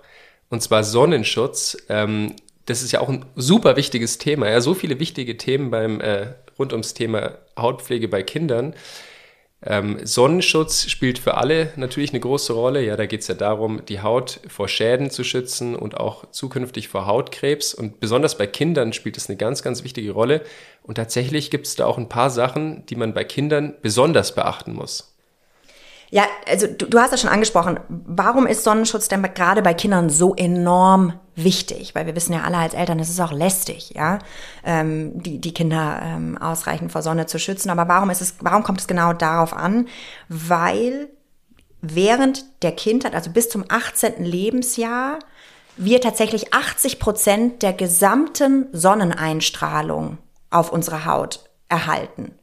und 0.49 0.62
zwar 0.62 0.85
Sonnenschutz. 0.85 1.77
Ähm, 1.88 2.35
das 2.66 2.83
ist 2.83 2.92
ja 2.92 3.01
auch 3.01 3.09
ein 3.09 3.25
super 3.37 3.77
wichtiges 3.77 4.19
Thema. 4.19 4.49
Ja, 4.49 4.61
so 4.61 4.75
viele 4.75 4.99
wichtige 4.99 5.37
Themen 5.37 5.71
beim 5.71 6.01
äh, 6.01 6.35
rund 6.59 6.73
ums 6.73 6.95
Thema 6.95 7.38
Hautpflege 7.57 8.09
bei 8.09 8.23
Kindern. 8.23 8.75
Ähm, 9.62 9.99
Sonnenschutz 10.05 10.88
spielt 10.88 11.19
für 11.19 11.35
alle 11.37 11.73
natürlich 11.77 12.11
eine 12.11 12.21
große 12.21 12.53
Rolle. 12.53 12.85
Ja, 12.85 12.97
da 12.97 13.07
geht 13.07 13.23
es 13.23 13.29
ja 13.29 13.35
darum, 13.35 13.85
die 13.87 14.01
Haut 14.01 14.40
vor 14.49 14.69
Schäden 14.69 15.11
zu 15.11 15.25
schützen 15.25 15.75
und 15.75 15.97
auch 15.97 16.31
zukünftig 16.31 16.88
vor 16.88 17.07
Hautkrebs. 17.07 17.73
Und 17.75 17.99
besonders 18.01 18.37
bei 18.37 18.47
Kindern 18.47 18.92
spielt 18.92 19.16
es 19.16 19.29
eine 19.29 19.37
ganz, 19.37 19.62
ganz 19.62 19.83
wichtige 19.83 20.12
Rolle. 20.12 20.42
Und 20.83 20.97
tatsächlich 20.97 21.51
gibt 21.51 21.66
es 21.66 21.77
da 21.77 21.87
auch 21.87 21.99
ein 21.99 22.09
paar 22.09 22.31
Sachen, 22.31 22.85
die 22.87 22.97
man 22.97 23.14
bei 23.14 23.25
Kindern 23.25 23.75
besonders 23.81 24.35
beachten 24.35 24.75
muss. 24.75 25.15
Ja, 26.11 26.25
also 26.49 26.66
du, 26.66 26.87
du 26.87 26.99
hast 27.01 27.11
ja 27.11 27.19
schon 27.19 27.31
angesprochen, 27.31 27.81
warum 27.88 28.47
ist 28.47 28.64
Sonnenschutz 28.64 29.09
denn 29.09 29.23
gerade 29.35 29.62
bei 29.62 29.75
Kindern 29.75 30.09
so 30.09 30.35
enorm 30.35 31.14
wichtig? 31.35 31.95
Weil 31.95 32.07
wir 32.07 32.14
wissen 32.14 32.33
ja 32.33 32.42
alle 32.42 32.59
als 32.59 32.75
Eltern, 32.75 33.01
es 33.01 33.11
ist 33.11 33.21
auch 33.21 33.33
lästig, 33.33 33.92
ja, 33.95 34.21
ähm, 34.64 35.21
die, 35.21 35.40
die 35.40 35.53
Kinder 35.53 36.01
ähm, 36.03 36.38
ausreichend 36.38 36.92
vor 36.92 37.03
Sonne 37.03 37.27
zu 37.27 37.38
schützen. 37.38 37.71
Aber 37.71 37.88
warum 37.88 38.11
ist 38.11 38.21
es, 38.21 38.37
warum 38.40 38.62
kommt 38.62 38.81
es 38.81 38.87
genau 38.87 39.12
darauf 39.12 39.53
an? 39.53 39.88
Weil 40.29 41.09
während 41.83 42.45
der 42.62 42.73
Kindheit, 42.73 43.14
also 43.14 43.31
bis 43.31 43.49
zum 43.49 43.64
18. 43.69 44.25
Lebensjahr, 44.25 45.19
wir 45.77 46.01
tatsächlich 46.01 46.55
80 46.55 46.99
Prozent 46.99 47.62
der 47.62 47.73
gesamten 47.73 48.69
Sonneneinstrahlung 48.73 50.19
auf 50.51 50.73
unsere 50.73 51.05
Haut 51.05 51.40
erhalten. 51.69 52.36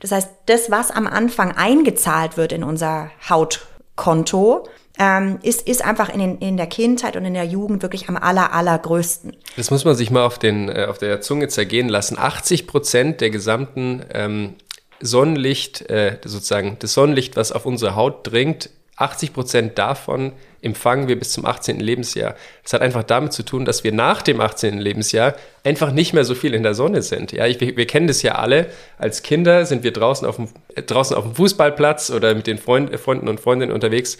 Das 0.00 0.12
heißt, 0.12 0.28
das, 0.46 0.70
was 0.70 0.90
am 0.90 1.06
Anfang 1.06 1.52
eingezahlt 1.52 2.36
wird 2.36 2.52
in 2.52 2.62
unser 2.62 3.10
Hautkonto, 3.28 4.66
ähm, 4.98 5.38
ist, 5.42 5.68
ist 5.68 5.84
einfach 5.84 6.08
in, 6.08 6.18
den, 6.18 6.38
in 6.38 6.56
der 6.56 6.66
Kindheit 6.66 7.16
und 7.16 7.24
in 7.24 7.34
der 7.34 7.44
Jugend 7.44 7.82
wirklich 7.82 8.08
am 8.08 8.16
aller, 8.16 8.52
allergrößten. 8.52 9.36
Das 9.56 9.70
muss 9.70 9.84
man 9.84 9.94
sich 9.94 10.10
mal 10.10 10.24
auf, 10.24 10.38
den, 10.38 10.68
äh, 10.68 10.86
auf 10.88 10.98
der 10.98 11.20
Zunge 11.20 11.48
zergehen 11.48 11.88
lassen. 11.88 12.18
80 12.18 12.66
Prozent 12.66 13.20
der 13.20 13.30
gesamten 13.30 14.04
ähm, 14.12 14.54
Sonnenlicht, 15.00 15.88
äh, 15.88 16.18
sozusagen 16.24 16.76
das 16.80 16.94
Sonnenlicht, 16.94 17.36
was 17.36 17.52
auf 17.52 17.64
unsere 17.64 17.94
Haut 17.94 18.26
dringt, 18.30 18.70
80 18.96 19.32
Prozent 19.32 19.78
davon 19.78 20.32
empfangen 20.60 21.08
wir 21.08 21.18
bis 21.18 21.32
zum 21.32 21.46
18. 21.46 21.80
Lebensjahr. 21.80 22.34
Das 22.62 22.72
hat 22.72 22.82
einfach 22.82 23.04
damit 23.04 23.32
zu 23.32 23.44
tun, 23.44 23.64
dass 23.64 23.84
wir 23.84 23.92
nach 23.92 24.22
dem 24.22 24.40
18. 24.40 24.78
Lebensjahr 24.78 25.34
einfach 25.64 25.92
nicht 25.92 26.12
mehr 26.12 26.24
so 26.24 26.34
viel 26.34 26.54
in 26.54 26.62
der 26.62 26.74
Sonne 26.74 27.02
sind. 27.02 27.32
Ja, 27.32 27.46
ich, 27.46 27.60
wir, 27.60 27.76
wir, 27.76 27.86
kennen 27.86 28.08
das 28.08 28.22
ja 28.22 28.34
alle. 28.34 28.66
Als 28.98 29.22
Kinder 29.22 29.66
sind 29.66 29.84
wir 29.84 29.92
draußen 29.92 30.26
auf 30.26 30.36
dem, 30.36 30.48
äh, 30.74 30.82
draußen 30.82 31.16
auf 31.16 31.24
dem 31.24 31.34
Fußballplatz 31.34 32.10
oder 32.10 32.34
mit 32.34 32.46
den 32.46 32.58
Freund, 32.58 32.92
äh, 32.92 32.98
Freunden 32.98 33.28
und 33.28 33.40
Freundinnen 33.40 33.72
unterwegs. 33.72 34.16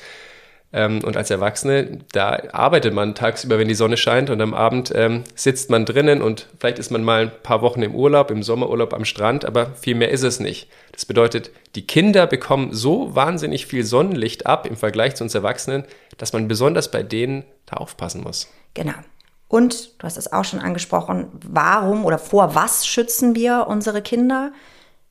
Ähm, 0.70 1.02
und 1.02 1.16
als 1.16 1.30
Erwachsene, 1.30 2.00
da 2.12 2.42
arbeitet 2.52 2.92
man 2.92 3.14
tagsüber, 3.14 3.58
wenn 3.58 3.68
die 3.68 3.74
Sonne 3.74 3.96
scheint 3.96 4.28
und 4.28 4.40
am 4.40 4.52
Abend 4.52 4.92
ähm, 4.94 5.24
sitzt 5.34 5.70
man 5.70 5.86
drinnen 5.86 6.20
und 6.20 6.48
vielleicht 6.58 6.78
ist 6.78 6.90
man 6.90 7.02
mal 7.02 7.22
ein 7.22 7.32
paar 7.42 7.62
Wochen 7.62 7.82
im 7.82 7.94
Urlaub, 7.94 8.30
im 8.30 8.42
Sommerurlaub 8.42 8.92
am 8.92 9.06
Strand, 9.06 9.46
aber 9.46 9.72
viel 9.74 9.94
mehr 9.94 10.10
ist 10.10 10.24
es 10.24 10.40
nicht. 10.40 10.68
Das 10.92 11.06
bedeutet, 11.06 11.50
die 11.74 11.86
Kinder 11.86 12.26
bekommen 12.26 12.74
so 12.74 13.14
wahnsinnig 13.14 13.66
viel 13.66 13.84
Sonnenlicht 13.84 14.46
ab 14.46 14.66
im 14.66 14.76
Vergleich 14.76 15.14
zu 15.14 15.24
uns 15.24 15.34
Erwachsenen, 15.34 15.84
dass 16.18 16.34
man 16.34 16.48
besonders 16.48 16.90
bei 16.90 17.02
denen 17.02 17.44
da 17.64 17.78
aufpassen 17.78 18.22
muss. 18.22 18.48
Genau. 18.74 18.94
Und 19.48 19.98
du 19.98 20.04
hast 20.04 20.18
es 20.18 20.30
auch 20.30 20.44
schon 20.44 20.60
angesprochen, 20.60 21.28
warum 21.46 22.04
oder 22.04 22.18
vor 22.18 22.54
was 22.54 22.86
schützen 22.86 23.34
wir 23.34 23.66
unsere 23.68 24.02
Kinder? 24.02 24.52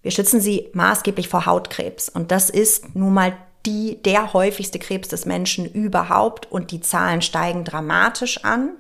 Wir 0.04 0.12
schützen 0.12 0.40
sie 0.40 0.70
maßgeblich 0.74 1.28
vor 1.28 1.48
Hautkrebs. 1.48 2.08
Und 2.10 2.32
das 2.32 2.52
ist 2.52 2.96
nun 2.96 3.16
mal 3.16 3.34
die, 3.68 4.02
der 4.02 4.34
häufigste 4.34 4.80
Krebs 4.80 5.10
des 5.10 5.26
Menschen 5.26 5.70
überhaupt. 5.70 6.52
Und 6.52 6.72
die 6.72 6.82
Zahlen 6.82 7.22
steigen 7.22 7.64
dramatisch 7.64 8.44
an. 8.44 8.72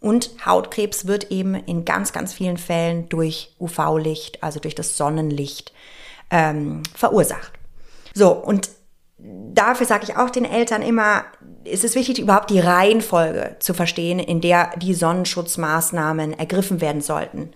Und 0.00 0.30
Hautkrebs 0.44 1.06
wird 1.06 1.30
eben 1.30 1.54
in 1.54 1.84
ganz, 1.84 2.12
ganz 2.12 2.32
vielen 2.32 2.58
Fällen 2.58 3.08
durch 3.08 3.54
UV-Licht, 3.60 4.42
also 4.42 4.58
durch 4.58 4.74
das 4.74 4.96
Sonnenlicht, 4.96 5.72
ähm, 6.30 6.82
verursacht. 6.94 7.52
So, 8.12 8.32
und 8.32 8.68
dafür 9.18 9.86
sage 9.86 10.04
ich 10.04 10.16
auch 10.16 10.30
den 10.30 10.44
Eltern 10.44 10.82
immer, 10.82 11.24
ist 11.64 11.84
es 11.84 11.94
wichtig, 11.94 12.18
überhaupt 12.18 12.50
die 12.50 12.60
Reihenfolge 12.60 13.56
zu 13.60 13.72
verstehen, 13.72 14.18
in 14.18 14.40
der 14.40 14.76
die 14.76 14.94
Sonnenschutzmaßnahmen 14.94 16.38
ergriffen 16.38 16.80
werden 16.80 17.00
sollten. 17.00 17.52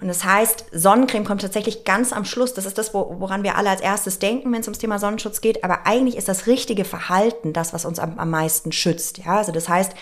Und 0.00 0.08
das 0.08 0.24
heißt, 0.24 0.66
Sonnencreme 0.72 1.24
kommt 1.24 1.42
tatsächlich 1.42 1.84
ganz 1.84 2.12
am 2.12 2.24
Schluss. 2.24 2.52
Das 2.52 2.66
ist 2.66 2.78
das, 2.78 2.92
woran 2.92 3.42
wir 3.42 3.56
alle 3.56 3.70
als 3.70 3.80
erstes 3.80 4.18
denken, 4.18 4.52
wenn 4.52 4.60
es 4.60 4.66
ums 4.66 4.78
Thema 4.78 4.98
Sonnenschutz 4.98 5.40
geht. 5.40 5.62
Aber 5.62 5.86
eigentlich 5.86 6.16
ist 6.16 6.28
das 6.28 6.46
richtige 6.46 6.84
Verhalten 6.84 7.52
das, 7.52 7.72
was 7.72 7.84
uns 7.84 7.98
am, 7.98 8.18
am 8.18 8.30
meisten 8.30 8.72
schützt. 8.72 9.18
Ja, 9.18 9.38
also 9.38 9.52
das 9.52 9.68
heißt, 9.68 9.92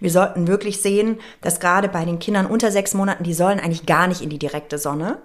wir 0.00 0.10
sollten 0.10 0.48
wirklich 0.48 0.80
sehen, 0.80 1.20
dass 1.42 1.60
gerade 1.60 1.88
bei 1.88 2.04
den 2.04 2.18
Kindern 2.18 2.46
unter 2.46 2.70
sechs 2.72 2.94
Monaten, 2.94 3.24
die 3.24 3.34
sollen 3.34 3.60
eigentlich 3.60 3.86
gar 3.86 4.06
nicht 4.06 4.22
in 4.22 4.30
die 4.30 4.38
direkte 4.38 4.78
Sonne. 4.78 5.18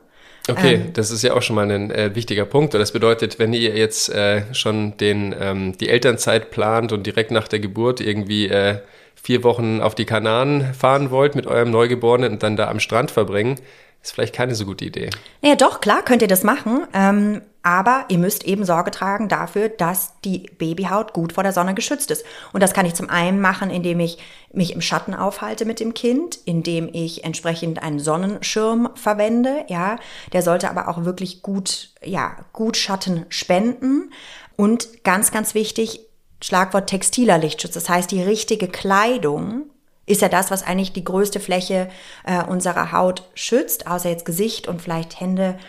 Okay, 0.50 0.76
ähm, 0.76 0.94
das 0.94 1.12
ist 1.12 1.24
ja 1.24 1.34
auch 1.34 1.42
schon 1.42 1.56
mal 1.56 1.70
ein 1.70 1.92
äh, 1.92 2.14
wichtiger 2.16 2.46
Punkt. 2.46 2.74
Und 2.74 2.80
das 2.80 2.92
bedeutet, 2.92 3.40
wenn 3.40 3.54
ihr 3.54 3.76
jetzt 3.76 4.10
äh, 4.10 4.44
schon 4.54 4.98
den, 4.98 5.36
ähm, 5.40 5.78
die 5.78 5.90
Elternzeit 5.90 6.52
plant 6.52 6.92
und 6.92 7.06
direkt 7.06 7.32
nach 7.32 7.48
der 7.48 7.60
Geburt 7.60 8.02
irgendwie 8.02 8.48
äh, 8.48 8.80
vier 9.16 9.44
Wochen 9.44 9.82
auf 9.82 9.96
die 9.96 10.06
Kanaren 10.06 10.74
fahren 10.74 11.12
wollt 11.12 11.36
mit 11.36 11.48
eurem 11.48 11.72
Neugeborenen 11.72 12.34
und 12.34 12.44
dann 12.44 12.56
da 12.56 12.70
am 12.70 12.80
Strand 12.80 13.12
verbringen, 13.12 13.56
ist 14.02 14.14
vielleicht 14.14 14.36
keine 14.36 14.56
so 14.56 14.66
gute 14.66 14.86
Idee. 14.86 15.10
Ja, 15.42 15.56
doch, 15.56 15.82
klar 15.82 16.04
könnt 16.04 16.22
ihr 16.22 16.28
das 16.28 16.44
machen. 16.44 16.88
Ähm, 16.94 17.42
aber 17.68 18.06
ihr 18.08 18.18
müsst 18.18 18.46
eben 18.46 18.64
Sorge 18.64 18.92
tragen 18.92 19.28
dafür, 19.28 19.68
dass 19.68 20.14
die 20.24 20.50
Babyhaut 20.58 21.12
gut 21.12 21.34
vor 21.34 21.44
der 21.44 21.52
Sonne 21.52 21.74
geschützt 21.74 22.12
ist. 22.12 22.24
Und 22.54 22.64
das 22.64 22.74
kann 22.74 22.86
ich 22.86 22.94
zum 22.94 23.10
einen 23.10 23.42
machen, 23.42 23.70
indem 23.70 24.00
ich 24.00 24.20
mich 24.54 24.72
im 24.72 24.80
Schatten 24.80 25.14
aufhalte 25.14 25.66
mit 25.66 25.82
dem 25.82 25.94
Kind, 25.94 26.40
indem 26.46 26.90
ich 26.94 27.26
entsprechend 27.26 27.84
einen 27.84 28.00
Sonnenschirm 28.00 28.92
verwende. 28.96 29.66
Ja, 29.68 29.98
der 30.32 30.44
sollte 30.44 30.70
aber 30.70 30.88
auch 30.88 31.04
wirklich 31.04 31.42
gut, 31.42 31.90
ja, 32.02 32.38
gut 32.54 32.78
Schatten 32.78 33.26
spenden. 33.28 34.14
Und 34.56 35.04
ganz, 35.04 35.32
ganz 35.32 35.54
wichtig, 35.54 36.00
Schlagwort 36.42 36.90
textiler 36.90 37.38
Lichtschutz. 37.38 37.74
Das 37.74 37.90
heißt, 37.90 38.12
die 38.12 38.22
richtige 38.22 38.70
Kleidung 38.70 39.64
ist 40.08 40.22
ja 40.22 40.30
das, 40.30 40.50
was 40.50 40.64
eigentlich 40.66 40.94
die 40.94 41.04
größte 41.04 41.40
Fläche 41.40 41.90
äh, 42.26 42.42
unserer 42.44 42.92
Haut 42.94 43.30
schützt, 43.36 43.88
außer 43.88 44.10
jetzt 44.10 44.26
Gesicht 44.26 44.68
und 44.68 44.82
vielleicht 44.82 45.20
Hände. 45.20 45.60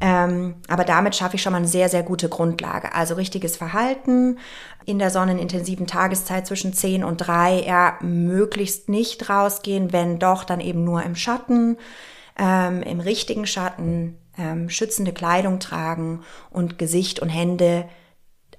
Ähm, 0.00 0.56
aber 0.68 0.84
damit 0.84 1.14
schaffe 1.14 1.36
ich 1.36 1.42
schon 1.42 1.52
mal 1.52 1.58
eine 1.58 1.68
sehr, 1.68 1.88
sehr 1.88 2.02
gute 2.02 2.28
Grundlage. 2.28 2.92
Also 2.92 3.14
richtiges 3.14 3.56
Verhalten 3.56 4.38
in 4.84 4.98
der 4.98 5.10
sonnenintensiven 5.10 5.86
Tageszeit 5.86 6.46
zwischen 6.46 6.72
10 6.72 7.04
und 7.04 7.18
3, 7.18 7.62
ja, 7.62 7.96
möglichst 8.00 8.88
nicht 8.88 9.30
rausgehen, 9.30 9.92
wenn 9.92 10.18
doch, 10.18 10.42
dann 10.44 10.60
eben 10.60 10.84
nur 10.84 11.02
im 11.04 11.14
Schatten, 11.14 11.78
ähm, 12.36 12.82
im 12.82 12.98
richtigen 12.98 13.46
Schatten, 13.46 14.18
ähm, 14.36 14.68
schützende 14.70 15.12
Kleidung 15.12 15.60
tragen 15.60 16.24
und 16.50 16.78
Gesicht 16.78 17.20
und 17.20 17.28
Hände 17.28 17.88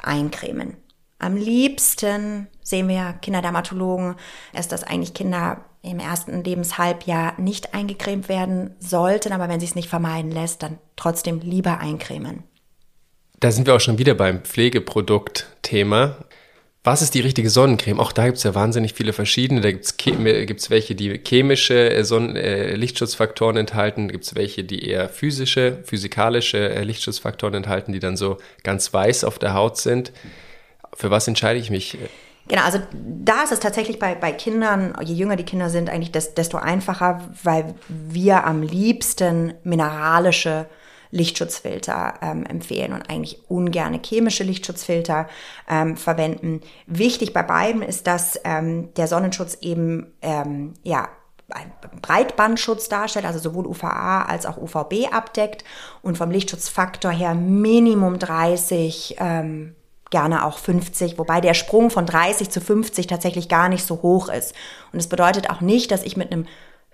eincremen. 0.01 0.77
Am 1.19 1.37
liebsten 1.37 2.47
sehen 2.61 2.87
wir 2.87 3.13
Kinderdermatologen, 3.21 4.15
ist, 4.57 4.71
dass 4.71 4.83
eigentlich 4.83 5.13
Kinder 5.13 5.65
im 5.81 5.99
ersten 5.99 6.43
Lebenshalbjahr 6.43 7.39
nicht 7.39 7.73
eingecremt 7.73 8.27
werden 8.27 8.75
sollten, 8.79 9.31
aber 9.31 9.47
wenn 9.47 9.59
sie 9.59 9.67
es 9.67 9.75
nicht 9.75 9.89
vermeiden 9.89 10.31
lässt, 10.31 10.63
dann 10.63 10.79
trotzdem 10.95 11.39
lieber 11.39 11.79
eincremen. 11.79 12.43
Da 13.39 13.51
sind 13.51 13.67
wir 13.67 13.75
auch 13.75 13.79
schon 13.79 13.97
wieder 13.97 14.15
beim 14.15 14.41
Pflegeprodukt-Thema. 14.41 16.17
Was 16.83 17.01
ist 17.01 17.15
die 17.15 17.21
richtige 17.21 17.49
Sonnencreme? 17.49 17.99
Auch 17.99 18.11
da 18.11 18.25
gibt 18.25 18.37
es 18.37 18.43
ja 18.43 18.53
wahnsinnig 18.53 18.93
viele 18.93 19.11
verschiedene. 19.11 19.61
Da 19.61 19.71
gibt 19.71 20.59
es 20.59 20.69
welche, 20.69 20.95
die 20.95 21.19
chemische 21.25 21.91
äh, 21.91 22.03
Sonnen 22.03 22.35
äh, 22.35 22.75
Lichtschutzfaktoren 22.75 23.57
enthalten, 23.57 24.07
gibt 24.07 24.23
es 24.23 24.35
welche, 24.35 24.63
die 24.63 24.87
eher 24.87 25.09
physische, 25.09 25.79
physikalische 25.83 26.69
äh, 26.69 26.83
Lichtschutzfaktoren 26.83 27.55
enthalten, 27.55 27.91
die 27.91 27.99
dann 27.99 28.17
so 28.17 28.37
ganz 28.63 28.93
weiß 28.93 29.23
auf 29.23 29.39
der 29.39 29.53
Haut 29.55 29.77
sind. 29.77 30.11
Für 30.95 31.11
was 31.11 31.27
entscheide 31.27 31.59
ich 31.59 31.69
mich? 31.69 31.97
Genau, 32.47 32.63
also 32.63 32.79
da 32.93 33.43
ist 33.43 33.51
es 33.51 33.59
tatsächlich 33.59 33.97
bei, 33.97 34.15
bei 34.15 34.31
Kindern, 34.31 34.95
je 35.03 35.15
jünger 35.15 35.35
die 35.35 35.45
Kinder 35.45 35.69
sind, 35.69 35.89
eigentlich 35.89 36.11
desto 36.11 36.57
einfacher, 36.57 37.21
weil 37.43 37.73
wir 37.87 38.45
am 38.45 38.61
liebsten 38.61 39.55
mineralische 39.63 40.67
Lichtschutzfilter 41.11 42.15
ähm, 42.21 42.45
empfehlen 42.45 42.93
und 42.93 43.09
eigentlich 43.09 43.49
ungerne 43.49 43.99
chemische 44.03 44.43
Lichtschutzfilter 44.43 45.27
ähm, 45.69 45.97
verwenden. 45.97 46.61
Wichtig 46.87 47.33
bei 47.33 47.41
beiden 47.41 47.81
ist, 47.81 48.05
dass 48.05 48.39
ähm, 48.43 48.93
der 48.95 49.07
Sonnenschutz 49.07 49.57
eben 49.61 50.13
ähm, 50.21 50.73
ja 50.83 51.07
ein 51.49 51.71
Breitbandschutz 52.01 52.89
darstellt, 52.89 53.25
also 53.25 53.39
sowohl 53.39 53.67
UVA 53.67 54.23
als 54.23 54.45
auch 54.45 54.57
UVB 54.57 55.11
abdeckt 55.11 55.63
und 56.01 56.17
vom 56.17 56.31
Lichtschutzfaktor 56.31 57.11
her 57.11 57.33
Minimum 57.33 58.19
30 58.19 59.15
ähm, 59.19 59.75
gerne 60.15 60.45
auch 60.45 60.59
50, 60.59 61.17
wobei 61.17 61.41
der 61.41 61.53
Sprung 61.53 61.89
von 61.89 62.05
30 62.05 62.49
zu 62.49 62.61
50 62.61 63.05
tatsächlich 63.05 63.49
gar 63.49 63.67
nicht 63.67 63.85
so 63.85 64.01
hoch 64.01 64.29
ist. 64.29 64.53
Und 64.93 64.99
es 64.99 65.07
bedeutet 65.07 65.49
auch 65.49 65.59
nicht, 65.59 65.91
dass 65.91 66.03
ich 66.03 66.15
mit 66.15 66.31
einem 66.31 66.45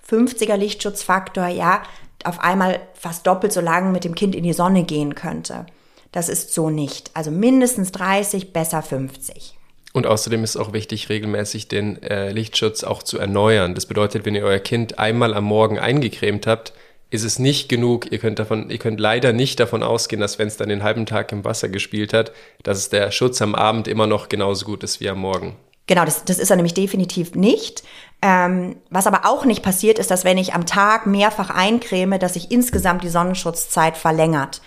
50er 0.10 0.56
Lichtschutzfaktor 0.56 1.46
ja 1.46 1.84
auf 2.24 2.40
einmal 2.40 2.80
fast 2.96 3.28
doppelt 3.28 3.54
so 3.54 3.62
lang 3.62 3.92
mit 3.92 4.06
dem 4.06 4.16
Kind 4.16 4.34
in 4.34 4.44
die 4.44 4.54
Sonne 4.54 4.86
gehen 4.86 5.14
könnte. 5.14 5.68
Das 6.12 6.30
ist 6.30 6.56
so 6.56 6.72
nicht. 6.72 7.12
Also 7.14 7.30
mindestens 7.30 7.92
30, 7.92 8.54
besser 8.54 8.82
50. 8.82 9.56
Und 9.94 10.08
außerdem 10.08 10.44
ist 10.44 10.58
auch 10.58 10.74
wichtig, 10.74 11.10
regelmäßig 11.10 11.68
den 11.68 12.02
äh, 12.02 12.32
Lichtschutz 12.32 12.84
auch 12.84 13.04
zu 13.04 13.20
erneuern. 13.20 13.76
Das 13.76 13.86
bedeutet, 13.86 14.26
wenn 14.26 14.34
ihr 14.34 14.46
euer 14.46 14.58
Kind 14.58 14.98
einmal 14.98 15.36
am 15.36 15.44
Morgen 15.44 15.78
eingecremt 15.78 16.48
habt, 16.48 16.74
ist 17.12 17.24
es 17.24 17.38
nicht 17.38 17.70
genug. 17.70 18.12
Ihr 18.12 18.18
könnt 18.18 18.40
davon, 18.40 18.70
ihr 18.70 18.80
könnt 18.80 19.00
leider 19.00 19.34
nicht 19.34 19.60
davon 19.60 19.84
ausgehen, 19.84 20.22
dass 20.22 20.40
wenn 20.40 20.48
es 20.48 20.58
dann 20.58 20.70
den 20.70 20.82
halben 20.82 21.06
Tag 21.06 21.32
im 21.32 21.44
Wasser 21.44 21.70
gespielt 21.70 22.14
hat, 22.14 22.32
dass 22.64 22.90
der 22.90 23.12
Schutz 23.12 23.42
am 23.42 23.54
Abend 23.54 23.88
immer 23.88 24.08
noch 24.08 24.30
genauso 24.30 24.66
gut 24.66 24.84
ist 24.84 25.00
wie 25.02 25.10
am 25.10 25.20
Morgen. 25.20 25.56
Genau, 25.88 26.06
das, 26.06 26.24
das 26.24 26.40
ist 26.40 26.50
er 26.50 26.56
nämlich 26.56 26.74
definitiv 26.74 27.36
nicht. 27.36 27.84
Ähm, 28.22 28.78
was 28.90 29.08
aber 29.08 29.26
auch 29.26 29.44
nicht 29.44 29.62
passiert, 29.62 30.00
ist, 30.00 30.10
dass 30.10 30.24
wenn 30.24 30.38
ich 30.38 30.54
am 30.54 30.66
Tag 30.66 31.06
mehrfach 31.06 31.50
eincreme, 31.50 32.18
dass 32.18 32.36
sich 32.36 32.50
insgesamt 32.50 33.04
die 33.04 33.10
Sonnenschutzzeit 33.10 33.98
verlängert. 33.98 34.62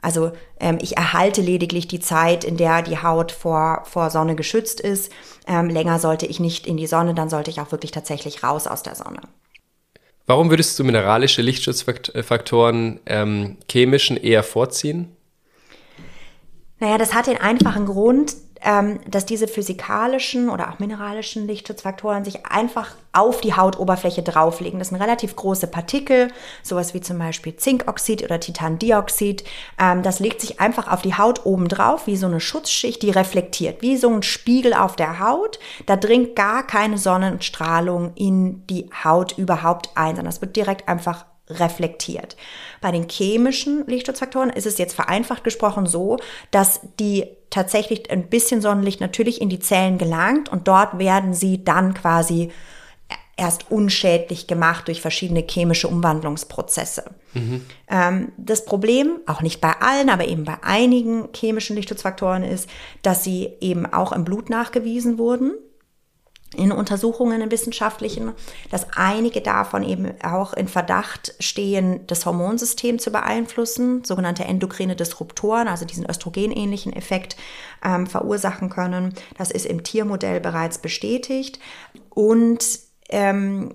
Also 0.00 0.32
ähm, 0.60 0.78
ich 0.80 0.96
erhalte 0.96 1.42
lediglich 1.42 1.86
die 1.86 2.00
Zeit, 2.00 2.44
in 2.44 2.56
der 2.56 2.80
die 2.82 3.02
Haut 3.02 3.30
vor, 3.30 3.82
vor 3.84 4.10
Sonne 4.10 4.36
geschützt 4.36 4.80
ist. 4.80 5.12
Ähm, 5.46 5.68
länger 5.68 5.98
sollte 5.98 6.24
ich 6.24 6.40
nicht 6.40 6.66
in 6.66 6.78
die 6.78 6.86
Sonne, 6.86 7.14
dann 7.14 7.28
sollte 7.28 7.50
ich 7.50 7.60
auch 7.60 7.72
wirklich 7.72 7.90
tatsächlich 7.90 8.42
raus 8.42 8.66
aus 8.66 8.82
der 8.82 8.94
Sonne. 8.94 9.20
Warum 10.26 10.50
würdest 10.50 10.78
du 10.78 10.84
mineralische 10.84 11.42
Lichtschutzfaktoren 11.42 13.00
ähm, 13.06 13.58
chemischen 13.70 14.16
eher 14.16 14.42
vorziehen? 14.42 15.14
Naja, 16.80 16.98
das 16.98 17.14
hat 17.14 17.26
den 17.26 17.36
einfachen 17.36 17.86
Grund, 17.86 18.34
ähm, 18.64 18.98
dass 19.06 19.26
diese 19.26 19.46
physikalischen 19.46 20.48
oder 20.48 20.70
auch 20.70 20.78
mineralischen 20.78 21.46
Lichtschutzfaktoren 21.46 22.24
sich 22.24 22.46
einfach 22.46 22.94
auf 23.12 23.40
die 23.40 23.54
Hautoberfläche 23.54 24.22
drauflegen. 24.22 24.78
Das 24.78 24.88
sind 24.88 25.00
relativ 25.00 25.36
große 25.36 25.66
Partikel, 25.66 26.28
sowas 26.62 26.94
wie 26.94 27.00
zum 27.00 27.18
Beispiel 27.18 27.56
Zinkoxid 27.56 28.24
oder 28.24 28.40
Titandioxid. 28.40 29.44
Ähm, 29.78 30.02
das 30.02 30.18
legt 30.18 30.40
sich 30.40 30.60
einfach 30.60 30.90
auf 30.90 31.02
die 31.02 31.14
Haut 31.14 31.44
oben 31.44 31.68
drauf, 31.68 32.06
wie 32.06 32.16
so 32.16 32.26
eine 32.26 32.40
Schutzschicht, 32.40 33.02
die 33.02 33.10
reflektiert, 33.10 33.82
wie 33.82 33.96
so 33.96 34.10
ein 34.10 34.22
Spiegel 34.22 34.72
auf 34.72 34.96
der 34.96 35.20
Haut. 35.20 35.58
Da 35.86 35.96
dringt 35.96 36.34
gar 36.34 36.66
keine 36.66 36.96
Sonnenstrahlung 36.98 38.12
in 38.14 38.66
die 38.66 38.90
Haut 39.04 39.36
überhaupt 39.38 39.90
ein, 39.94 40.16
sondern 40.16 40.32
es 40.32 40.40
wird 40.40 40.56
direkt 40.56 40.88
einfach 40.88 41.26
reflektiert. 41.48 42.36
Bei 42.80 42.90
den 42.90 43.08
chemischen 43.08 43.86
Lichtschutzfaktoren 43.86 44.50
ist 44.50 44.66
es 44.66 44.78
jetzt 44.78 44.94
vereinfacht 44.94 45.44
gesprochen 45.44 45.86
so, 45.86 46.18
dass 46.50 46.80
die 46.98 47.26
tatsächlich 47.50 48.10
ein 48.10 48.28
bisschen 48.28 48.60
Sonnenlicht 48.60 49.00
natürlich 49.00 49.40
in 49.40 49.48
die 49.48 49.58
Zellen 49.58 49.98
gelangt 49.98 50.50
und 50.50 50.66
dort 50.68 50.98
werden 50.98 51.34
sie 51.34 51.62
dann 51.62 51.94
quasi 51.94 52.50
erst 53.36 53.70
unschädlich 53.70 54.46
gemacht 54.46 54.86
durch 54.86 55.00
verschiedene 55.00 55.44
chemische 55.48 55.88
Umwandlungsprozesse. 55.88 57.04
Mhm. 57.34 57.66
Ähm, 57.88 58.32
das 58.36 58.64
Problem, 58.64 59.18
auch 59.26 59.42
nicht 59.42 59.60
bei 59.60 59.72
allen, 59.80 60.08
aber 60.08 60.28
eben 60.28 60.44
bei 60.44 60.58
einigen 60.62 61.28
chemischen 61.34 61.74
Lichtschutzfaktoren 61.76 62.44
ist, 62.44 62.68
dass 63.02 63.24
sie 63.24 63.50
eben 63.60 63.86
auch 63.86 64.12
im 64.12 64.24
Blut 64.24 64.50
nachgewiesen 64.50 65.18
wurden 65.18 65.52
in 66.54 66.72
Untersuchungen 66.72 67.40
in 67.40 67.50
wissenschaftlichen, 67.50 68.32
dass 68.70 68.86
einige 68.96 69.40
davon 69.40 69.82
eben 69.82 70.12
auch 70.22 70.52
in 70.54 70.68
Verdacht 70.68 71.34
stehen, 71.40 72.06
das 72.06 72.26
Hormonsystem 72.26 72.98
zu 72.98 73.10
beeinflussen, 73.10 74.04
sogenannte 74.04 74.44
endokrine 74.44 74.96
Disruptoren, 74.96 75.68
also 75.68 75.84
diesen 75.84 76.08
östrogenähnlichen 76.08 76.92
Effekt 76.92 77.36
ähm, 77.84 78.06
verursachen 78.06 78.70
können. 78.70 79.14
Das 79.36 79.50
ist 79.50 79.66
im 79.66 79.82
Tiermodell 79.82 80.40
bereits 80.40 80.78
bestätigt. 80.78 81.58
Und 82.10 82.64
ähm, 83.10 83.74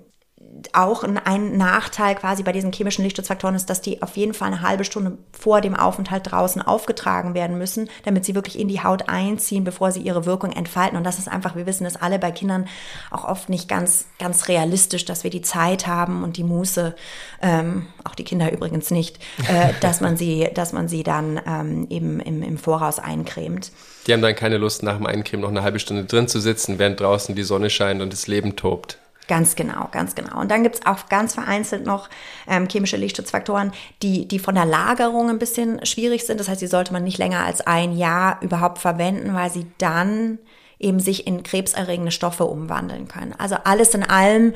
auch 0.72 1.04
ein 1.04 1.56
Nachteil 1.56 2.14
quasi 2.14 2.42
bei 2.42 2.52
diesen 2.52 2.72
chemischen 2.72 3.04
Lichtschutzfaktoren 3.04 3.54
ist, 3.54 3.70
dass 3.70 3.80
die 3.80 4.02
auf 4.02 4.16
jeden 4.16 4.34
Fall 4.34 4.48
eine 4.48 4.62
halbe 4.62 4.84
Stunde 4.84 5.18
vor 5.32 5.60
dem 5.60 5.74
Aufenthalt 5.74 6.30
draußen 6.30 6.60
aufgetragen 6.60 7.34
werden 7.34 7.56
müssen, 7.56 7.88
damit 8.04 8.24
sie 8.24 8.34
wirklich 8.34 8.58
in 8.58 8.68
die 8.68 8.82
Haut 8.82 9.08
einziehen, 9.08 9.64
bevor 9.64 9.92
sie 9.92 10.00
ihre 10.00 10.26
Wirkung 10.26 10.52
entfalten. 10.52 10.96
Und 10.96 11.04
das 11.04 11.18
ist 11.18 11.28
einfach, 11.28 11.56
wir 11.56 11.66
wissen 11.66 11.84
das 11.84 11.96
alle 11.96 12.18
bei 12.18 12.32
Kindern 12.32 12.66
auch 13.10 13.24
oft 13.24 13.48
nicht 13.48 13.68
ganz, 13.68 14.06
ganz 14.18 14.48
realistisch, 14.48 15.04
dass 15.04 15.24
wir 15.24 15.30
die 15.30 15.42
Zeit 15.42 15.86
haben 15.86 16.24
und 16.24 16.36
die 16.36 16.44
Muße, 16.44 16.94
ähm, 17.42 17.86
auch 18.04 18.14
die 18.14 18.24
Kinder 18.24 18.52
übrigens 18.52 18.90
nicht, 18.90 19.18
äh, 19.48 19.72
dass 19.80 20.00
man 20.00 20.16
sie, 20.16 20.48
dass 20.54 20.72
man 20.72 20.88
sie 20.88 21.02
dann 21.02 21.40
ähm, 21.46 21.86
eben 21.90 22.20
im, 22.20 22.42
im 22.42 22.58
Voraus 22.58 22.98
eincremt. 22.98 23.70
Die 24.06 24.12
haben 24.12 24.22
dann 24.22 24.34
keine 24.34 24.58
Lust, 24.58 24.82
nach 24.82 24.96
dem 24.96 25.06
Eincremen 25.06 25.42
noch 25.42 25.50
eine 25.50 25.62
halbe 25.62 25.78
Stunde 25.78 26.04
drin 26.04 26.26
zu 26.26 26.40
sitzen, 26.40 26.78
während 26.78 26.98
draußen 26.98 27.34
die 27.34 27.42
Sonne 27.42 27.70
scheint 27.70 28.02
und 28.02 28.12
das 28.12 28.26
Leben 28.26 28.56
tobt. 28.56 28.98
Ganz 29.30 29.54
genau, 29.54 29.86
ganz 29.92 30.16
genau. 30.16 30.40
Und 30.40 30.50
dann 30.50 30.64
gibt 30.64 30.74
es 30.74 30.86
auch 30.86 31.08
ganz 31.08 31.34
vereinzelt 31.34 31.86
noch 31.86 32.08
ähm, 32.48 32.66
chemische 32.68 32.96
Lichtschutzfaktoren, 32.96 33.70
die, 34.02 34.26
die 34.26 34.40
von 34.40 34.56
der 34.56 34.64
Lagerung 34.64 35.30
ein 35.30 35.38
bisschen 35.38 35.86
schwierig 35.86 36.26
sind. 36.26 36.40
Das 36.40 36.48
heißt, 36.48 36.60
die 36.60 36.66
sollte 36.66 36.92
man 36.92 37.04
nicht 37.04 37.16
länger 37.16 37.44
als 37.44 37.60
ein 37.60 37.96
Jahr 37.96 38.42
überhaupt 38.42 38.78
verwenden, 38.78 39.32
weil 39.32 39.48
sie 39.48 39.68
dann 39.78 40.40
eben 40.80 40.98
sich 40.98 41.28
in 41.28 41.44
krebserregende 41.44 42.10
Stoffe 42.10 42.44
umwandeln 42.44 43.06
können. 43.06 43.32
Also 43.38 43.54
alles 43.62 43.94
in 43.94 44.02
allem 44.02 44.52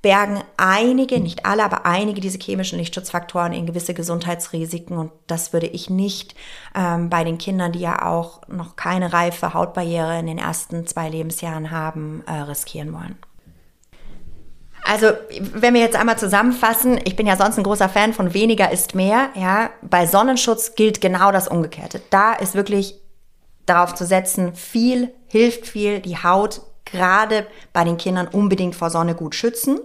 bergen 0.00 0.44
einige, 0.58 1.18
nicht 1.18 1.44
alle, 1.44 1.64
aber 1.64 1.84
einige 1.84 2.20
diese 2.20 2.38
chemischen 2.38 2.78
Lichtschutzfaktoren 2.78 3.52
in 3.52 3.66
gewisse 3.66 3.94
Gesundheitsrisiken. 3.94 4.96
Und 4.96 5.10
das 5.26 5.52
würde 5.52 5.66
ich 5.66 5.90
nicht 5.90 6.36
ähm, 6.76 7.10
bei 7.10 7.24
den 7.24 7.38
Kindern, 7.38 7.72
die 7.72 7.80
ja 7.80 8.06
auch 8.06 8.46
noch 8.46 8.76
keine 8.76 9.12
reife 9.12 9.54
Hautbarriere 9.54 10.20
in 10.20 10.28
den 10.28 10.38
ersten 10.38 10.86
zwei 10.86 11.08
Lebensjahren 11.08 11.72
haben, 11.72 12.22
äh, 12.28 12.42
riskieren 12.42 12.92
wollen. 12.92 13.18
Also, 14.86 15.12
wenn 15.40 15.72
wir 15.72 15.80
jetzt 15.80 15.96
einmal 15.96 16.18
zusammenfassen, 16.18 17.00
ich 17.04 17.16
bin 17.16 17.26
ja 17.26 17.36
sonst 17.36 17.56
ein 17.56 17.64
großer 17.64 17.88
Fan 17.88 18.12
von 18.12 18.34
weniger 18.34 18.70
ist 18.70 18.94
mehr, 18.94 19.30
ja. 19.34 19.70
Bei 19.80 20.06
Sonnenschutz 20.06 20.74
gilt 20.74 21.00
genau 21.00 21.32
das 21.32 21.48
Umgekehrte. 21.48 22.02
Da 22.10 22.34
ist 22.34 22.54
wirklich 22.54 23.00
darauf 23.64 23.94
zu 23.94 24.04
setzen, 24.04 24.54
viel 24.54 25.12
hilft 25.26 25.66
viel, 25.66 26.00
die 26.00 26.18
Haut 26.22 26.60
gerade 26.84 27.46
bei 27.72 27.82
den 27.82 27.96
Kindern 27.96 28.28
unbedingt 28.28 28.74
vor 28.74 28.90
Sonne 28.90 29.14
gut 29.14 29.34
schützen. 29.34 29.80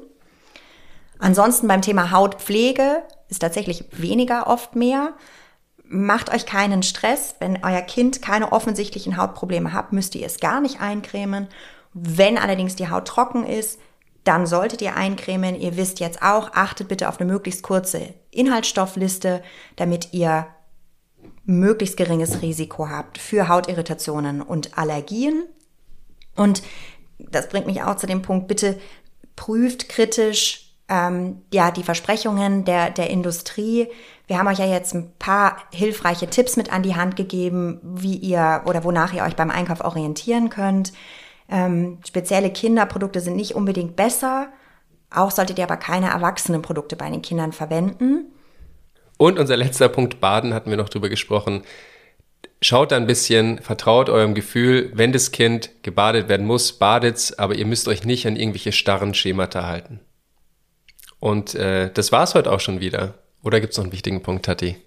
Ansonsten 1.18 1.68
beim 1.68 1.82
Thema 1.82 2.12
Hautpflege 2.12 3.04
ist 3.30 3.39
tatsächlich 3.39 3.86
weniger 3.91 4.47
oft 4.47 4.76
mehr. 4.76 5.14
Macht 5.86 6.34
euch 6.34 6.45
keinen 6.45 6.84
Stress. 6.84 7.36
Wenn 7.39 7.64
euer 7.64 7.82
Kind 7.82 8.22
keine 8.22 8.52
offensichtlichen 8.52 9.18
Hautprobleme 9.18 9.74
hat, 9.74 9.93
müsst 9.93 10.14
ihr 10.16 10.26
es 10.26 10.39
gar 10.39 10.62
nicht 10.62 10.82
eincremen. 10.82 11.47
Wenn 11.93 12.38
allerdings 12.38 12.76
die 12.76 12.89
Haut 12.89 13.08
trocken 13.08 13.45
ist, 13.45 13.80
dann 14.30 14.45
solltet 14.45 14.84
ihr 14.84 14.95
eincremen. 14.95 15.59
Ihr 15.59 15.75
wisst 15.75 15.99
jetzt 15.99 16.21
auch, 16.21 16.53
achtet 16.53 16.88
bitte 16.88 17.09
auf 17.09 17.19
eine 17.19 17.32
möglichst 17.32 17.63
kurze 17.63 18.13
Inhaltsstoffliste, 18.30 19.41
damit 19.75 20.13
ihr 20.13 20.45
möglichst 21.45 21.97
geringes 21.97 22.43
Risiko 22.43 22.89
habt 22.89 23.17
für 23.17 23.47
Hautirritationen 23.47 24.43
und 24.43 24.77
Allergien. 24.77 25.45
Und 26.36 26.61
das 27.17 27.49
bringt 27.49 27.65
mich 27.65 27.82
auch 27.82 27.95
zu 27.95 28.05
dem 28.05 28.21
Punkt, 28.21 28.47
bitte 28.47 28.80
prüft 29.36 29.89
kritisch 29.89 30.75
ähm, 30.89 31.41
ja 31.51 31.71
die 31.71 31.82
Versprechungen 31.82 32.65
der, 32.65 32.91
der 32.91 33.09
Industrie. 33.09 33.88
Wir 34.27 34.38
haben 34.38 34.47
euch 34.47 34.59
ja 34.59 34.67
jetzt 34.67 34.93
ein 34.93 35.11
paar 35.17 35.57
hilfreiche 35.73 36.27
Tipps 36.27 36.55
mit 36.55 36.71
an 36.71 36.84
die 36.84 36.95
Hand 36.95 37.15
gegeben, 37.15 37.80
wie 37.84 38.17
ihr 38.17 38.61
oder 38.67 38.84
wonach 38.84 39.11
ihr 39.11 39.23
euch 39.23 39.36
beim 39.36 39.49
Einkauf 39.49 39.84
orientieren 39.84 40.51
könnt. 40.51 40.93
Ähm, 41.50 41.97
spezielle 42.06 42.52
Kinderprodukte 42.52 43.22
sind 43.22 43.36
nicht 43.36 43.56
unbedingt 43.56 43.95
besser. 43.95 44.50
Auch 45.10 45.32
solltet 45.32 45.58
ihr 45.58 45.64
aber 45.64 45.78
keine 45.78 46.10
Erwachsenenprodukte 46.10 46.95
bei 46.95 47.10
den 47.10 47.22
Kindern 47.22 47.52
verwenden. 47.52 48.32
Und 49.18 49.39
unser 49.39 49.58
letzter 49.58 49.89
Punkt, 49.89 50.20
Baden, 50.20 50.54
hatten 50.54 50.70
wir 50.70 50.78
noch 50.78 50.89
drüber 50.89 51.10
gesprochen. 51.10 51.64
Schaut 52.62 52.91
da 52.91 52.97
ein 52.97 53.08
bisschen, 53.08 53.60
vertraut 53.60 54.10
eurem 54.10 54.34
Gefühl, 54.34 54.91
wenn 54.93 55.12
das 55.12 55.32
Kind 55.32 55.72
gebadet 55.82 56.30
werden 56.30 56.45
muss, 56.45 56.74
badet's, 56.74 57.38
aber 57.38 57.56
ihr 57.56 57.66
müsst 57.66 57.88
euch 57.88 58.04
nicht 58.04 58.28
an 58.28 58.36
irgendwelche 58.36 58.72
starren 58.72 59.14
Schemata 59.14 59.66
halten. 59.66 60.00
Und 61.20 61.56
äh, 61.56 61.91
das 61.91 62.12
war's 62.12 62.36
heute 62.36 62.52
auch 62.52 62.60
schon 62.60 62.80
wieder. 62.80 63.16
Oder 63.43 63.60
gibt's 63.60 63.78
noch 63.78 63.86
einen 63.86 63.93
wichtigen 63.93 64.22
Punkt, 64.22 64.45
Tati? 64.45 64.78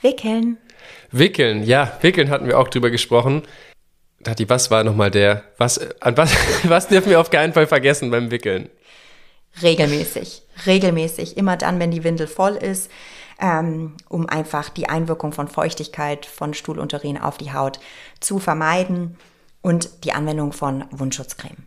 Wickeln. 0.00 0.58
Wickeln, 1.10 1.64
ja, 1.64 1.96
wickeln 2.02 2.30
hatten 2.30 2.46
wir 2.46 2.58
auch 2.58 2.68
drüber 2.68 2.90
gesprochen. 2.90 3.42
Tati, 4.24 4.48
was 4.48 4.70
war 4.70 4.84
nochmal 4.84 5.10
der, 5.10 5.44
was, 5.58 5.78
an 6.00 6.16
was, 6.16 6.34
was 6.64 6.88
dürfen 6.88 7.10
wir 7.10 7.20
auf 7.20 7.30
keinen 7.30 7.52
Fall 7.52 7.66
vergessen 7.66 8.10
beim 8.10 8.30
Wickeln? 8.30 8.68
Regelmäßig, 9.62 10.42
regelmäßig, 10.66 11.36
immer 11.36 11.56
dann, 11.56 11.78
wenn 11.78 11.92
die 11.92 12.02
Windel 12.02 12.26
voll 12.26 12.56
ist, 12.56 12.90
ähm, 13.40 13.96
um 14.08 14.28
einfach 14.28 14.68
die 14.68 14.88
Einwirkung 14.88 15.32
von 15.32 15.48
Feuchtigkeit 15.48 16.26
von 16.26 16.54
Stuhl 16.54 16.78
und 16.78 16.92
Urin 16.92 17.18
auf 17.18 17.38
die 17.38 17.52
Haut 17.52 17.78
zu 18.20 18.38
vermeiden 18.38 19.16
und 19.62 20.04
die 20.04 20.12
Anwendung 20.12 20.52
von 20.52 20.84
Wundschutzcreme. 20.90 21.66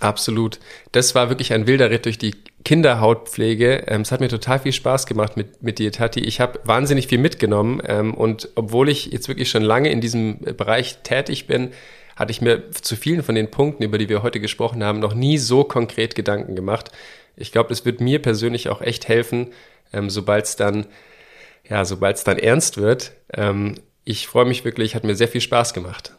Absolut. 0.00 0.60
Das 0.92 1.14
war 1.14 1.28
wirklich 1.28 1.52
ein 1.52 1.66
wilder 1.66 1.90
Ritt 1.90 2.06
durch 2.06 2.18
die 2.18 2.34
Kinderhautpflege. 2.64 3.84
Ähm, 3.86 4.02
es 4.02 4.12
hat 4.12 4.20
mir 4.20 4.28
total 4.28 4.58
viel 4.58 4.72
Spaß 4.72 5.06
gemacht 5.06 5.36
mit, 5.36 5.62
mit 5.62 5.78
dir, 5.78 5.92
Tati. 5.92 6.20
Ich 6.20 6.40
habe 6.40 6.60
wahnsinnig 6.64 7.06
viel 7.06 7.18
mitgenommen 7.18 7.82
ähm, 7.86 8.14
und 8.14 8.50
obwohl 8.54 8.88
ich 8.88 9.06
jetzt 9.06 9.28
wirklich 9.28 9.50
schon 9.50 9.62
lange 9.62 9.90
in 9.90 10.00
diesem 10.00 10.38
Bereich 10.40 10.98
tätig 11.02 11.46
bin, 11.46 11.70
hatte 12.16 12.32
ich 12.32 12.42
mir 12.42 12.70
zu 12.70 12.96
vielen 12.96 13.22
von 13.22 13.34
den 13.34 13.50
Punkten, 13.50 13.82
über 13.82 13.96
die 13.96 14.08
wir 14.08 14.22
heute 14.22 14.40
gesprochen 14.40 14.84
haben, 14.84 14.98
noch 14.98 15.14
nie 15.14 15.38
so 15.38 15.64
konkret 15.64 16.14
Gedanken 16.14 16.54
gemacht. 16.54 16.90
Ich 17.36 17.50
glaube, 17.50 17.72
es 17.72 17.84
wird 17.86 18.00
mir 18.00 18.20
persönlich 18.20 18.68
auch 18.68 18.82
echt 18.82 19.08
helfen, 19.08 19.48
ähm, 19.92 20.10
sobald 20.10 20.44
es 20.44 20.56
dann, 20.56 20.86
ja, 21.68 21.84
sobald 21.84 22.16
es 22.18 22.24
dann 22.24 22.38
ernst 22.38 22.76
wird. 22.76 23.12
Ähm, 23.32 23.76
ich 24.04 24.26
freue 24.26 24.44
mich 24.44 24.64
wirklich, 24.64 24.94
hat 24.94 25.04
mir 25.04 25.14
sehr 25.14 25.28
viel 25.28 25.40
Spaß 25.40 25.72
gemacht. 25.72 26.14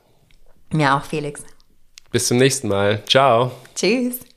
Mir 0.71 0.95
auch, 0.95 1.03
Felix. 1.03 1.43
Bis 2.11 2.27
zum 2.27 2.37
nächsten 2.37 2.67
Mal. 2.67 3.03
Ciao. 3.05 3.51
Tschüss. 3.75 4.30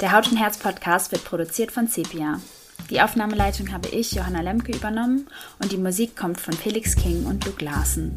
Der 0.00 0.12
Haut 0.12 0.30
und 0.30 0.38
Herz 0.38 0.56
Podcast 0.56 1.12
wird 1.12 1.24
produziert 1.24 1.72
von 1.72 1.86
Sepia. 1.86 2.40
Die 2.88 3.02
Aufnahmeleitung 3.02 3.70
habe 3.70 3.88
ich, 3.88 4.12
Johanna 4.12 4.40
Lemke, 4.40 4.72
übernommen 4.72 5.26
und 5.58 5.72
die 5.72 5.76
Musik 5.76 6.16
kommt 6.16 6.40
von 6.40 6.54
Felix 6.54 6.96
King 6.96 7.26
und 7.26 7.44
Luke 7.44 7.62
Larsen. 7.62 8.14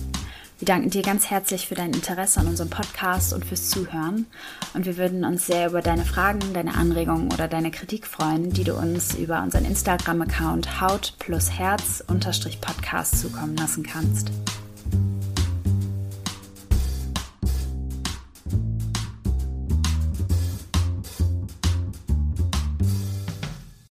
Wir 0.60 0.66
danken 0.66 0.92
dir 0.92 1.02
ganz 1.02 1.30
herzlich 1.30 1.68
für 1.68 1.76
dein 1.76 1.92
Interesse 1.92 2.40
an 2.40 2.48
unserem 2.48 2.70
Podcast 2.70 3.34
und 3.34 3.44
fürs 3.44 3.70
Zuhören. 3.70 4.28
Und 4.74 4.86
wir 4.86 4.96
würden 4.96 5.26
uns 5.26 5.46
sehr 5.46 5.68
über 5.68 5.82
deine 5.82 6.06
Fragen, 6.06 6.54
deine 6.54 6.76
Anregungen 6.76 7.34
oder 7.34 7.50
deine 7.50 7.70
Kritik 7.70 8.08
freuen, 8.08 8.52
die 8.52 8.64
du 8.64 8.76
uns 8.76 9.16
über 9.16 9.44
unseren 9.44 9.66
Instagram-Account 9.66 10.80
Haut 10.80 11.16
plus 11.20 11.52
Herz 11.52 12.02
Podcast 12.62 13.20
zukommen 13.20 13.58
lassen 13.58 13.84
kannst. 13.84 14.32